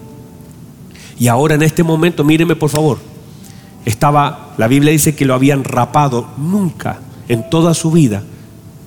Y 1.20 1.28
ahora 1.28 1.54
en 1.54 1.62
este 1.62 1.84
momento, 1.84 2.24
míreme 2.24 2.56
por 2.56 2.70
favor, 2.70 2.98
estaba, 3.84 4.54
la 4.56 4.66
Biblia 4.66 4.90
dice 4.90 5.14
que 5.14 5.26
lo 5.26 5.34
habían 5.34 5.62
rapado, 5.62 6.26
nunca 6.38 6.98
en 7.28 7.48
toda 7.48 7.74
su 7.74 7.92
vida 7.92 8.24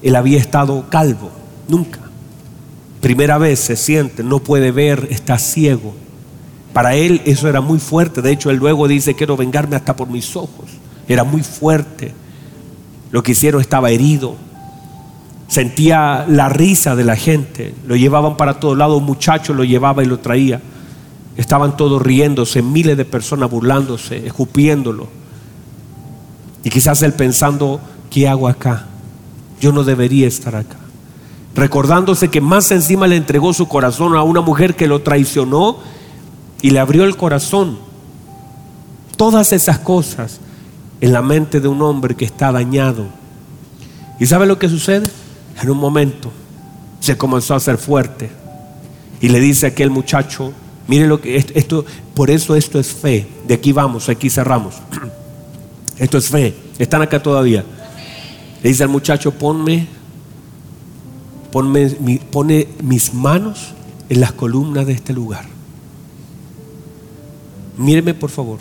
él 0.02 0.16
había 0.16 0.40
estado 0.40 0.86
calvo, 0.90 1.32
nunca. 1.68 2.00
Primera 3.02 3.38
vez 3.38 3.60
se 3.60 3.76
siente, 3.76 4.24
no 4.24 4.40
puede 4.40 4.72
ver, 4.72 5.08
está 5.12 5.38
ciego. 5.38 5.94
Para 6.74 6.96
él 6.96 7.22
eso 7.26 7.48
era 7.48 7.62
muy 7.62 7.80
fuerte, 7.80 8.22
de 8.22 8.32
hecho 8.32 8.50
él 8.50 8.58
luego 8.58 8.88
dice, 8.88 9.14
quiero 9.14 9.38
vengarme 9.38 9.76
hasta 9.76 9.96
por 9.96 10.10
mis 10.10 10.36
ojos. 10.36 10.66
Era 11.08 11.24
muy 11.24 11.44
fuerte. 11.44 12.14
Lo 13.12 13.22
que 13.22 13.34
hicieron 13.34 13.62
estaba 13.62 13.92
herido. 13.92 14.36
Sentía 15.48 16.26
la 16.28 16.50
risa 16.50 16.96
de 16.96 17.04
la 17.04 17.16
gente. 17.16 17.76
Lo 17.86 17.96
llevaban 17.96 18.38
para 18.38 18.60
todos 18.60 18.76
lados, 18.76 18.98
un 18.98 19.06
muchacho 19.06 19.54
lo 19.54 19.64
llevaba 19.64 20.04
y 20.04 20.08
lo 20.08 20.20
traía. 20.20 20.62
Estaban 21.36 21.76
todos 21.78 22.02
riéndose, 22.02 22.62
miles 22.62 22.96
de 22.98 23.06
personas 23.06 23.50
burlándose, 23.50 24.26
escupiéndolo. 24.28 25.08
Y 26.64 26.70
quizás 26.70 27.02
él 27.02 27.14
pensando, 27.14 27.80
¿qué 28.10 28.28
hago 28.28 28.48
acá? 28.48 28.86
Yo 29.60 29.72
no 29.72 29.84
debería 29.84 30.28
estar 30.28 30.56
acá. 30.56 30.78
Recordándose 31.56 32.30
que 32.30 32.42
más 32.42 32.72
encima 32.72 33.08
le 33.08 33.16
entregó 33.16 33.54
su 33.54 33.68
corazón 33.68 34.16
a 34.16 34.24
una 34.24 34.42
mujer 34.42 34.76
que 34.76 34.88
lo 34.88 35.02
traicionó 35.02 35.78
y 36.62 36.70
le 36.70 36.80
abrió 36.80 37.04
el 37.04 37.18
corazón. 37.18 37.78
Todas 39.18 39.54
esas 39.54 39.80
cosas 39.80 40.40
en 41.02 41.14
la 41.14 41.22
mente 41.22 41.60
de 41.60 41.68
un 41.68 41.82
hombre 41.82 42.16
que 42.16 42.26
está 42.26 42.52
dañado. 42.52 43.06
¿Y 44.20 44.26
sabe 44.26 44.46
lo 44.46 44.58
que 44.58 44.70
sucede? 44.70 45.08
En 45.62 45.70
un 45.70 45.78
momento 45.78 46.32
se 47.00 47.18
comenzó 47.18 47.54
a 47.54 47.58
hacer 47.58 47.78
fuerte 47.78 48.32
y 49.20 49.28
le 49.28 49.40
dice 49.40 49.66
a 49.66 49.70
aquel 49.70 49.90
muchacho, 49.90 50.54
Mire 50.88 51.08
lo 51.08 51.22
que 51.22 51.38
esto, 51.38 51.86
por 52.14 52.30
eso 52.30 52.56
esto 52.56 52.80
es 52.80 52.88
fe. 52.88 53.28
De 53.48 53.54
aquí 53.54 53.72
vamos, 53.72 54.10
aquí 54.10 54.30
cerramos. 54.30 54.76
Esto 55.98 56.18
es 56.18 56.28
fe. 56.28 56.56
Están 56.80 57.04
acá 57.04 57.22
todavía. 57.22 57.64
Le 58.64 58.70
dice 58.70 58.84
al 58.84 58.90
muchacho, 58.90 59.32
ponme, 59.32 59.88
ponme, 61.52 61.88
pone 62.32 62.68
mis 62.82 63.14
manos 63.14 63.74
en 64.10 64.20
las 64.20 64.32
columnas 64.32 64.88
de 64.88 64.94
este 64.94 65.14
lugar. 65.14 65.46
Míreme 67.78 68.16
por 68.16 68.32
favor. 68.32 68.60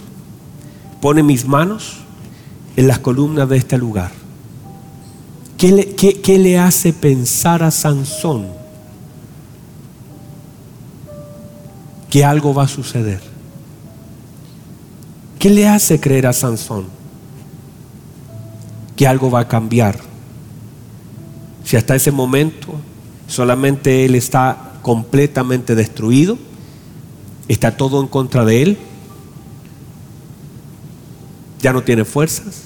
Pone 1.01 1.23
mis 1.23 1.47
manos 1.47 1.97
en 2.77 2.87
las 2.87 2.99
columnas 2.99 3.49
de 3.49 3.57
este 3.57 3.79
lugar. 3.79 4.13
¿Qué 5.57 5.73
le, 5.73 5.95
qué 5.95 6.39
le 6.39 6.59
hace 6.59 6.93
pensar 6.93 7.63
a 7.63 7.71
Sansón? 7.71 8.62
Que 12.13 12.27
algo 12.27 12.53
va 12.53 12.65
a 12.65 12.69
suceder. 12.69 13.23
¿Qué 15.39 15.49
le 15.49 15.67
hace 15.67 15.99
creer 15.99 16.27
a 16.27 16.35
Sansón? 16.35 16.85
Que 18.95 19.07
algo 19.07 19.31
va 19.31 19.41
a 19.41 19.49
cambiar. 19.49 19.99
Si 21.65 21.75
hasta 21.75 21.95
ese 21.95 22.11
momento 22.11 22.75
solamente 23.29 24.05
él 24.05 24.15
está 24.15 24.75
completamente 24.83 25.75
destruido, 25.75 26.37
está 27.49 27.79
todo 27.79 28.03
en 28.03 28.09
contra 28.09 28.45
de 28.45 28.61
él, 28.61 28.79
ya 31.63 31.73
no 31.73 31.83
tiene 31.83 32.05
fuerzas, 32.05 32.65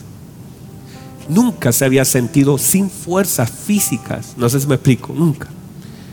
nunca 1.29 1.71
se 1.71 1.85
había 1.85 2.05
sentido 2.05 2.59
sin 2.59 2.91
fuerzas 2.91 3.49
físicas, 3.49 4.35
no 4.37 4.49
sé 4.49 4.59
si 4.59 4.67
me 4.67 4.75
explico, 4.75 5.13
nunca. 5.13 5.47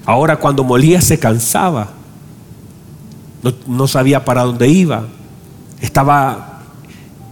Ahora 0.05 0.37
cuando 0.37 0.63
molía 0.63 1.01
se 1.01 1.17
cansaba, 1.17 2.02
no, 3.67 3.87
sabía 3.87 4.23
para 4.23 4.43
dónde 4.43 4.67
iba, 4.69 5.05
estaba 5.81 6.61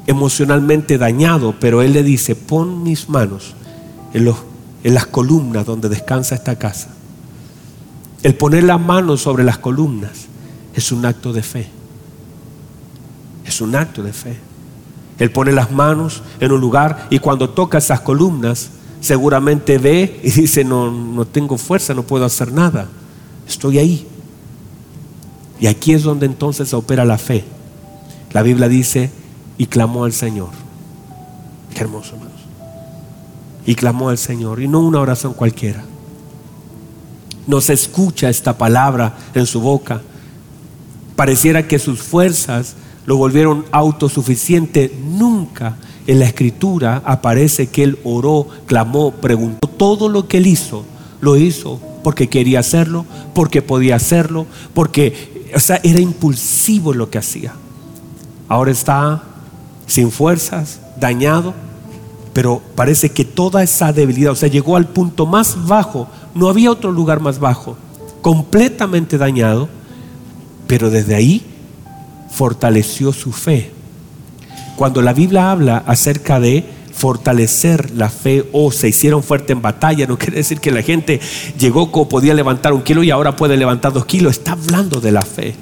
emocionalmente 0.08 0.98
dañado, 0.98 1.56
pero 1.60 1.82
él 1.82 1.94
le 1.94 2.04
dice, 2.04 2.36
pon 2.36 2.84
mis 2.84 3.08
manos 3.10 3.56
en, 4.14 4.26
los, 4.26 4.38
en 4.84 4.94
las 4.94 5.06
columnas 5.06 5.66
donde 5.66 5.90
descansa 5.90 6.36
esta 6.36 6.58
casa. 6.58 6.90
El 8.24 8.36
poner 8.36 8.64
las 8.64 8.80
manos 8.80 9.22
sobre 9.22 9.44
las 9.44 9.58
columnas 9.58 10.12
es 10.76 10.92
un 10.92 11.06
acto 11.06 11.34
de 11.34 11.44
fe. 11.44 11.70
Es 13.46 13.62
un 13.62 13.76
acto 13.76 14.04
de 14.04 14.14
fe. 14.14 14.38
Él 15.18 15.32
pone 15.32 15.52
las 15.52 15.72
manos 15.72 16.24
en 16.40 16.52
un 16.52 16.60
lugar 16.60 17.08
y 17.10 17.20
cuando 17.20 17.50
toca 17.50 17.78
esas 17.78 18.02
columnas, 18.02 18.72
seguramente 19.00 19.78
ve 19.78 20.20
y 20.24 20.32
dice, 20.32 20.64
no, 20.64 20.92
no 20.92 21.26
tengo 21.26 21.58
fuerza, 21.58 21.94
no 21.94 22.04
puedo 22.04 22.26
hacer 22.26 22.52
nada. 22.52 22.88
Estoy 23.48 23.78
ahí. 23.78 24.08
Y 25.62 25.68
aquí 25.68 25.94
es 25.94 26.02
donde 26.02 26.26
entonces 26.26 26.74
opera 26.74 27.06
la 27.06 27.20
fe. 27.20 27.46
La 28.34 28.42
Biblia 28.42 28.68
dice, 28.68 29.12
y 29.60 29.68
clamó 29.68 30.06
al 30.06 30.12
Señor. 30.12 30.50
Qué 31.74 31.82
hermoso, 31.82 32.16
hermanos. 32.16 32.42
Y 33.66 33.76
clamó 33.76 34.10
al 34.10 34.18
Señor, 34.18 34.60
y 34.60 34.68
no 34.68 34.80
una 34.80 35.00
oración 35.00 35.34
cualquiera. 35.34 35.84
No 37.46 37.62
se 37.62 37.74
escucha 37.74 38.28
esta 38.28 38.58
palabra 38.58 39.16
en 39.36 39.46
su 39.46 39.62
boca. 39.62 40.02
Pareciera 41.16 41.68
que 41.68 41.78
sus 41.78 42.02
fuerzas 42.02 42.76
lo 43.06 43.18
volvieron 43.18 43.66
autosuficiente. 43.72 44.92
Nunca 45.06 45.78
en 46.08 46.20
la 46.20 46.26
escritura 46.26 47.04
aparece 47.06 47.68
que 47.68 47.84
él 47.84 48.00
oró, 48.04 48.48
clamó, 48.66 49.12
preguntó. 49.12 49.68
Todo 49.68 50.10
lo 50.10 50.28
que 50.28 50.38
él 50.38 50.48
hizo, 50.48 50.86
lo 51.20 51.38
hizo 51.38 51.80
porque 52.04 52.30
quería 52.30 52.60
hacerlo, 52.60 53.06
porque 53.34 53.62
podía 53.62 53.96
hacerlo, 53.96 54.48
porque 54.74 55.41
o 55.54 55.60
sea, 55.60 55.80
era 55.84 56.00
impulsivo 56.00 56.94
lo 56.94 57.10
que 57.10 57.18
hacía. 57.18 57.54
Ahora 58.48 58.72
está 58.72 59.24
sin 59.88 60.12
fuerzas, 60.12 60.80
dañado, 61.00 61.54
pero 62.34 62.62
parece 62.76 63.10
que 63.10 63.26
toda 63.26 63.64
esa 63.64 63.92
debilidad, 63.92 64.32
o 64.32 64.36
sea, 64.36 64.50
llegó 64.50 64.78
al 64.78 64.88
punto 64.88 65.26
más 65.26 65.68
bajo, 65.68 66.08
no 66.34 66.48
había 66.50 66.72
otro 66.72 66.92
lugar 66.92 67.20
más 67.20 67.40
bajo, 67.40 67.78
completamente 68.22 69.18
dañado, 69.18 69.68
pero 70.68 70.90
desde 70.90 71.16
ahí 71.16 71.46
fortaleció 72.30 73.12
su 73.12 73.32
fe. 73.32 73.72
Cuando 74.78 75.02
la 75.02 75.14
Biblia 75.14 75.52
habla 75.52 75.84
acerca 75.86 76.40
de 76.40 76.66
fortalecer 77.02 77.90
la 77.96 78.10
fe 78.10 78.48
o 78.52 78.72
se 78.72 78.88
hicieron 78.88 79.24
fuerte 79.24 79.54
en 79.54 79.62
batalla. 79.64 80.06
No 80.06 80.18
quiere 80.20 80.38
decir 80.38 80.60
que 80.60 80.70
la 80.72 80.84
gente 80.84 81.20
llegó 81.58 81.92
como 81.92 82.08
podía 82.08 82.36
levantar 82.36 82.74
un 82.74 82.84
kilo 82.84 83.02
y 83.02 83.10
ahora 83.10 83.36
puede 83.36 83.58
levantar 83.58 83.92
dos 83.92 84.06
kilos. 84.06 84.38
Está 84.38 84.52
hablando 84.52 85.02
de 85.02 85.12
la 85.12 85.24
fe. 85.24 85.56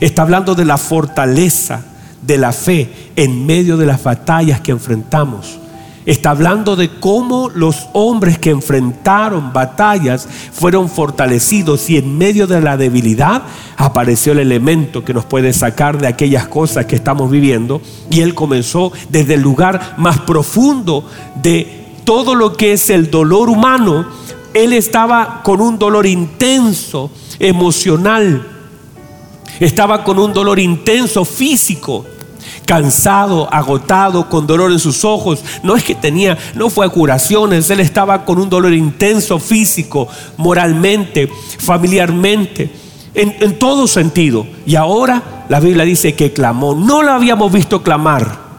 Está 0.00 0.22
hablando 0.22 0.54
de 0.54 0.64
la 0.64 0.78
fortaleza 0.78 1.84
de 2.22 2.38
la 2.38 2.52
fe 2.52 2.90
en 3.16 3.44
medio 3.44 3.76
de 3.76 3.84
las 3.84 4.02
batallas 4.02 4.62
que 4.62 4.72
enfrentamos 4.72 5.58
está 6.10 6.30
hablando 6.30 6.74
de 6.74 6.88
cómo 6.98 7.50
los 7.50 7.86
hombres 7.92 8.36
que 8.38 8.50
enfrentaron 8.50 9.52
batallas 9.52 10.26
fueron 10.52 10.88
fortalecidos 10.88 11.88
y 11.88 11.98
en 11.98 12.18
medio 12.18 12.48
de 12.48 12.60
la 12.60 12.76
debilidad 12.76 13.42
apareció 13.76 14.32
el 14.32 14.40
elemento 14.40 15.04
que 15.04 15.14
nos 15.14 15.24
puede 15.24 15.52
sacar 15.52 15.98
de 15.98 16.08
aquellas 16.08 16.48
cosas 16.48 16.86
que 16.86 16.96
estamos 16.96 17.30
viviendo. 17.30 17.80
Y 18.10 18.22
él 18.22 18.34
comenzó 18.34 18.92
desde 19.08 19.34
el 19.34 19.40
lugar 19.40 19.94
más 19.98 20.18
profundo 20.18 21.08
de 21.40 21.86
todo 22.04 22.34
lo 22.34 22.54
que 22.54 22.72
es 22.72 22.90
el 22.90 23.08
dolor 23.08 23.48
humano. 23.48 24.04
Él 24.52 24.72
estaba 24.72 25.42
con 25.44 25.60
un 25.60 25.78
dolor 25.78 26.06
intenso, 26.06 27.10
emocional, 27.38 28.48
estaba 29.60 30.02
con 30.02 30.18
un 30.18 30.32
dolor 30.32 30.58
intenso 30.58 31.24
físico 31.24 32.04
cansado, 32.70 33.52
agotado, 33.52 34.28
con 34.28 34.46
dolor 34.46 34.70
en 34.70 34.78
sus 34.78 35.04
ojos. 35.04 35.42
No 35.64 35.74
es 35.74 35.82
que 35.82 35.96
tenía, 35.96 36.38
no 36.54 36.70
fue 36.70 36.86
a 36.86 36.88
curaciones, 36.88 37.68
él 37.68 37.80
estaba 37.80 38.24
con 38.24 38.38
un 38.38 38.48
dolor 38.48 38.72
intenso 38.72 39.40
físico, 39.40 40.06
moralmente, 40.36 41.28
familiarmente, 41.58 42.70
en, 43.12 43.58
todo 43.58 43.88
sentido. 43.88 44.46
Y 44.66 44.76
ahora 44.76 45.44
la 45.48 45.58
Biblia 45.58 45.84
dice 45.84 46.14
que 46.14 46.32
clamó. 46.32 46.76
No 46.76 47.02
lo 47.02 47.10
habíamos 47.10 47.50
visto 47.50 47.82
clamar. 47.82 48.49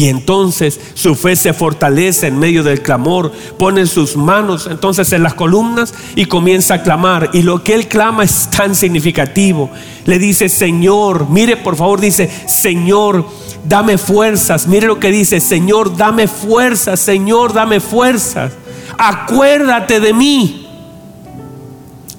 Y 0.00 0.08
entonces 0.08 0.80
su 0.94 1.14
fe 1.14 1.36
se 1.36 1.52
fortalece 1.52 2.28
en 2.28 2.38
medio 2.38 2.62
del 2.62 2.80
clamor, 2.80 3.32
pone 3.58 3.84
sus 3.84 4.16
manos 4.16 4.66
entonces 4.70 5.12
en 5.12 5.22
las 5.22 5.34
columnas 5.34 5.92
y 6.16 6.24
comienza 6.24 6.72
a 6.72 6.82
clamar. 6.82 7.28
Y 7.34 7.42
lo 7.42 7.62
que 7.62 7.74
él 7.74 7.86
clama 7.86 8.24
es 8.24 8.48
tan 8.48 8.74
significativo. 8.74 9.68
Le 10.06 10.18
dice, 10.18 10.48
Señor, 10.48 11.28
mire 11.28 11.58
por 11.58 11.76
favor, 11.76 12.00
dice, 12.00 12.30
Señor, 12.46 13.26
dame 13.68 13.98
fuerzas. 13.98 14.66
Mire 14.66 14.86
lo 14.86 14.98
que 14.98 15.10
dice, 15.10 15.38
Señor, 15.38 15.94
dame 15.94 16.28
fuerzas, 16.28 16.98
Señor, 16.98 17.52
dame 17.52 17.78
fuerzas. 17.78 18.52
Acuérdate 18.96 20.00
de 20.00 20.14
mí. 20.14 20.66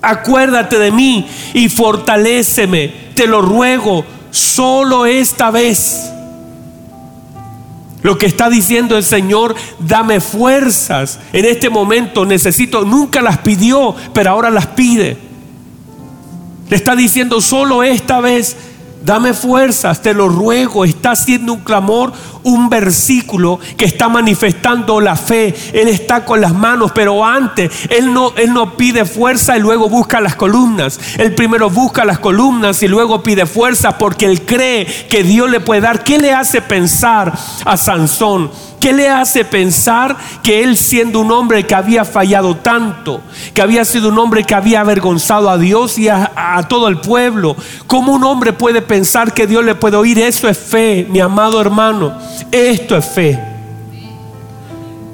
Acuérdate 0.03 0.77
de 0.77 0.91
mí 0.91 1.27
y 1.55 1.67
fortaléceme. 1.67 2.93
Te 3.15 3.25
lo 3.25 3.41
ruego, 3.41 4.05
solo 4.29 5.07
esta 5.07 5.49
vez. 5.49 6.11
Lo 8.03 8.17
que 8.17 8.25
está 8.25 8.49
diciendo 8.49 8.97
el 8.97 9.03
Señor, 9.03 9.55
dame 9.79 10.19
fuerzas. 10.19 11.19
En 11.33 11.45
este 11.45 11.69
momento 11.69 12.25
necesito, 12.25 12.83
nunca 12.83 13.21
las 13.21 13.39
pidió, 13.39 13.95
pero 14.13 14.31
ahora 14.31 14.49
las 14.49 14.67
pide. 14.67 15.17
Le 16.69 16.75
está 16.75 16.95
diciendo, 16.95 17.41
solo 17.41 17.83
esta 17.83 18.21
vez 18.21 18.55
Dame 19.03 19.33
fuerzas, 19.33 20.01
te 20.01 20.13
lo 20.13 20.29
ruego. 20.29 20.85
Está 20.85 21.11
haciendo 21.11 21.53
un 21.53 21.61
clamor, 21.61 22.13
un 22.43 22.69
versículo 22.69 23.59
que 23.75 23.85
está 23.85 24.09
manifestando 24.09 25.01
la 25.01 25.15
fe. 25.15 25.55
Él 25.73 25.87
está 25.87 26.23
con 26.23 26.39
las 26.39 26.53
manos, 26.53 26.91
pero 26.93 27.25
antes 27.25 27.71
él 27.89 28.13
no, 28.13 28.33
él 28.35 28.53
no 28.53 28.77
pide 28.77 29.05
fuerza 29.05 29.57
y 29.57 29.59
luego 29.59 29.89
busca 29.89 30.21
las 30.21 30.35
columnas. 30.35 30.99
Él 31.17 31.33
primero 31.33 31.69
busca 31.69 32.05
las 32.05 32.19
columnas 32.19 32.83
y 32.83 32.87
luego 32.87 33.23
pide 33.23 33.45
fuerza 33.45 33.97
porque 33.97 34.25
él 34.25 34.43
cree 34.43 34.85
que 35.09 35.23
Dios 35.23 35.49
le 35.49 35.59
puede 35.59 35.81
dar. 35.81 36.03
¿Qué 36.03 36.19
le 36.19 36.33
hace 36.33 36.61
pensar 36.61 37.33
a 37.65 37.77
Sansón? 37.77 38.51
¿Qué 38.81 38.93
le 38.93 39.07
hace 39.07 39.45
pensar 39.45 40.17
que 40.41 40.63
él 40.63 40.75
siendo 40.75 41.19
un 41.19 41.31
hombre 41.31 41.67
que 41.67 41.75
había 41.75 42.03
fallado 42.03 42.57
tanto, 42.57 43.21
que 43.53 43.61
había 43.61 43.85
sido 43.85 44.09
un 44.09 44.17
hombre 44.17 44.43
que 44.43 44.55
había 44.55 44.81
avergonzado 44.81 45.51
a 45.51 45.59
Dios 45.59 45.99
y 45.99 46.09
a, 46.09 46.65
todo 46.67 46.87
el 46.87 46.97
pueblo, 46.97 47.55
cómo 47.85 48.11
un 48.13 48.23
hombre 48.23 48.53
puede 48.53 48.81
pensar 48.81 49.35
que 49.35 49.45
Dios 49.45 49.63
le 49.63 49.75
puede 49.75 49.97
oír? 49.97 50.17
Eso 50.17 50.49
es 50.49 50.57
fe, 50.57 51.05
mi 51.07 51.19
amado 51.19 51.61
hermano, 51.61 52.17
esto 52.51 52.97
es 52.97 53.05
fe. 53.05 53.39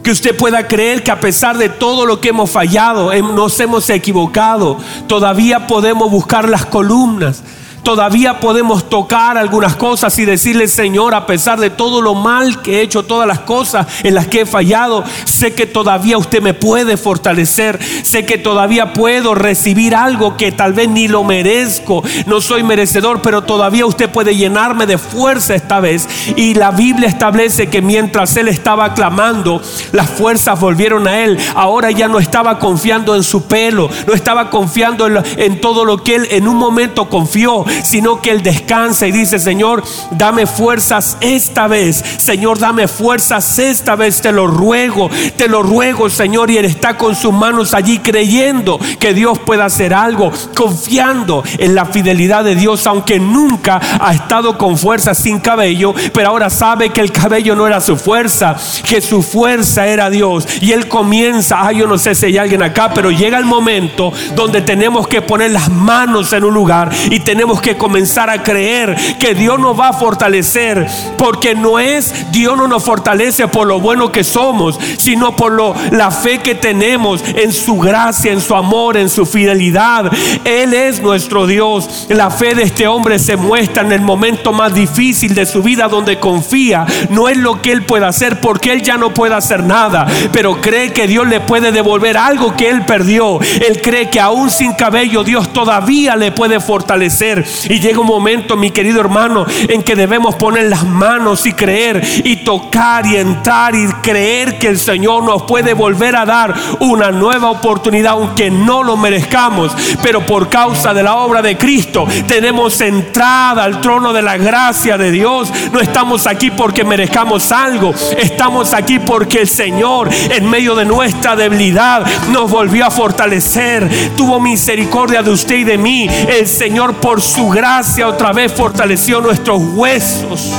Que 0.01 0.11
usted 0.11 0.37
pueda 0.37 0.65
creer 0.65 1.03
que 1.03 1.11
a 1.11 1.19
pesar 1.19 1.57
de 1.57 1.67
todo 1.67 2.05
lo 2.05 2.21
que 2.21 2.29
hemos 2.29 2.49
fallado, 2.49 3.13
nos 3.21 3.59
hemos 3.59 3.89
equivocado, 3.89 4.77
todavía 5.07 5.67
podemos 5.67 6.09
buscar 6.09 6.47
las 6.47 6.65
columnas 6.65 7.43
Todavía 7.87 8.41
podemos 8.41 8.89
tocar 8.89 9.37
algunas 9.37 9.77
cosas 9.77 10.19
y 10.19 10.25
decirle, 10.25 10.67
Señor, 10.67 11.15
a 11.15 11.25
pesar 11.25 11.57
de 11.57 11.69
todo 11.69 12.01
lo 12.01 12.15
mal 12.15 12.61
que 12.61 12.79
he 12.79 12.81
hecho, 12.81 13.03
todas 13.03 13.25
las 13.25 13.39
cosas 13.39 13.87
en 14.03 14.13
las 14.13 14.27
que 14.27 14.41
he 14.41 14.45
fallado, 14.45 15.05
sé 15.23 15.53
que 15.53 15.65
todavía 15.65 16.17
usted 16.17 16.41
me 16.41 16.53
puede 16.53 16.97
fortalecer. 16.97 17.79
Sé 18.03 18.25
que 18.25 18.37
todavía 18.37 18.91
puedo 18.91 19.35
recibir 19.35 19.95
algo 19.95 20.35
que 20.35 20.51
tal 20.51 20.73
vez 20.73 20.89
ni 20.89 21.07
lo 21.07 21.23
merezco. 21.23 22.03
No 22.25 22.41
soy 22.41 22.61
merecedor, 22.61 23.21
pero 23.21 23.43
todavía 23.43 23.85
usted 23.85 24.09
puede 24.09 24.35
llenarme 24.35 24.85
de 24.85 24.97
fuerza 24.97 25.55
esta 25.55 25.79
vez. 25.79 26.09
Y 26.35 26.55
la 26.55 26.71
Biblia 26.71 27.07
establece 27.07 27.67
que 27.67 27.81
mientras 27.81 28.35
él 28.35 28.49
estaba 28.49 28.95
clamando, 28.95 29.61
las 29.93 30.09
fuerzas 30.09 30.59
volvieron 30.59 31.07
a 31.07 31.19
él. 31.19 31.37
Ahora 31.55 31.89
ya 31.91 32.09
no 32.09 32.19
estaba 32.19 32.59
confiando 32.59 33.15
en 33.15 33.23
su 33.23 33.43
pelo, 33.43 33.89
no 34.05 34.13
estaba 34.13 34.49
confiando 34.49 35.07
en, 35.07 35.23
en 35.37 35.61
todo 35.61 35.85
lo 35.85 36.03
que 36.03 36.15
él 36.15 36.27
en 36.31 36.49
un 36.49 36.57
momento 36.57 37.07
confió, 37.07 37.63
sino 37.83 38.21
que 38.21 38.31
Él 38.31 38.41
descansa 38.43 39.07
y 39.07 39.11
dice, 39.11 39.39
Señor, 39.39 39.83
dame 40.11 40.45
fuerzas 40.45 41.17
esta 41.21 41.67
vez. 41.67 42.03
Señor, 42.17 42.59
dame 42.59 42.87
fuerzas 42.87 43.59
esta 43.59 43.95
vez. 43.95 44.21
Te 44.21 44.31
lo 44.31 44.47
ruego, 44.47 45.09
te 45.37 45.47
lo 45.47 45.63
ruego, 45.63 46.09
Señor. 46.09 46.51
Y 46.51 46.57
Él 46.57 46.65
está 46.65 46.97
con 46.97 47.15
sus 47.15 47.33
manos 47.33 47.73
allí 47.73 47.99
creyendo 47.99 48.79
que 48.99 49.13
Dios 49.13 49.39
puede 49.39 49.63
hacer 49.63 49.93
algo, 49.93 50.31
confiando 50.55 51.43
en 51.57 51.75
la 51.75 51.85
fidelidad 51.85 52.43
de 52.43 52.55
Dios, 52.55 52.85
aunque 52.87 53.19
nunca 53.19 53.79
ha 53.99 54.13
estado 54.13 54.57
con 54.57 54.77
fuerza 54.77 55.13
sin 55.13 55.39
cabello, 55.39 55.93
pero 56.13 56.29
ahora 56.29 56.49
sabe 56.49 56.89
que 56.89 57.01
el 57.01 57.11
cabello 57.11 57.55
no 57.55 57.67
era 57.67 57.81
su 57.81 57.97
fuerza, 57.97 58.55
que 58.87 59.01
su 59.01 59.21
fuerza 59.21 59.87
era 59.87 60.09
Dios. 60.09 60.47
Y 60.61 60.71
Él 60.71 60.87
comienza, 60.87 61.65
ay, 61.65 61.77
yo 61.77 61.87
no 61.87 61.97
sé 61.97 62.15
si 62.15 62.27
hay 62.27 62.37
alguien 62.37 62.63
acá, 62.63 62.91
pero 62.93 63.11
llega 63.11 63.37
el 63.37 63.45
momento 63.45 64.11
donde 64.35 64.61
tenemos 64.61 65.07
que 65.07 65.21
poner 65.21 65.51
las 65.51 65.69
manos 65.69 66.33
en 66.33 66.43
un 66.43 66.53
lugar 66.53 66.89
y 67.09 67.19
tenemos 67.19 67.61
que 67.61 67.66
que 67.67 67.75
comenzar 67.75 68.29
a 68.29 68.43
creer 68.43 68.95
que 69.19 69.35
Dios 69.35 69.59
nos 69.59 69.77
va 69.77 69.89
a 69.89 69.93
fortalecer, 69.93 70.87
porque 71.17 71.53
no 71.53 71.79
es 71.79 72.31
Dios 72.31 72.55
no 72.55 72.65
nos 72.65 72.85
fortalece 72.85 73.49
por 73.49 73.67
lo 73.67 73.81
bueno 73.81 74.09
que 74.09 74.23
somos, 74.23 74.79
sino 74.97 75.35
por 75.35 75.51
lo, 75.51 75.75
la 75.91 76.09
fe 76.11 76.37
que 76.37 76.55
tenemos 76.55 77.21
en 77.35 77.51
su 77.51 77.77
gracia, 77.77 78.31
en 78.31 78.39
su 78.39 78.55
amor, 78.55 78.95
en 78.95 79.09
su 79.09 79.25
fidelidad. 79.25 80.09
Él 80.45 80.73
es 80.73 81.01
nuestro 81.01 81.45
Dios. 81.45 82.07
La 82.07 82.29
fe 82.29 82.55
de 82.55 82.63
este 82.63 82.87
hombre 82.87 83.19
se 83.19 83.35
muestra 83.35 83.83
en 83.83 83.91
el 83.91 84.01
momento 84.01 84.53
más 84.53 84.73
difícil 84.73 85.35
de 85.35 85.45
su 85.45 85.61
vida 85.61 85.89
donde 85.89 86.19
confía. 86.19 86.85
No 87.09 87.27
es 87.27 87.35
lo 87.35 87.61
que 87.61 87.73
él 87.73 87.83
puede 87.83 88.05
hacer 88.05 88.39
porque 88.39 88.71
él 88.71 88.81
ya 88.81 88.97
no 88.97 89.13
puede 89.13 89.35
hacer 89.35 89.63
nada, 89.63 90.07
pero 90.31 90.61
cree 90.61 90.93
que 90.93 91.07
Dios 91.07 91.27
le 91.27 91.41
puede 91.41 91.73
devolver 91.73 92.15
algo 92.15 92.55
que 92.55 92.69
él 92.69 92.85
perdió. 92.85 93.41
Él 93.41 93.81
cree 93.81 94.09
que 94.09 94.21
aún 94.21 94.49
sin 94.49 94.71
cabello 94.71 95.25
Dios 95.25 95.51
todavía 95.51 96.15
le 96.15 96.31
puede 96.31 96.61
fortalecer. 96.61 97.45
Y 97.69 97.79
llega 97.79 97.99
un 97.99 98.07
momento, 98.07 98.55
mi 98.55 98.71
querido 98.71 98.99
hermano, 98.99 99.45
en 99.67 99.83
que 99.83 99.95
debemos 99.95 100.35
poner 100.35 100.69
las 100.69 100.85
manos 100.85 101.45
y 101.45 101.53
creer 101.53 102.01
y 102.23 102.37
tocar 102.37 103.05
y 103.05 103.17
entrar 103.17 103.75
y 103.75 103.87
creer 104.01 104.57
que 104.57 104.67
el 104.67 104.79
Señor 104.79 105.23
nos 105.23 105.43
puede 105.43 105.73
volver 105.73 106.15
a 106.15 106.25
dar 106.25 106.53
una 106.79 107.11
nueva 107.11 107.49
oportunidad, 107.49 108.13
aunque 108.13 108.49
no 108.49 108.83
lo 108.83 108.97
merezcamos. 108.97 109.75
Pero 110.01 110.25
por 110.25 110.49
causa 110.49 110.93
de 110.93 111.03
la 111.03 111.15
obra 111.15 111.41
de 111.41 111.57
Cristo 111.57 112.07
tenemos 112.27 112.79
entrada 112.81 113.63
al 113.63 113.81
trono 113.81 114.13
de 114.13 114.21
la 114.21 114.37
gracia 114.37 114.97
de 114.97 115.11
Dios. 115.11 115.51
No 115.71 115.79
estamos 115.79 116.27
aquí 116.27 116.51
porque 116.51 116.83
merezcamos 116.83 117.51
algo. 117.51 117.93
Estamos 118.17 118.73
aquí 118.73 118.99
porque 118.99 119.41
el 119.41 119.47
Señor, 119.47 120.09
en 120.29 120.49
medio 120.49 120.75
de 120.75 120.85
nuestra 120.85 121.35
debilidad, 121.35 122.05
nos 122.31 122.49
volvió 122.49 122.85
a 122.85 122.91
fortalecer. 122.91 123.89
Tuvo 124.15 124.39
misericordia 124.39 125.21
de 125.21 125.31
usted 125.31 125.57
y 125.57 125.63
de 125.63 125.77
mí. 125.77 126.07
El 126.07 126.47
Señor 126.47 126.95
por 126.95 127.21
su 127.21 127.36
gracia 127.45 128.07
otra 128.07 128.33
vez 128.33 128.51
fortaleció 128.51 129.21
nuestros 129.21 129.61
huesos. 129.75 130.51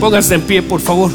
Póngase 0.00 0.34
en 0.34 0.42
pie, 0.42 0.62
por 0.62 0.80
favor. 0.80 1.10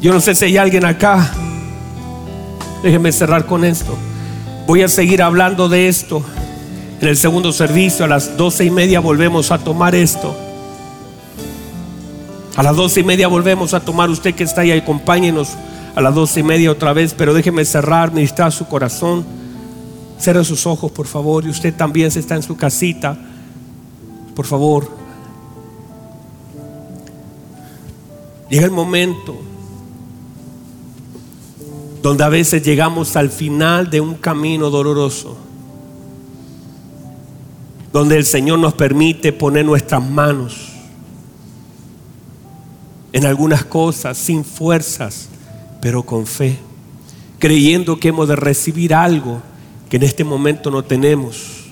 Yo 0.00 0.12
no 0.12 0.20
sé 0.20 0.34
si 0.34 0.44
hay 0.44 0.56
alguien 0.56 0.84
acá. 0.84 1.32
Déjeme 2.82 3.10
cerrar 3.10 3.46
con 3.46 3.64
esto. 3.64 3.96
Voy 4.66 4.82
a 4.82 4.88
seguir 4.88 5.22
hablando 5.22 5.68
de 5.68 5.88
esto. 5.88 6.22
En 7.00 7.08
el 7.08 7.16
segundo 7.16 7.52
servicio, 7.52 8.04
a 8.04 8.08
las 8.08 8.36
doce 8.36 8.64
y 8.64 8.70
media, 8.70 9.00
volvemos 9.00 9.50
a 9.50 9.58
tomar 9.58 9.94
esto. 9.94 10.36
A 12.56 12.62
las 12.62 12.76
doce 12.76 13.00
y 13.00 13.04
media 13.04 13.28
volvemos 13.28 13.74
a 13.74 13.80
tomar. 13.80 14.10
Usted 14.10 14.34
que 14.34 14.44
está 14.44 14.60
ahí, 14.60 14.72
acompáñenos 14.72 15.56
a 15.98 16.00
las 16.00 16.14
doce 16.14 16.38
y 16.38 16.42
media 16.44 16.70
otra 16.70 16.92
vez, 16.92 17.12
pero 17.12 17.34
déjeme 17.34 17.64
cerrar, 17.64 18.12
ministrar 18.12 18.52
su 18.52 18.68
corazón. 18.68 19.24
Cierre 20.16 20.44
sus 20.44 20.64
ojos, 20.64 20.92
por 20.92 21.08
favor. 21.08 21.44
Y 21.44 21.48
usted 21.48 21.74
también, 21.74 22.12
se 22.12 22.20
está 22.20 22.36
en 22.36 22.44
su 22.44 22.56
casita, 22.56 23.18
por 24.36 24.46
favor. 24.46 24.88
Llega 28.48 28.64
el 28.64 28.70
momento 28.70 29.40
donde 32.00 32.22
a 32.22 32.28
veces 32.28 32.62
llegamos 32.62 33.16
al 33.16 33.28
final 33.28 33.90
de 33.90 34.00
un 34.00 34.14
camino 34.14 34.70
doloroso, 34.70 35.36
donde 37.92 38.18
el 38.18 38.24
Señor 38.24 38.60
nos 38.60 38.74
permite 38.74 39.32
poner 39.32 39.64
nuestras 39.64 40.08
manos 40.08 40.68
en 43.12 43.26
algunas 43.26 43.64
cosas 43.64 44.16
sin 44.16 44.44
fuerzas 44.44 45.30
pero 45.80 46.02
con 46.02 46.26
fe, 46.26 46.58
creyendo 47.38 47.98
que 47.98 48.08
hemos 48.08 48.28
de 48.28 48.36
recibir 48.36 48.94
algo 48.94 49.40
que 49.88 49.96
en 49.96 50.02
este 50.02 50.24
momento 50.24 50.70
no 50.70 50.84
tenemos, 50.84 51.70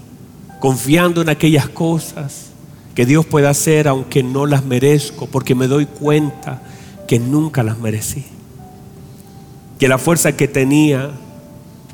confiando 0.61 1.23
en 1.23 1.29
aquellas 1.29 1.69
cosas 1.69 2.47
que 2.95 3.05
Dios 3.05 3.27
puede 3.27 3.47
hacer 3.47 3.89
aunque 3.89 4.23
no 4.23 4.47
las 4.47 4.65
merezco, 4.65 5.27
porque 5.27 5.55
me 5.55 5.67
doy 5.67 5.87
cuenta 5.87 6.63
que 7.07 7.19
nunca 7.19 7.63
las 7.63 7.79
merecí. 7.79 8.25
Que 9.79 9.89
la 9.89 9.99
fuerza 9.99 10.37
que 10.37 10.49
tenía 10.49 11.11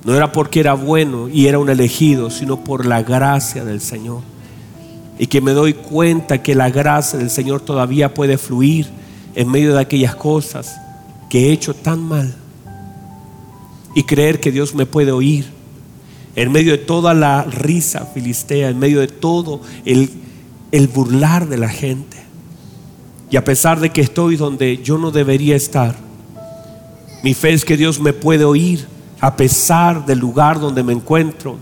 no 0.05 0.15
era 0.15 0.31
porque 0.31 0.61
era 0.61 0.75
bueno 0.75 1.29
y 1.29 1.47
era 1.47 1.59
un 1.59 1.71
elegido, 1.71 2.31
sino 2.31 2.63
por 2.63 2.87
la 2.87 3.03
gracia 3.03 3.65
del 3.65 3.81
Señor. 3.81 4.21
Y 5.19 5.27
que 5.27 5.41
me 5.41 5.53
doy 5.53 5.75
cuenta 5.75 6.43
que 6.43 6.55
la 6.55 6.71
gracia 6.71 7.19
del 7.19 7.31
Señor 7.31 7.61
todavía 7.61 8.15
puede 8.15 8.39
fluir 8.39 8.87
en 9.35 9.51
medio 9.51 9.75
de 9.75 9.81
aquellas 9.81 10.15
cosas 10.15 10.77
que 11.33 11.49
he 11.49 11.53
hecho 11.53 11.73
tan 11.73 12.03
mal 12.03 12.35
y 13.95 14.03
creer 14.03 14.39
que 14.39 14.53
Dios 14.53 14.75
me 14.75 14.85
puede 14.85 15.13
oír 15.13 15.47
en 16.37 16.53
medio 16.53 16.73
de 16.73 16.79
toda 16.79 17.15
la 17.15 17.45
risa 17.45 18.05
filistea, 18.13 18.69
en 18.69 18.79
medio 18.79 19.01
de 19.01 19.09
todo 19.09 19.63
el, 19.87 20.11
el 20.73 20.89
burlar 20.89 21.49
de 21.49 21.57
la 21.57 21.71
gente. 21.71 22.19
Y 23.31 23.39
a 23.39 23.45
pesar 23.45 23.81
de 23.81 23.89
que 23.89 24.03
estoy 24.03 24.37
donde 24.37 24.83
yo 24.83 24.99
no 24.99 25.11
debería 25.11 25.57
estar, 25.57 25.97
mi 27.23 27.33
fe 27.33 27.55
es 27.55 27.65
que 27.65 27.79
Dios 27.79 27.99
me 27.99 28.13
puede 28.13 28.45
oír 28.45 28.87
a 29.19 29.35
pesar 29.35 30.05
del 30.05 30.19
lugar 30.19 30.61
donde 30.61 30.83
me 30.83 30.93
encuentro. 30.93 31.57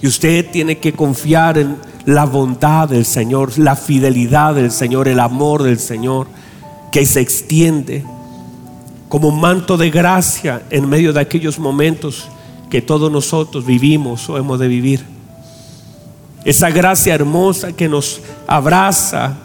Y 0.00 0.06
usted 0.06 0.50
tiene 0.50 0.78
que 0.78 0.94
confiar 0.94 1.58
en 1.58 1.76
la 2.06 2.24
bondad 2.24 2.88
del 2.88 3.04
Señor, 3.04 3.58
la 3.58 3.76
fidelidad 3.76 4.54
del 4.54 4.70
Señor, 4.70 5.08
el 5.08 5.20
amor 5.20 5.62
del 5.62 5.78
Señor 5.78 6.26
que 6.92 7.04
se 7.04 7.20
extiende 7.20 8.04
como 9.08 9.30
manto 9.30 9.76
de 9.76 9.90
gracia 9.90 10.62
en 10.70 10.88
medio 10.88 11.12
de 11.12 11.20
aquellos 11.20 11.58
momentos 11.58 12.28
que 12.70 12.82
todos 12.82 13.10
nosotros 13.10 13.64
vivimos 13.64 14.28
o 14.28 14.36
hemos 14.36 14.58
de 14.58 14.68
vivir. 14.68 15.04
Esa 16.44 16.70
gracia 16.70 17.14
hermosa 17.14 17.72
que 17.72 17.88
nos 17.88 18.20
abraza 18.46 19.36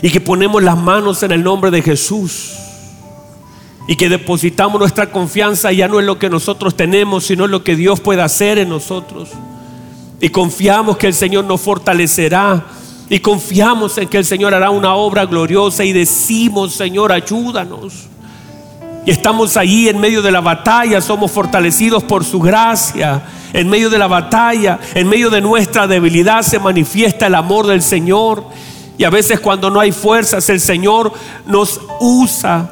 y 0.00 0.10
que 0.10 0.20
ponemos 0.20 0.62
las 0.62 0.76
manos 0.76 1.22
en 1.22 1.32
el 1.32 1.42
nombre 1.42 1.70
de 1.70 1.82
Jesús 1.82 2.54
y 3.86 3.96
que 3.96 4.08
depositamos 4.08 4.78
nuestra 4.78 5.10
confianza 5.10 5.72
ya 5.72 5.88
no 5.88 5.98
en 5.98 6.06
lo 6.06 6.18
que 6.18 6.30
nosotros 6.30 6.76
tenemos, 6.76 7.24
sino 7.24 7.46
en 7.46 7.50
lo 7.50 7.64
que 7.64 7.76
Dios 7.76 8.00
puede 8.00 8.22
hacer 8.22 8.58
en 8.58 8.68
nosotros. 8.68 9.30
Y 10.20 10.28
confiamos 10.28 10.96
que 10.96 11.08
el 11.08 11.14
Señor 11.14 11.44
nos 11.44 11.60
fortalecerá. 11.60 12.64
Y 13.12 13.20
confiamos 13.20 13.98
en 13.98 14.08
que 14.08 14.16
el 14.16 14.24
Señor 14.24 14.54
hará 14.54 14.70
una 14.70 14.94
obra 14.94 15.26
gloriosa 15.26 15.84
y 15.84 15.92
decimos, 15.92 16.72
Señor, 16.72 17.12
ayúdanos. 17.12 18.06
Y 19.04 19.10
estamos 19.10 19.58
ahí 19.58 19.86
en 19.90 20.00
medio 20.00 20.22
de 20.22 20.32
la 20.32 20.40
batalla, 20.40 20.98
somos 21.02 21.30
fortalecidos 21.30 22.02
por 22.04 22.24
su 22.24 22.40
gracia. 22.40 23.22
En 23.52 23.68
medio 23.68 23.90
de 23.90 23.98
la 23.98 24.06
batalla, 24.06 24.80
en 24.94 25.10
medio 25.10 25.28
de 25.28 25.42
nuestra 25.42 25.86
debilidad 25.86 26.40
se 26.40 26.58
manifiesta 26.58 27.26
el 27.26 27.34
amor 27.34 27.66
del 27.66 27.82
Señor. 27.82 28.46
Y 28.96 29.04
a 29.04 29.10
veces 29.10 29.40
cuando 29.40 29.68
no 29.68 29.78
hay 29.78 29.92
fuerzas, 29.92 30.48
el 30.48 30.58
Señor 30.58 31.12
nos 31.44 31.82
usa 32.00 32.70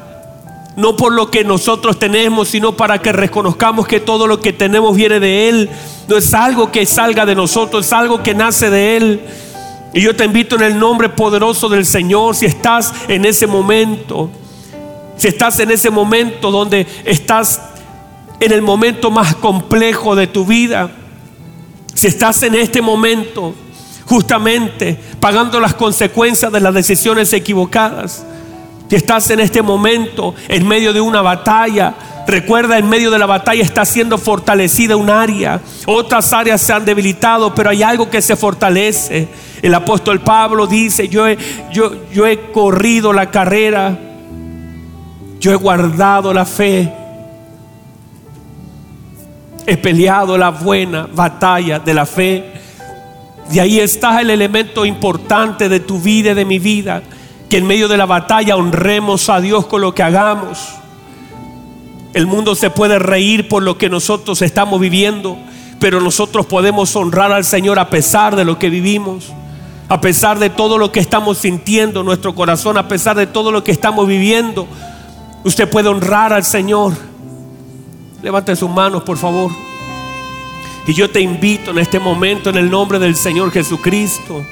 no 0.75 0.95
por 0.95 1.13
lo 1.13 1.29
que 1.29 1.43
nosotros 1.43 1.99
tenemos, 1.99 2.47
sino 2.47 2.75
para 2.75 2.99
que 2.99 3.11
reconozcamos 3.11 3.85
que 3.85 3.99
todo 3.99 4.25
lo 4.25 4.39
que 4.39 4.53
tenemos 4.53 4.95
viene 4.95 5.19
de 5.19 5.49
Él. 5.49 5.69
No 6.07 6.17
es 6.17 6.33
algo 6.33 6.71
que 6.71 6.87
salga 6.87 7.27
de 7.27 7.35
nosotros, 7.35 7.85
es 7.85 7.93
algo 7.93 8.23
que 8.23 8.33
nace 8.33 8.71
de 8.71 8.97
Él. 8.97 9.21
Y 9.93 10.01
yo 10.01 10.15
te 10.15 10.23
invito 10.23 10.55
en 10.55 10.61
el 10.61 10.79
nombre 10.79 11.09
poderoso 11.09 11.67
del 11.67 11.85
Señor, 11.85 12.35
si 12.35 12.45
estás 12.45 12.93
en 13.07 13.25
ese 13.25 13.45
momento, 13.45 14.29
si 15.17 15.27
estás 15.27 15.59
en 15.59 15.71
ese 15.71 15.89
momento 15.89 16.49
donde 16.49 16.87
estás 17.03 17.61
en 18.39 18.51
el 18.51 18.61
momento 18.61 19.11
más 19.11 19.35
complejo 19.35 20.15
de 20.15 20.27
tu 20.27 20.45
vida, 20.45 20.89
si 21.93 22.07
estás 22.07 22.41
en 22.43 22.55
este 22.55 22.81
momento 22.81 23.53
justamente 24.05 24.97
pagando 25.19 25.59
las 25.59 25.73
consecuencias 25.73 26.51
de 26.51 26.59
las 26.59 26.73
decisiones 26.73 27.33
equivocadas, 27.33 28.25
si 28.89 28.95
estás 28.95 29.29
en 29.29 29.41
este 29.41 29.61
momento 29.61 30.35
en 30.47 30.67
medio 30.67 30.93
de 30.93 31.01
una 31.01 31.21
batalla, 31.21 31.93
recuerda, 32.27 32.77
en 32.77 32.89
medio 32.89 33.11
de 33.11 33.19
la 33.19 33.25
batalla 33.25 33.63
está 33.63 33.85
siendo 33.85 34.17
fortalecida 34.17 34.95
un 34.95 35.09
área. 35.09 35.61
Otras 35.85 36.33
áreas 36.33 36.61
se 36.61 36.73
han 36.73 36.85
debilitado, 36.85 37.53
pero 37.53 37.69
hay 37.69 37.83
algo 37.83 38.09
que 38.09 38.21
se 38.21 38.35
fortalece. 38.35 39.27
El 39.61 39.73
apóstol 39.73 40.21
Pablo 40.21 40.67
dice, 40.67 41.07
yo 41.07 41.27
he, 41.27 41.37
yo, 41.71 42.25
he 42.25 42.51
corrido 42.51 43.13
la 43.13 43.29
carrera, 43.29 43.97
yo 45.39 45.51
he 45.51 45.55
guardado 45.55 46.33
la 46.33 46.45
fe, 46.45 46.91
he 49.67 49.77
peleado 49.77 50.37
la 50.37 50.49
buena 50.49 51.07
batalla 51.13 51.79
de 51.79 51.93
la 51.93 52.05
fe. 52.05 52.53
Y 53.51 53.59
ahí 53.59 53.79
está 53.79 54.21
el 54.21 54.29
elemento 54.29 54.85
importante 54.85 55.67
de 55.67 55.79
tu 55.79 55.99
vida 55.99 56.31
y 56.31 56.35
de 56.35 56.45
mi 56.45 56.57
vida 56.57 57.03
que 57.49 57.57
en 57.57 57.67
medio 57.67 57.89
de 57.89 57.97
la 57.97 58.05
batalla 58.05 58.55
honremos 58.55 59.29
a 59.29 59.41
Dios 59.41 59.65
con 59.65 59.81
lo 59.81 59.93
que 59.93 60.01
hagamos. 60.01 60.80
El 62.13 62.27
mundo 62.27 62.55
se 62.55 62.69
puede 62.69 62.99
reír 62.99 63.47
por 63.47 63.63
lo 63.63 63.77
que 63.77 63.89
nosotros 63.89 64.41
estamos 64.41 64.79
viviendo, 64.81 65.37
pero 65.79 66.01
nosotros 66.01 66.45
podemos 66.45 66.95
honrar 66.95 67.31
al 67.31 67.45
Señor 67.45 67.79
a 67.79 67.89
pesar 67.89 68.35
de 68.35 68.43
lo 68.43 68.59
que 68.59 68.69
vivimos, 68.69 69.31
a 69.87 70.01
pesar 70.01 70.37
de 70.37 70.49
todo 70.49 70.77
lo 70.77 70.91
que 70.91 70.99
estamos 70.99 71.37
sintiendo, 71.37 72.03
nuestro 72.03 72.35
corazón, 72.35 72.77
a 72.77 72.87
pesar 72.87 73.15
de 73.15 73.27
todo 73.27 73.51
lo 73.51 73.63
que 73.63 73.71
estamos 73.71 74.07
viviendo. 74.07 74.67
Usted 75.43 75.69
puede 75.69 75.89
honrar 75.89 76.33
al 76.33 76.43
Señor. 76.43 76.93
Levante 78.21 78.55
sus 78.55 78.69
manos, 78.69 79.03
por 79.03 79.17
favor. 79.17 79.51
Y 80.87 80.93
yo 80.93 81.09
te 81.09 81.21
invito 81.21 81.71
en 81.71 81.79
este 81.79 81.99
momento 81.99 82.49
en 82.49 82.57
el 82.57 82.69
nombre 82.69 82.99
del 82.99 83.15
Señor 83.15 83.51
Jesucristo 83.51 84.43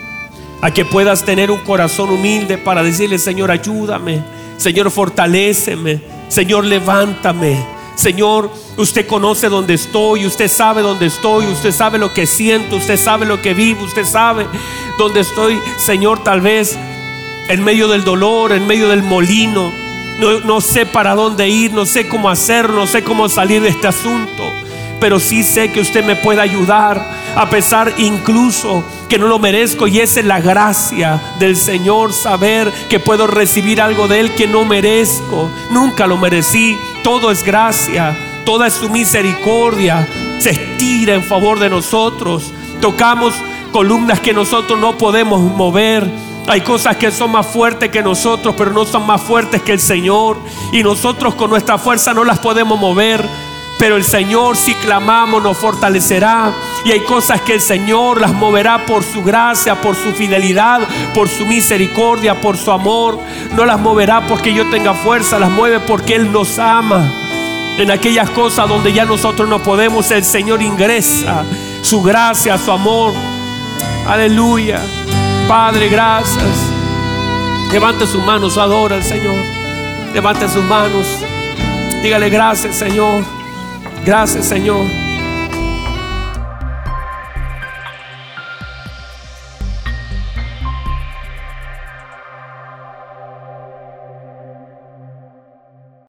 a 0.62 0.72
que 0.72 0.86
puedas 0.86 1.24
tener 1.24 1.52
un 1.52 1.60
corazón 1.60 2.10
humilde 2.10 2.58
para 2.58 2.84
decirle, 2.84 3.18
Señor, 3.18 3.52
ayúdame, 3.52 4.22
Señor, 4.58 4.92
fortaléceme, 4.92 6.02
Señor, 6.30 6.66
levántame. 6.66 7.66
Señor, 7.96 8.50
usted 8.78 9.06
conoce 9.06 9.50
dónde 9.50 9.74
estoy, 9.74 10.26
usted 10.26 10.48
sabe 10.48 10.82
dónde 10.82 11.08
estoy, 11.08 11.48
usted 11.48 11.74
sabe 11.74 11.98
lo 11.98 12.14
que 12.14 12.26
siento, 12.26 12.78
usted 12.78 12.98
sabe 12.98 13.26
lo 13.26 13.42
que 13.42 13.54
vivo, 13.54 13.84
usted 13.84 14.06
sabe 14.06 14.48
dónde 14.98 15.20
estoy, 15.20 15.60
Señor, 15.86 16.24
tal 16.24 16.40
vez 16.40 16.78
en 17.50 17.62
medio 17.64 17.90
del 17.90 18.06
dolor, 18.06 18.54
en 18.54 18.66
medio 18.68 18.88
del 18.88 19.04
molino. 19.04 19.74
No, 20.20 20.40
no 20.42 20.62
sé 20.62 20.86
para 20.86 21.16
dónde 21.16 21.50
ir, 21.50 21.74
no 21.74 21.86
sé 21.86 22.08
cómo 22.08 22.30
hacer, 22.30 22.70
no 22.70 22.88
sé 22.88 23.04
cómo 23.04 23.28
salir 23.28 23.62
de 23.62 23.70
este 23.70 23.88
asunto 23.88 24.59
pero 25.00 25.20
sí 25.20 25.44
sé 25.44 25.72
que 25.72 25.82
usted 25.82 26.04
me 26.04 26.16
puede 26.16 26.42
ayudar 26.42 27.04
a 27.36 27.50
pesar 27.50 27.94
incluso 27.98 28.84
que 29.08 29.18
no 29.18 29.28
lo 29.28 29.40
merezco 29.40 29.88
y 29.88 30.00
esa 30.00 30.20
es 30.20 30.26
la 30.26 30.40
gracia 30.40 31.22
del 31.40 31.56
Señor 31.56 32.14
saber 32.14 32.72
que 32.90 33.00
puedo 33.00 33.28
recibir 33.28 33.82
algo 33.82 34.08
de 34.08 34.20
Él 34.20 34.36
que 34.36 34.48
no 34.48 34.66
merezco, 34.66 35.50
nunca 35.72 36.08
lo 36.08 36.18
merecí, 36.18 36.78
todo 37.04 37.32
es 37.32 37.44
gracia, 37.44 38.18
toda 38.46 38.68
es 38.68 38.74
su 38.74 38.90
misericordia, 38.90 40.08
se 40.40 40.52
estira 40.52 41.16
en 41.16 41.24
favor 41.24 41.60
de 41.60 41.70
nosotros, 41.70 42.52
tocamos 42.82 43.34
columnas 43.72 44.20
que 44.20 44.34
nosotros 44.34 44.80
no 44.80 44.98
podemos 44.98 45.42
mover. 45.42 46.10
Hay 46.48 46.62
cosas 46.62 46.98
que 46.98 47.12
son 47.12 47.32
más 47.32 47.46
fuertes 47.46 47.90
que 47.90 48.02
nosotros, 48.02 48.56
pero 48.58 48.72
no 48.72 48.86
son 48.86 49.06
más 49.06 49.22
fuertes 49.22 49.62
que 49.62 49.74
el 49.74 49.80
Señor. 49.80 50.38
Y 50.72 50.82
nosotros 50.82 51.36
con 51.36 51.50
nuestra 51.52 51.78
fuerza 51.78 52.14
no 52.14 52.24
las 52.24 52.40
podemos 52.40 52.80
mover. 52.80 53.24
Pero 53.80 53.96
el 53.96 54.04
Señor 54.04 54.58
si 54.58 54.76
clamamos 54.76 55.42
nos 55.42 55.58
fortalecerá. 55.58 56.52
Y 56.86 56.92
hay 56.92 57.00
cosas 57.06 57.42
que 57.42 57.54
el 57.54 57.62
Señor 57.62 58.20
las 58.20 58.34
moverá 58.34 58.86
por 58.86 59.04
su 59.04 59.24
gracia, 59.24 59.82
por 59.82 59.96
su 59.96 60.12
fidelidad, 60.12 60.82
por 61.14 61.30
su 61.30 61.46
misericordia, 61.46 62.40
por 62.42 62.58
su 62.58 62.72
amor. 62.72 63.18
No 63.56 63.66
las 63.66 63.80
moverá 63.80 64.28
porque 64.28 64.54
yo 64.54 64.70
tenga 64.70 64.94
fuerza, 64.94 65.40
las 65.40 65.50
mueve 65.50 65.80
porque 65.80 66.16
Él 66.16 66.32
nos 66.32 66.60
ama. 66.60 67.10
En 67.78 67.90
aquellas 67.90 68.30
cosas 68.32 68.68
donde 68.68 68.92
ya 68.92 69.06
nosotros 69.06 69.48
no 69.48 69.64
podemos, 69.64 70.12
el 70.12 70.26
Señor 70.26 70.62
ingresa 70.62 71.46
su 71.82 72.04
gracia, 72.04 72.58
su 72.58 72.72
amor. 72.72 73.14
Aleluya. 74.06 74.82
Padre, 75.48 75.88
gracias. 75.88 76.46
Levante 77.72 78.06
sus 78.06 78.24
manos, 78.26 78.58
adora 78.58 78.98
al 78.98 79.04
Señor. 79.04 79.38
Levante 80.14 80.50
sus 80.50 80.64
manos. 80.66 81.06
Dígale 82.04 82.30
gracias, 82.30 82.76
Señor. 82.76 83.39
Gracias, 84.06 84.46
Señor. 84.46 85.09